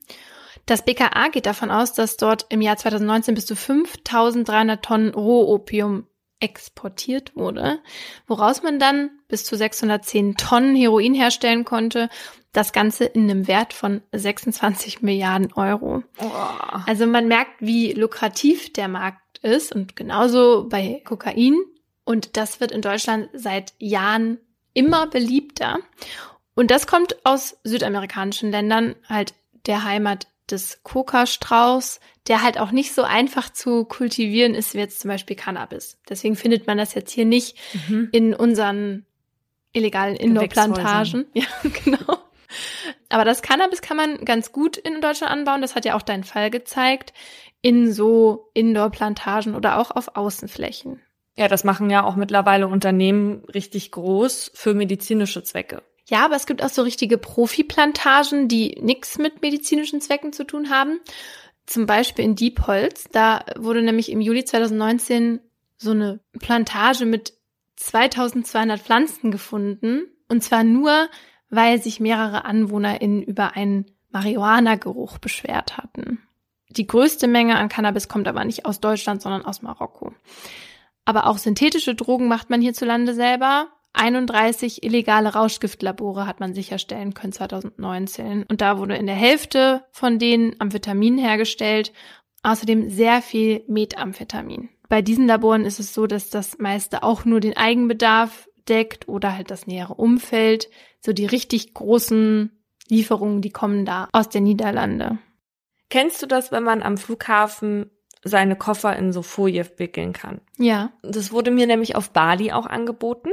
[0.65, 6.07] Das BKA geht davon aus, dass dort im Jahr 2019 bis zu 5300 Tonnen Rohopium
[6.44, 7.80] exportiert wurde,
[8.28, 12.10] woraus man dann bis zu 610 Tonnen Heroin herstellen konnte.
[12.52, 16.03] Das Ganze in einem Wert von 26 Milliarden Euro.
[16.20, 16.32] Oh.
[16.86, 21.56] Also man merkt, wie lukrativ der Markt ist und genauso bei Kokain.
[22.03, 24.38] Und das wird in Deutschland seit Jahren
[24.74, 25.80] immer beliebter.
[26.56, 29.34] Und das kommt aus südamerikanischen Ländern, halt
[29.65, 35.02] der Heimat des Coca-Strauß, der halt auch nicht so einfach zu kultivieren ist wie jetzt
[35.02, 36.00] zum Beispiel Cannabis.
[36.08, 37.58] Deswegen findet man das jetzt hier nicht
[37.90, 38.10] mhm.
[38.14, 39.06] in unseren
[39.74, 41.26] illegalen Indoor-Plantagen.
[41.34, 41.46] Ja,
[41.84, 42.18] genau.
[43.10, 45.62] Aber das Cannabis kann man ganz gut in Deutschland anbauen.
[45.62, 47.14] Das hat ja auch dein Fall gezeigt.
[47.62, 51.02] In so Indoor-Plantagen oder auch auf Außenflächen.
[51.36, 55.82] Ja, das machen ja auch mittlerweile Unternehmen richtig groß für medizinische Zwecke.
[56.14, 60.69] Ja, aber es gibt auch so richtige Profi-Plantagen, die nichts mit medizinischen Zwecken zu tun
[60.69, 60.99] haben.
[61.65, 63.06] Zum Beispiel in Diepholz.
[63.11, 65.40] Da wurde nämlich im Juli 2019
[65.76, 67.34] so eine Plantage mit
[67.77, 70.03] 2200 Pflanzen gefunden.
[70.30, 71.10] Und zwar nur,
[71.49, 76.22] weil sich mehrere AnwohnerInnen über einen Marihuana-Geruch beschwert hatten.
[76.69, 80.14] Die größte Menge an Cannabis kommt aber nicht aus Deutschland, sondern aus Marokko.
[81.06, 83.69] Aber auch synthetische Drogen macht man hierzulande selber.
[83.94, 88.44] 31 illegale Rauschgiftlabore hat man sicherstellen können 2019.
[88.44, 91.94] Und da wurde in der Hälfte von denen Amphetamin hergestellt.
[92.41, 94.70] Außerdem sehr viel Methamphetamin.
[94.90, 99.36] Bei diesen Laboren ist es so, dass das meiste auch nur den Eigenbedarf deckt oder
[99.36, 100.70] halt das nähere Umfeld.
[100.99, 102.52] So die richtig großen
[102.90, 105.20] Lieferungen, die kommen da aus der Niederlande.
[105.90, 107.91] Kennst du das, wenn man am Flughafen
[108.24, 110.41] seine Koffer in so Folie wickeln kann?
[110.57, 110.91] Ja.
[111.03, 113.30] Das wurde mir nämlich auf Bali auch angeboten.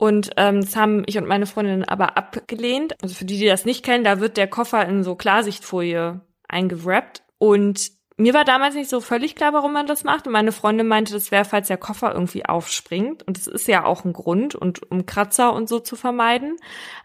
[0.00, 2.94] Und ähm, das haben ich und meine Freundin aber abgelehnt.
[3.02, 7.22] Also für die, die das nicht kennen, da wird der Koffer in so Klarsichtfolie eingewrappt.
[7.36, 10.26] Und mir war damals nicht so völlig klar, warum man das macht.
[10.26, 13.28] Und meine Freundin meinte, das wäre, falls der Koffer irgendwie aufspringt.
[13.28, 16.56] Und das ist ja auch ein Grund, und um Kratzer und so zu vermeiden.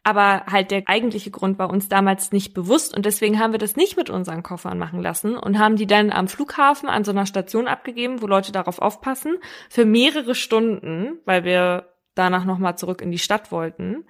[0.05, 2.95] Aber halt der eigentliche Grund war uns damals nicht bewusst.
[2.95, 6.13] Und deswegen haben wir das nicht mit unseren Koffern machen lassen und haben die dann
[6.13, 9.35] am Flughafen an so einer Station abgegeben, wo Leute darauf aufpassen,
[9.69, 14.05] für mehrere Stunden, weil wir danach nochmal zurück in die Stadt wollten.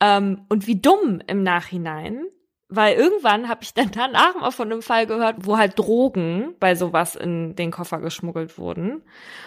[0.00, 2.24] Ähm, und wie dumm im Nachhinein,
[2.68, 6.74] weil irgendwann habe ich dann danach mal von einem Fall gehört, wo halt Drogen bei
[6.74, 9.02] sowas in den Koffer geschmuggelt wurden.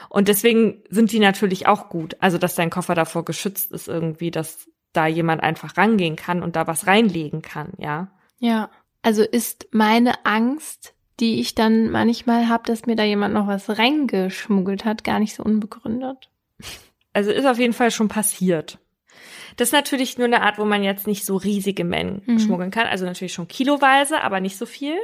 [0.10, 2.16] Und deswegen sind die natürlich auch gut.
[2.20, 6.56] Also, dass dein Koffer davor geschützt ist irgendwie, dass da jemand einfach rangehen kann und
[6.56, 8.10] da was reinlegen kann, ja.
[8.40, 8.70] Ja,
[9.02, 13.78] also ist meine Angst, die ich dann manchmal habe, dass mir da jemand noch was
[13.78, 16.30] reingeschmuggelt hat, gar nicht so unbegründet.
[17.18, 18.77] Also ist auf jeden Fall schon passiert.
[19.56, 22.38] Das ist natürlich nur eine Art, wo man jetzt nicht so riesige Mengen mhm.
[22.38, 22.85] schmuggeln kann.
[22.85, 24.95] Also natürlich schon kiloweise, aber nicht so viel.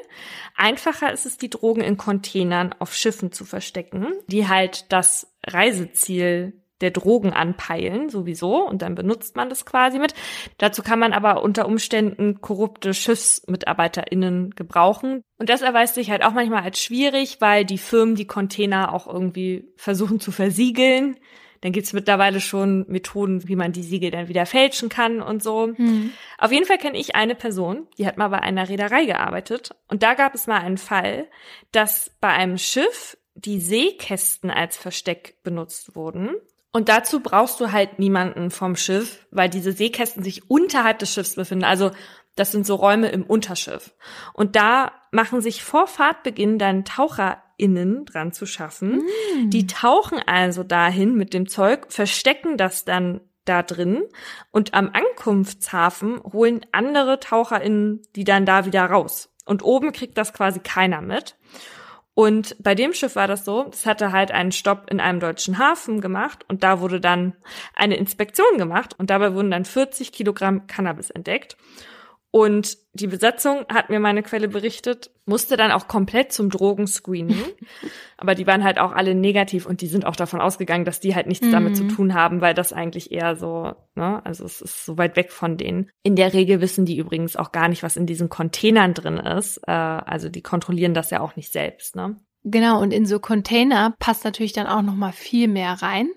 [0.56, 6.62] Einfacher ist es, die Drogen in Containern auf Schiffen zu verstecken, die halt das Reiseziel
[6.82, 10.14] der Drogen anpeilen, sowieso, und dann benutzt man das quasi mit.
[10.60, 15.24] Dazu kann man aber unter Umständen korrupte SchiffsmitarbeiterInnen gebrauchen.
[15.40, 19.08] Und das erweist sich halt auch manchmal als schwierig, weil die Firmen die Container auch
[19.08, 21.18] irgendwie versuchen zu versiegeln
[21.64, 25.68] dann gibt's mittlerweile schon Methoden, wie man die Siegel dann wieder fälschen kann und so.
[25.68, 26.12] Mhm.
[26.38, 29.70] Auf jeden Fall kenne ich eine Person, die hat mal bei einer Reederei gearbeitet.
[29.88, 31.26] Und da gab es mal einen Fall,
[31.72, 36.36] dass bei einem Schiff die Seekästen als Versteck benutzt wurden.
[36.74, 41.36] Und dazu brauchst du halt niemanden vom Schiff, weil diese Seekästen sich unterhalb des Schiffs
[41.36, 41.64] befinden.
[41.64, 41.92] Also
[42.36, 43.94] das sind so Räume im Unterschiff.
[44.34, 46.84] Und da machen sich vor Fahrtbeginn dann
[47.58, 49.02] TaucherInnen dran zu schaffen.
[49.02, 49.50] Mm.
[49.50, 54.04] Die tauchen also dahin mit dem Zeug, verstecken das dann da drin
[54.52, 59.30] und am Ankunftshafen holen andere TaucherInnen die dann da wieder raus.
[59.46, 61.36] Und oben kriegt das quasi keiner mit.
[62.16, 65.58] Und bei dem Schiff war das so, es hatte halt einen Stopp in einem deutschen
[65.58, 67.36] Hafen gemacht und da wurde dann
[67.76, 71.58] eine Inspektion gemacht und dabei wurden dann 40 Kilogramm Cannabis entdeckt.
[72.36, 77.38] Und die Besetzung, hat mir meine Quelle berichtet, musste dann auch komplett zum Drogenscreening.
[78.18, 81.14] Aber die waren halt auch alle negativ und die sind auch davon ausgegangen, dass die
[81.14, 81.52] halt nichts mhm.
[81.52, 81.90] damit zu mhm.
[81.90, 85.58] tun haben, weil das eigentlich eher so, ne, also es ist so weit weg von
[85.58, 85.92] denen.
[86.02, 89.60] In der Regel wissen die übrigens auch gar nicht, was in diesen Containern drin ist.
[89.68, 92.20] Äh, also die kontrollieren das ja auch nicht selbst, ne?
[92.44, 96.10] Genau, und in so Container passt natürlich dann auch noch mal viel mehr rein.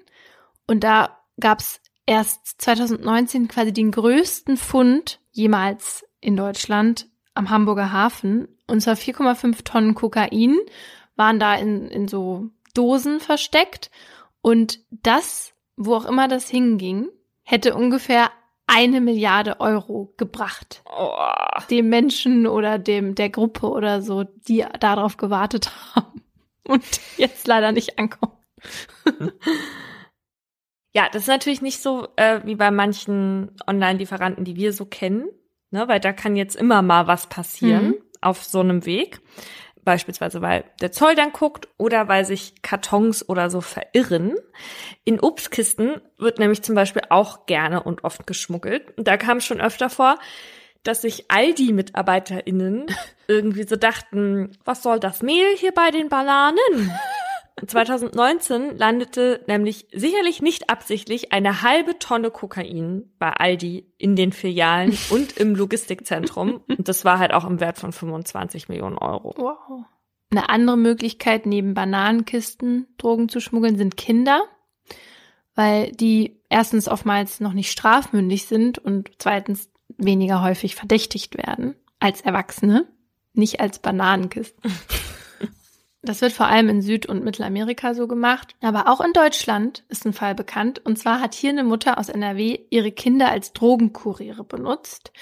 [0.66, 8.48] Und da gab's erst 2019 quasi den größten Fund jemals in Deutschland am Hamburger Hafen.
[8.66, 10.58] Und zwar 4,5 Tonnen Kokain
[11.14, 13.92] waren da in, in so Dosen versteckt.
[14.42, 17.08] Und das, wo auch immer das hinging,
[17.44, 18.30] hätte ungefähr
[18.66, 20.82] eine Milliarde Euro gebracht.
[20.84, 21.12] Oh.
[21.70, 26.24] Dem Menschen oder dem, der Gruppe oder so, die darauf gewartet haben
[26.64, 28.32] und jetzt leider nicht ankommen.
[30.92, 35.28] Ja, das ist natürlich nicht so äh, wie bei manchen Online-Lieferanten, die wir so kennen
[35.70, 35.88] ne?
[35.88, 38.02] weil da kann jetzt immer mal was passieren mhm.
[38.20, 39.20] auf so einem Weg.
[39.84, 44.34] Beispielsweise, weil der Zoll dann guckt oder weil sich Kartons oder so verirren.
[45.04, 48.98] In Obstkisten wird nämlich zum Beispiel auch gerne und oft geschmuggelt.
[48.98, 50.18] Und da kam schon öfter vor,
[50.82, 52.86] dass sich Aldi-MitarbeiterInnen
[53.28, 56.58] irgendwie so dachten, was soll das Mehl hier bei den Bananen?
[57.64, 64.96] 2019 landete nämlich sicherlich nicht absichtlich eine halbe Tonne Kokain bei Aldi in den Filialen
[65.10, 66.60] und im Logistikzentrum.
[66.68, 69.34] Und das war halt auch im Wert von 25 Millionen Euro.
[69.38, 69.84] Wow.
[70.30, 74.42] Eine andere Möglichkeit, neben Bananenkisten Drogen zu schmuggeln, sind Kinder,
[75.54, 82.20] weil die erstens oftmals noch nicht strafmündig sind und zweitens weniger häufig verdächtigt werden als
[82.20, 82.86] Erwachsene,
[83.32, 84.70] nicht als Bananenkisten.
[86.06, 88.54] Das wird vor allem in Süd- und Mittelamerika so gemacht.
[88.62, 90.80] Aber auch in Deutschland ist ein Fall bekannt.
[90.84, 95.12] Und zwar hat hier eine Mutter aus NRW ihre Kinder als Drogenkuriere benutzt.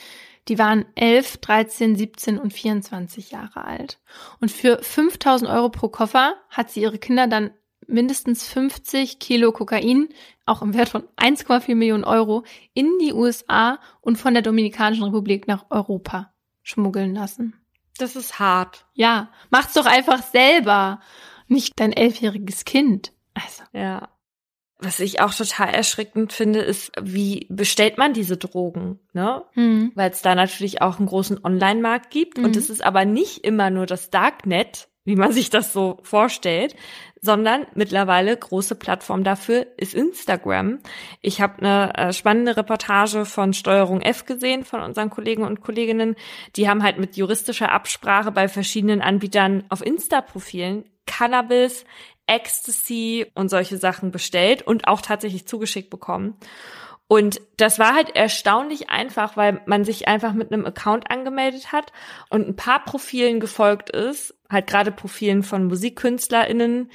[0.48, 3.98] Die waren 11, 13, 17 und 24 Jahre alt.
[4.40, 7.50] Und für 5000 Euro pro Koffer hat sie ihre Kinder dann
[7.86, 10.08] mindestens 50 Kilo Kokain,
[10.44, 12.44] auch im Wert von 1,4 Millionen Euro,
[12.74, 16.32] in die USA und von der Dominikanischen Republik nach Europa
[16.62, 17.54] schmuggeln lassen.
[17.98, 18.86] Das ist hart.
[18.94, 21.00] Ja, mach's doch einfach selber,
[21.48, 23.12] nicht dein elfjähriges Kind.
[23.34, 23.62] Also.
[23.72, 24.08] Ja.
[24.78, 29.44] Was ich auch total erschreckend finde, ist, wie bestellt man diese Drogen, ne?
[29.54, 29.92] Mhm.
[29.94, 32.44] Weil es da natürlich auch einen großen Online-Markt gibt mhm.
[32.44, 36.74] und es ist aber nicht immer nur das Darknet, wie man sich das so vorstellt,
[37.20, 40.80] sondern mittlerweile große Plattform dafür ist Instagram.
[41.22, 46.16] Ich habe eine äh, spannende Reportage von Steuerung F gesehen von unseren Kollegen und Kolleginnen.
[46.56, 51.84] Die haben halt mit juristischer Absprache bei verschiedenen Anbietern auf Insta-Profilen Cannabis,
[52.26, 56.36] Ecstasy und solche Sachen bestellt und auch tatsächlich zugeschickt bekommen.
[57.06, 61.92] Und das war halt erstaunlich einfach, weil man sich einfach mit einem Account angemeldet hat
[62.30, 66.90] und ein paar Profilen gefolgt ist, halt gerade Profilen von MusikkünstlerInnen,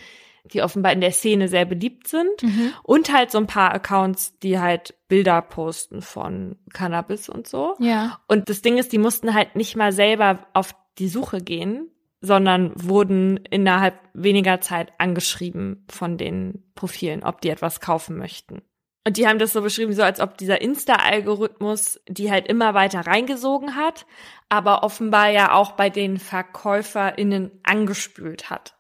[0.45, 2.73] die offenbar in der Szene sehr beliebt sind mhm.
[2.84, 7.76] und halt so ein paar Accounts, die halt Bilder posten von Cannabis und so.
[7.80, 8.19] Ja.
[8.27, 11.91] Und das Ding ist, die mussten halt nicht mal selber auf die Suche gehen,
[12.22, 18.61] sondern wurden innerhalb weniger Zeit angeschrieben von den Profilen, ob die etwas kaufen möchten.
[19.06, 23.02] Und die haben das so beschrieben, so als ob dieser Insta-Algorithmus die halt immer weiter
[23.02, 24.06] reingesogen hat,
[24.50, 28.76] aber offenbar ja auch bei den VerkäuferInnen angespült hat.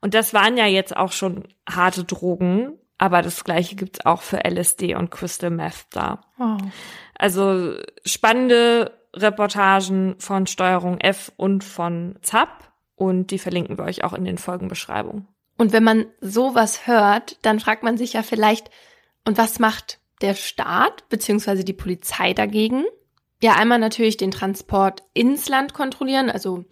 [0.00, 4.44] Und das waren ja jetzt auch schon harte Drogen, aber das gleiche gibt's auch für
[4.44, 6.22] LSD und Crystal Meth da.
[6.38, 6.56] Oh.
[7.14, 7.74] Also
[8.04, 12.48] spannende Reportagen von Steuerung F und von ZAP
[12.94, 15.26] und die verlinken wir euch auch in den Folgenbeschreibungen.
[15.56, 18.70] Und wenn man sowas hört, dann fragt man sich ja vielleicht,
[19.26, 21.62] und was macht der Staat bzw.
[21.62, 22.84] die Polizei dagegen?
[23.42, 26.64] Ja, einmal natürlich den Transport ins Land kontrollieren, also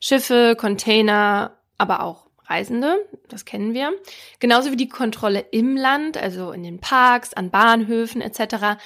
[0.00, 3.92] Schiffe, Container, aber auch Reisende, das kennen wir.
[4.38, 8.78] Genauso wie die Kontrolle im Land, also in den Parks, an Bahnhöfen etc.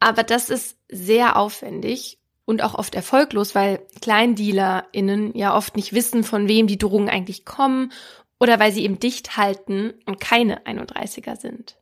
[0.00, 6.24] Aber das ist sehr aufwendig und auch oft erfolglos, weil KleindealerInnen ja oft nicht wissen,
[6.24, 7.92] von wem die Drogen eigentlich kommen
[8.40, 11.77] oder weil sie eben dicht halten und keine 31er sind.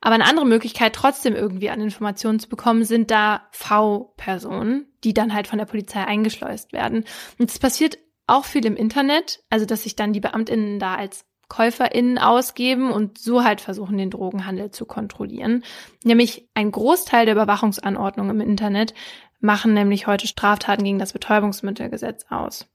[0.00, 5.32] Aber eine andere Möglichkeit, trotzdem irgendwie an Informationen zu bekommen, sind da V-Personen, die dann
[5.32, 7.04] halt von der Polizei eingeschleust werden.
[7.38, 11.24] Und es passiert auch viel im Internet, also dass sich dann die BeamtInnen da als
[11.48, 15.62] KäuferInnen ausgeben und so halt versuchen, den Drogenhandel zu kontrollieren.
[16.02, 18.94] Nämlich ein Großteil der Überwachungsanordnungen im Internet
[19.42, 22.66] machen nämlich heute Straftaten gegen das Betäubungsmittelgesetz aus.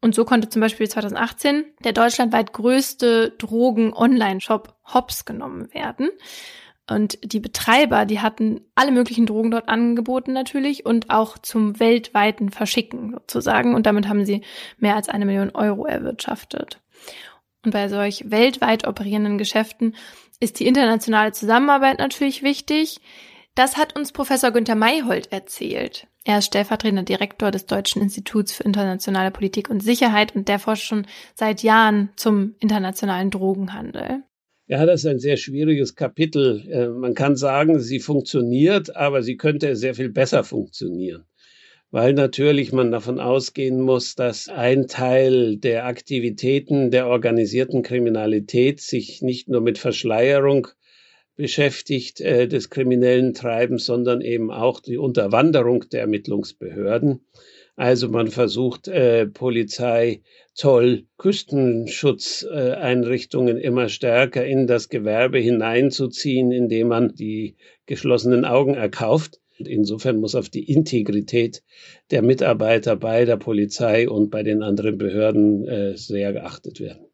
[0.00, 6.10] Und so konnte zum Beispiel 2018 der deutschlandweit größte Drogen-Online-Shop Hops genommen werden.
[6.90, 12.50] Und die Betreiber, die hatten alle möglichen Drogen dort angeboten natürlich und auch zum weltweiten
[12.50, 13.74] Verschicken sozusagen.
[13.74, 14.42] Und damit haben sie
[14.78, 16.80] mehr als eine Million Euro erwirtschaftet.
[17.64, 19.94] Und bei solch weltweit operierenden Geschäften
[20.40, 23.00] ist die internationale Zusammenarbeit natürlich wichtig.
[23.58, 26.06] Das hat uns Professor Günther Mayhold erzählt.
[26.24, 30.84] Er ist stellvertretender Direktor des Deutschen Instituts für internationale Politik und Sicherheit und der forscht
[30.84, 34.22] schon seit Jahren zum internationalen Drogenhandel.
[34.68, 36.68] Ja, das ist ein sehr schwieriges Kapitel.
[36.70, 41.24] Äh, man kann sagen, sie funktioniert, aber sie könnte sehr viel besser funktionieren.
[41.90, 49.20] Weil natürlich man davon ausgehen muss, dass ein Teil der Aktivitäten der organisierten Kriminalität sich
[49.20, 50.68] nicht nur mit Verschleierung
[51.38, 57.20] beschäftigt äh, des kriminellen Treibens, sondern eben auch die Unterwanderung der Ermittlungsbehörden.
[57.76, 67.14] Also man versucht äh, Polizei, Zoll, Küstenschutzeinrichtungen immer stärker in das Gewerbe hineinzuziehen, indem man
[67.14, 67.54] die
[67.86, 69.38] geschlossenen Augen erkauft.
[69.58, 71.62] Insofern muss auf die Integrität
[72.10, 77.07] der Mitarbeiter bei der Polizei und bei den anderen Behörden äh, sehr geachtet werden.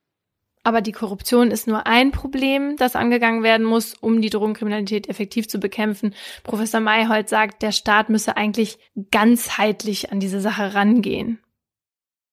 [0.64, 5.46] Aber die Korruption ist nur ein Problem, das angegangen werden muss, um die Drogenkriminalität effektiv
[5.46, 6.14] zu bekämpfen.
[6.42, 8.78] Professor Mayhold sagt, der Staat müsse eigentlich
[9.10, 11.38] ganzheitlich an diese Sache rangehen.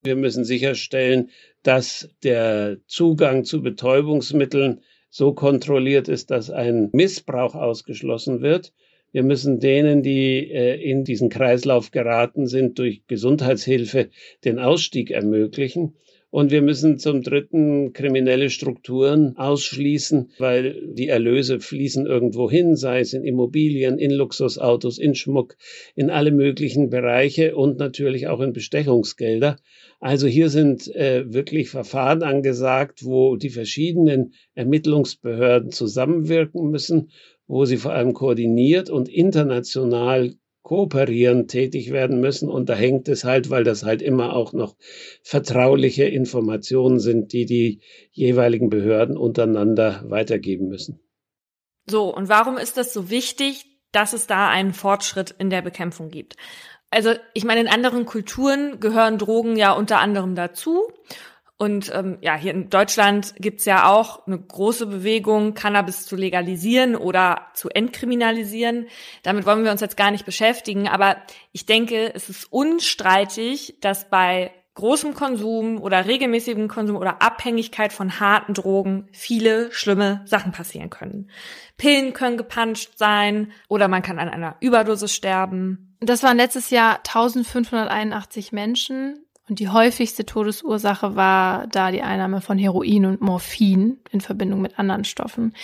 [0.02, 1.30] Wir müssen sicherstellen,
[1.62, 8.72] dass der Zugang zu Betäubungsmitteln so kontrolliert ist, dass ein Missbrauch ausgeschlossen wird.
[9.12, 14.10] Wir müssen denen, die äh, in diesen Kreislauf geraten sind, durch Gesundheitshilfe
[14.46, 15.96] den Ausstieg ermöglichen.
[16.32, 23.02] Und wir müssen zum Dritten kriminelle Strukturen ausschließen, weil die Erlöse fließen irgendwo hin, sei
[23.02, 25.58] es in Immobilien, in Luxusautos, in Schmuck,
[25.94, 29.58] in alle möglichen Bereiche und natürlich auch in Bestechungsgelder.
[30.00, 37.12] Also hier sind äh, wirklich Verfahren angesagt, wo die verschiedenen Ermittlungsbehörden zusammenwirken müssen,
[37.46, 42.50] wo sie vor allem koordiniert und international kooperieren tätig werden müssen.
[42.50, 44.76] Und da hängt es halt, weil das halt immer auch noch
[45.24, 47.82] vertrauliche Informationen sind, die die
[48.12, 51.00] jeweiligen Behörden untereinander weitergeben müssen.
[51.90, 56.10] So, und warum ist das so wichtig, dass es da einen Fortschritt in der Bekämpfung
[56.10, 56.36] gibt?
[56.92, 60.92] Also ich meine, in anderen Kulturen gehören Drogen ja unter anderem dazu.
[61.62, 66.96] Und ähm, ja, hier in Deutschland gibt's ja auch eine große Bewegung, Cannabis zu legalisieren
[66.96, 68.88] oder zu entkriminalisieren.
[69.22, 70.88] Damit wollen wir uns jetzt gar nicht beschäftigen.
[70.88, 71.18] Aber
[71.52, 78.20] ich denke, es ist unstreitig, dass bei großem Konsum oder regelmäßigem Konsum oder Abhängigkeit von
[78.20, 81.30] harten Drogen viele schlimme Sachen passieren können.
[81.78, 85.96] Pillen können gepanscht sein oder man kann an einer Überdosis sterben.
[86.00, 92.58] Das waren letztes Jahr 1581 Menschen und die häufigste Todesursache war da die Einnahme von
[92.58, 95.58] Heroin und Morphin in Verbindung mit anderen Stoffen.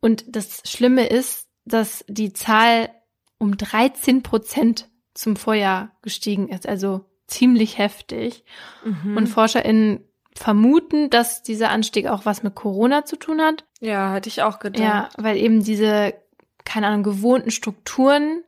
[0.00, 2.90] Und das Schlimme ist, dass die Zahl
[3.38, 8.44] um 13 Prozent zum Vorjahr gestiegen ist, also ziemlich heftig.
[8.84, 9.16] Mhm.
[9.16, 10.04] Und ForscherInnen
[10.34, 13.64] vermuten, dass dieser Anstieg auch was mit Corona zu tun hat.
[13.80, 14.82] Ja, hätte ich auch gedacht.
[14.82, 16.12] Ja, weil eben diese,
[16.66, 18.42] keine Ahnung, gewohnten Strukturen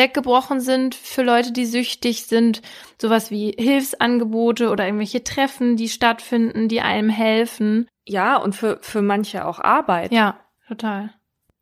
[0.00, 2.62] weggebrochen sind für Leute, die süchtig sind.
[3.00, 7.86] Sowas wie Hilfsangebote oder irgendwelche Treffen, die stattfinden, die einem helfen.
[8.06, 10.10] Ja, und für, für manche auch Arbeit.
[10.12, 11.14] Ja, total.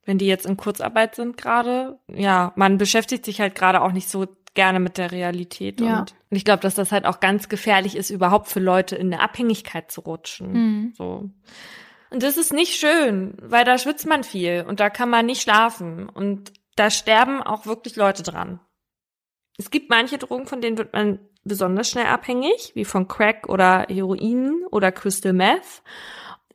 [0.04, 4.08] Wenn die jetzt in Kurzarbeit sind gerade, ja, man beschäftigt sich halt gerade auch nicht
[4.08, 5.80] so gerne mit der Realität.
[5.80, 6.00] Ja.
[6.00, 9.22] Und, ich glaube, dass das halt auch ganz gefährlich ist, überhaupt für Leute in eine
[9.22, 10.52] Abhängigkeit zu rutschen.
[10.52, 10.92] Mhm.
[10.96, 11.30] So.
[12.10, 15.42] Und das ist nicht schön, weil da schwitzt man viel und da kann man nicht
[15.42, 16.08] schlafen.
[16.08, 18.60] Und da sterben auch wirklich Leute dran.
[19.58, 23.86] Es gibt manche Drogen, von denen wird man besonders schnell abhängig, wie von Crack oder
[23.88, 25.82] Heroin oder Crystal Meth.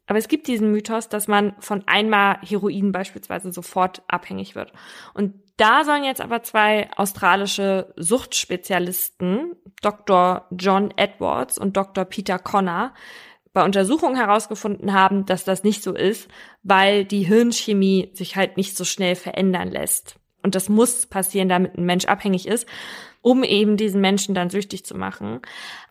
[0.06, 4.72] Aber es gibt diesen Mythos, dass man von einmal Heroin beispielsweise sofort abhängig wird.
[5.14, 10.48] Und da sollen jetzt aber zwei australische Suchtspezialisten, Dr.
[10.52, 12.06] John Edwards und Dr.
[12.06, 12.94] Peter Connor,
[13.54, 16.28] bei Untersuchungen herausgefunden haben, dass das nicht so ist,
[16.64, 20.16] weil die Hirnchemie sich halt nicht so schnell verändern lässt.
[20.42, 22.68] Und das muss passieren, damit ein Mensch abhängig ist.
[23.26, 25.40] um eben diesen Menschen dann süchtig zu machen.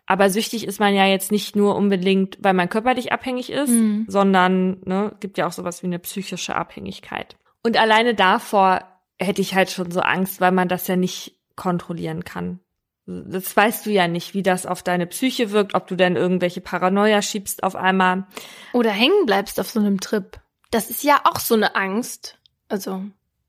[0.05, 4.05] Aber süchtig ist man ja jetzt nicht nur unbedingt, weil man körperlich abhängig ist, Mhm.
[4.07, 7.35] sondern ne, gibt ja auch sowas wie eine psychische Abhängigkeit.
[7.63, 8.81] Und alleine davor
[9.17, 12.59] hätte ich halt schon so Angst, weil man das ja nicht kontrollieren kann.
[13.05, 16.61] Das weißt du ja nicht, wie das auf deine Psyche wirkt, ob du dann irgendwelche
[16.61, 18.25] Paranoia schiebst auf einmal.
[18.71, 20.39] Oder hängen bleibst auf so einem Trip.
[20.71, 22.39] Das ist ja auch so eine Angst.
[22.69, 23.03] Also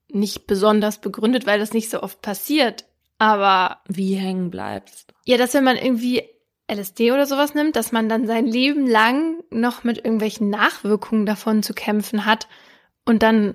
[0.08, 2.84] nicht besonders begründet, weil das nicht so oft passiert.
[3.18, 5.14] Aber Wie hängen bleibst.
[5.24, 6.22] ja, dass wenn man irgendwie
[6.70, 11.62] LSD oder sowas nimmt, dass man dann sein Leben lang noch mit irgendwelchen Nachwirkungen davon
[11.62, 12.48] zu kämpfen hat
[13.04, 13.54] und dann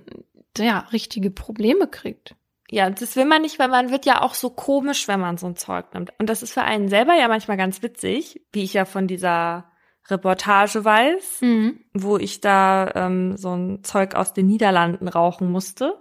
[0.57, 2.35] ja richtige Probleme kriegt.
[2.71, 5.47] Ja, das will man nicht, weil man wird ja auch so komisch, wenn man so
[5.47, 6.11] ein Zeug nimmt.
[6.19, 9.65] Und das ist für einen selber ja manchmal ganz witzig, wie ich ja von dieser
[10.07, 11.79] Reportage weiß, Mhm.
[11.93, 15.95] wo ich da ähm, so ein Zeug aus den Niederlanden rauchen musste,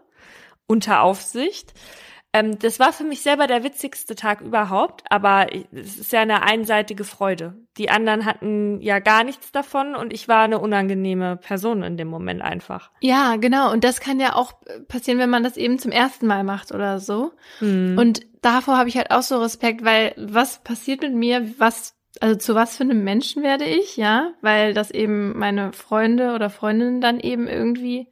[0.66, 1.72] unter Aufsicht.
[2.32, 6.42] Ähm, das war für mich selber der witzigste Tag überhaupt, aber es ist ja eine
[6.42, 7.54] einseitige Freude.
[7.78, 12.08] Die anderen hatten ja gar nichts davon und ich war eine unangenehme Person in dem
[12.08, 12.90] Moment einfach.
[13.00, 13.72] Ja, genau.
[13.72, 14.52] Und das kann ja auch
[14.88, 17.32] passieren, wenn man das eben zum ersten Mal macht oder so.
[17.60, 17.96] Hm.
[17.98, 22.36] Und davor habe ich halt auch so Respekt, weil was passiert mit mir, was, also
[22.36, 24.32] zu was für einem Menschen werde ich, ja?
[24.42, 28.08] Weil das eben meine Freunde oder Freundinnen dann eben irgendwie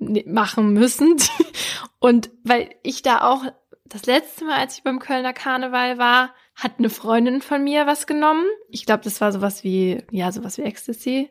[0.00, 1.16] mitmachen müssen.
[1.98, 3.44] Und weil ich da auch
[3.84, 8.06] das letzte Mal, als ich beim Kölner Karneval war, hat eine Freundin von mir was
[8.06, 8.44] genommen.
[8.68, 11.30] Ich glaube, das war sowas wie, ja, sowas wie Ecstasy.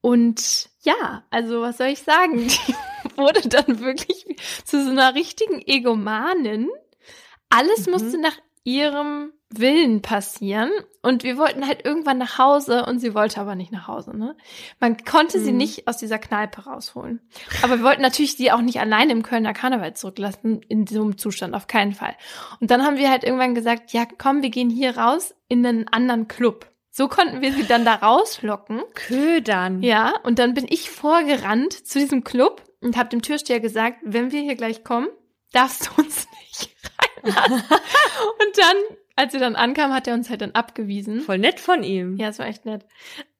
[0.00, 2.48] Und ja, also was soll ich sagen?
[2.48, 2.74] Die
[3.16, 4.26] wurde dann wirklich
[4.64, 6.68] zu so einer richtigen Egomanin.
[7.50, 7.92] Alles Mhm.
[7.92, 10.70] musste nach ihrem Willen passieren.
[11.02, 14.36] Und wir wollten halt irgendwann nach Hause und sie wollte aber nicht nach Hause, ne?
[14.78, 15.56] Man konnte sie Mhm.
[15.58, 17.20] nicht aus dieser Kneipe rausholen.
[17.62, 21.18] Aber wir wollten natürlich sie auch nicht alleine im Kölner Karneval zurücklassen, in so einem
[21.18, 22.14] Zustand, auf keinen Fall.
[22.60, 25.88] Und dann haben wir halt irgendwann gesagt, ja, komm, wir gehen hier raus in einen
[25.88, 26.68] anderen Club.
[26.90, 28.82] So konnten wir sie dann da rauslocken.
[28.94, 29.82] Ködern.
[29.82, 34.30] Ja, und dann bin ich vorgerannt zu diesem Club und habe dem Türsteher gesagt, wenn
[34.30, 35.08] wir hier gleich kommen,
[35.52, 36.70] darfst du uns nicht
[37.24, 37.54] reinlassen.
[37.62, 38.76] und dann,
[39.16, 41.20] als wir dann ankamen, hat er uns halt dann abgewiesen.
[41.20, 42.16] Voll nett von ihm.
[42.16, 42.86] Ja, es war echt nett.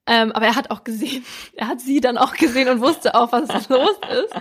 [0.06, 1.24] Ähm, aber er hat auch gesehen,
[1.56, 4.34] er hat sie dann auch gesehen und wusste auch, was los ist.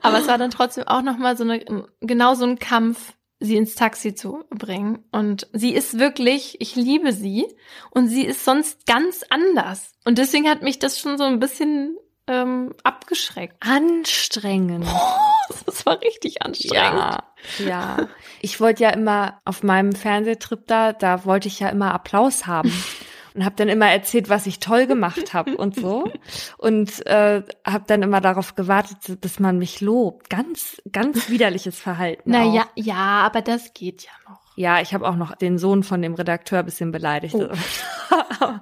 [0.00, 1.64] Aber es war dann trotzdem auch nochmal so eine,
[2.00, 5.04] genau so ein Kampf, sie ins Taxi zu bringen.
[5.10, 7.46] Und sie ist wirklich, ich liebe sie.
[7.90, 9.92] Und sie ist sonst ganz anders.
[10.04, 11.96] Und deswegen hat mich das schon so ein bisschen
[12.28, 13.56] ähm, abgeschreckt.
[13.60, 14.86] Anstrengend.
[15.66, 16.74] Das war richtig anstrengend.
[16.74, 17.24] Ja,
[17.58, 18.08] ja.
[18.40, 22.72] Ich wollte ja immer auf meinem Fernsehtrip da, da wollte ich ja immer Applaus haben
[23.34, 26.10] und habe dann immer erzählt, was ich toll gemacht habe und so
[26.58, 30.30] und äh, habe dann immer darauf gewartet, bis man mich lobt.
[30.30, 32.30] Ganz, ganz widerliches Verhalten.
[32.30, 32.76] Naja, auch.
[32.76, 34.41] ja, aber das geht ja noch.
[34.54, 37.34] Ja, ich habe auch noch den Sohn von dem Redakteur ein bisschen beleidigt.
[37.34, 37.48] Oh.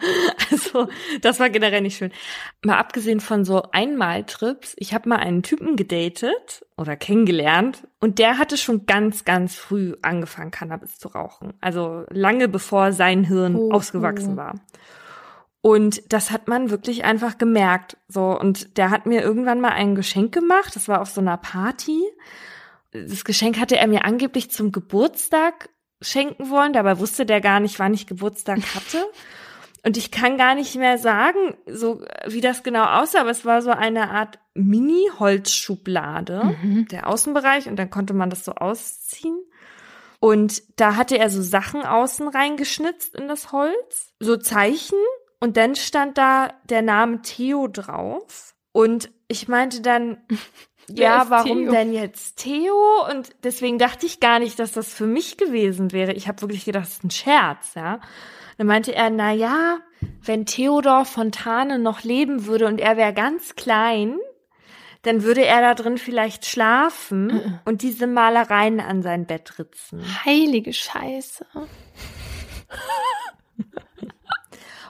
[0.51, 0.89] also,
[1.21, 2.13] das war generell nicht schön.
[2.65, 8.39] Mal abgesehen von so Einmaltrips, ich habe mal einen Typen gedatet oder kennengelernt und der
[8.39, 11.55] hatte schon ganz, ganz früh angefangen, Cannabis zu rauchen.
[11.61, 14.37] Also lange bevor sein Hirn Oh, ausgewachsen oh.
[14.37, 14.55] war.
[15.63, 17.99] Und das hat man wirklich einfach gemerkt.
[18.09, 20.75] So, und der hat mir irgendwann mal ein Geschenk gemacht.
[20.75, 22.03] Das war auf so einer Party.
[22.93, 25.69] Das Geschenk hatte er mir angeblich zum Geburtstag
[26.01, 26.73] schenken wollen.
[26.73, 29.05] Dabei wusste der gar nicht, wann ich Geburtstag hatte.
[29.83, 33.63] Und ich kann gar nicht mehr sagen, so wie das genau aussah, aber es war
[33.63, 36.89] so eine Art Mini-Holzschublade, Mhm.
[36.89, 39.39] der Außenbereich, und dann konnte man das so ausziehen.
[40.19, 44.99] Und da hatte er so Sachen außen reingeschnitzt in das Holz, so Zeichen,
[45.41, 48.55] und dann stand da der Name Theo drauf.
[48.73, 50.19] Und ich meinte dann,
[50.99, 51.71] ja, warum Theo?
[51.73, 53.07] denn jetzt Theo?
[53.11, 56.13] Und deswegen dachte ich gar nicht, dass das für mich gewesen wäre.
[56.13, 58.01] Ich habe wirklich gedacht, das ist ein Scherz, ja.
[58.59, 59.79] Dann meinte er, na ja,
[60.23, 64.19] wenn Theodor Fontane noch leben würde und er wäre ganz klein,
[65.03, 67.59] dann würde er da drin vielleicht schlafen Mhm.
[67.65, 70.03] und diese Malereien an sein Bett ritzen.
[70.27, 71.47] Heilige Scheiße.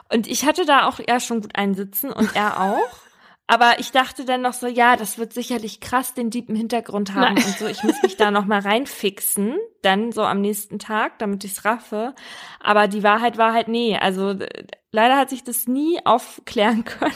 [0.09, 2.89] Und ich hatte da auch eher schon gut einsitzen und er auch.
[3.51, 7.13] Aber ich dachte dann noch so, ja, das wird sicherlich krass den Deep im Hintergrund
[7.13, 7.43] haben Nein.
[7.43, 7.67] und so.
[7.67, 12.15] Ich muss mich da noch mal reinfixen, dann so am nächsten Tag, damit ich's raffe.
[12.61, 17.11] Aber die Wahrheit war halt, nee, also äh, leider hat sich das nie aufklären können.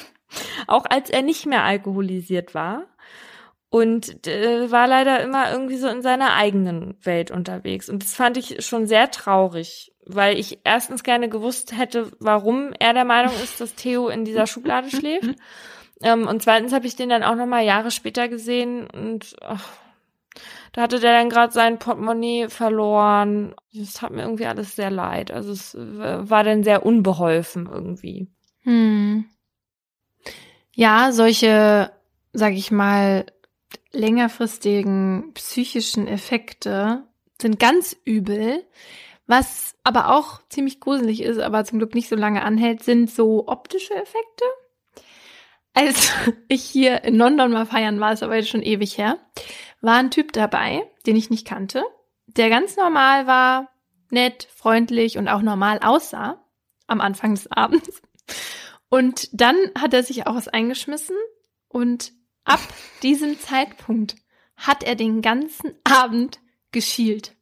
[0.67, 2.87] Auch als er nicht mehr alkoholisiert war.
[3.69, 7.87] Und äh, war leider immer irgendwie so in seiner eigenen Welt unterwegs.
[7.87, 12.93] Und das fand ich schon sehr traurig, weil ich erstens gerne gewusst hätte, warum er
[12.93, 15.33] der Meinung ist, dass Theo in dieser Schublade schläft.
[16.05, 19.67] Ähm, und zweitens habe ich den dann auch noch mal Jahre später gesehen und ach,
[20.75, 23.55] Da hatte der dann gerade sein Portemonnaie verloren.
[23.73, 25.31] Das tat mir irgendwie alles sehr leid.
[25.31, 28.27] Also es war dann sehr unbeholfen irgendwie.
[28.63, 29.25] Hm.
[30.73, 31.91] Ja, solche,
[32.33, 33.25] sag ich mal,
[33.93, 37.03] längerfristigen psychischen Effekte
[37.41, 38.65] sind ganz übel.
[39.27, 43.47] Was aber auch ziemlich gruselig ist, aber zum Glück nicht so lange anhält, sind so
[43.47, 44.43] optische Effekte.
[45.75, 46.13] Als
[46.47, 49.19] ich hier in London mal feiern war, ist aber jetzt schon ewig her,
[49.81, 51.83] war ein Typ dabei, den ich nicht kannte,
[52.27, 53.69] der ganz normal war,
[54.09, 56.41] nett, freundlich und auch normal aussah
[56.87, 58.01] am Anfang des Abends.
[58.89, 61.17] Und dann hat er sich auch was eingeschmissen
[61.67, 62.13] und
[62.45, 62.61] ab
[63.03, 64.15] diesem Zeitpunkt
[64.55, 66.39] hat er den ganzen Abend
[66.71, 67.35] geschielt.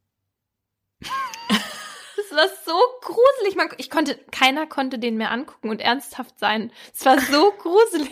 [2.33, 3.55] War so gruselig.
[3.55, 6.71] Man, ich konnte, keiner konnte den mehr angucken und ernsthaft sein.
[6.93, 8.11] Es war so gruselig.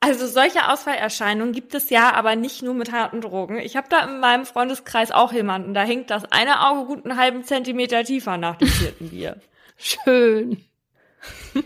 [0.00, 3.58] Also solche Ausfallerscheinungen gibt es ja, aber nicht nur mit harten Drogen.
[3.58, 7.16] Ich habe da in meinem Freundeskreis auch jemanden, da hängt das eine Auge gut einen
[7.16, 9.40] halben Zentimeter tiefer nach dem vierten Bier.
[9.76, 10.64] Schön.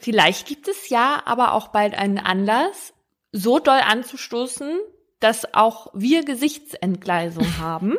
[0.00, 2.94] Vielleicht gibt es ja aber auch bald einen Anlass,
[3.32, 4.78] so doll anzustoßen,
[5.20, 7.96] dass auch wir Gesichtsentgleisung haben.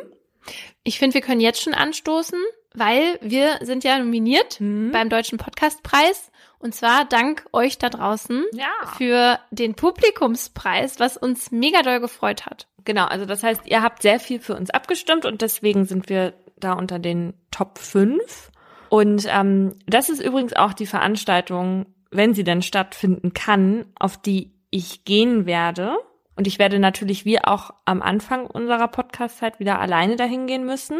[0.82, 2.40] Ich finde, wir können jetzt schon anstoßen,
[2.74, 4.90] weil wir sind ja nominiert Mhm.
[4.92, 6.30] beim Deutschen Podcastpreis.
[6.60, 8.66] Und zwar dank euch da draußen Ja.
[8.96, 12.66] für den Publikumspreis, was uns mega doll gefreut hat.
[12.84, 16.34] Genau, also das heißt, ihr habt sehr viel für uns abgestimmt und deswegen sind wir
[16.56, 18.50] da unter den Top 5.
[18.88, 24.50] Und ähm, das ist übrigens auch die Veranstaltung, wenn sie denn stattfinden kann, auf die
[24.70, 25.96] ich gehen werde.
[26.36, 30.98] Und ich werde natürlich wie auch am Anfang unserer Podcast-Zeit wieder alleine dahin gehen müssen.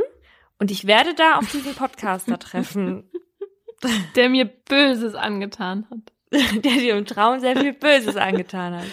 [0.59, 3.11] Und ich werde da auf diesen Podcaster treffen,
[4.17, 6.13] Der mir Böses angetan hat.
[6.31, 8.87] der dir im Traum sehr viel Böses angetan hat.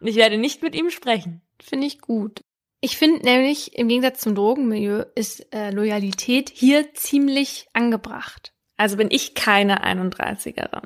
[0.00, 1.42] Und ich werde nicht mit ihm sprechen.
[1.60, 2.42] Finde ich gut.
[2.80, 8.52] Ich finde nämlich, im Gegensatz zum Drogenmilieu ist äh, Loyalität hier ziemlich angebracht.
[8.76, 10.82] Also bin ich keine 31erin.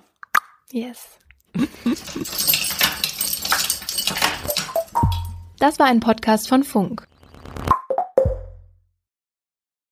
[0.70, 1.18] Yes.
[5.58, 7.06] Das war ein Podcast von Funk.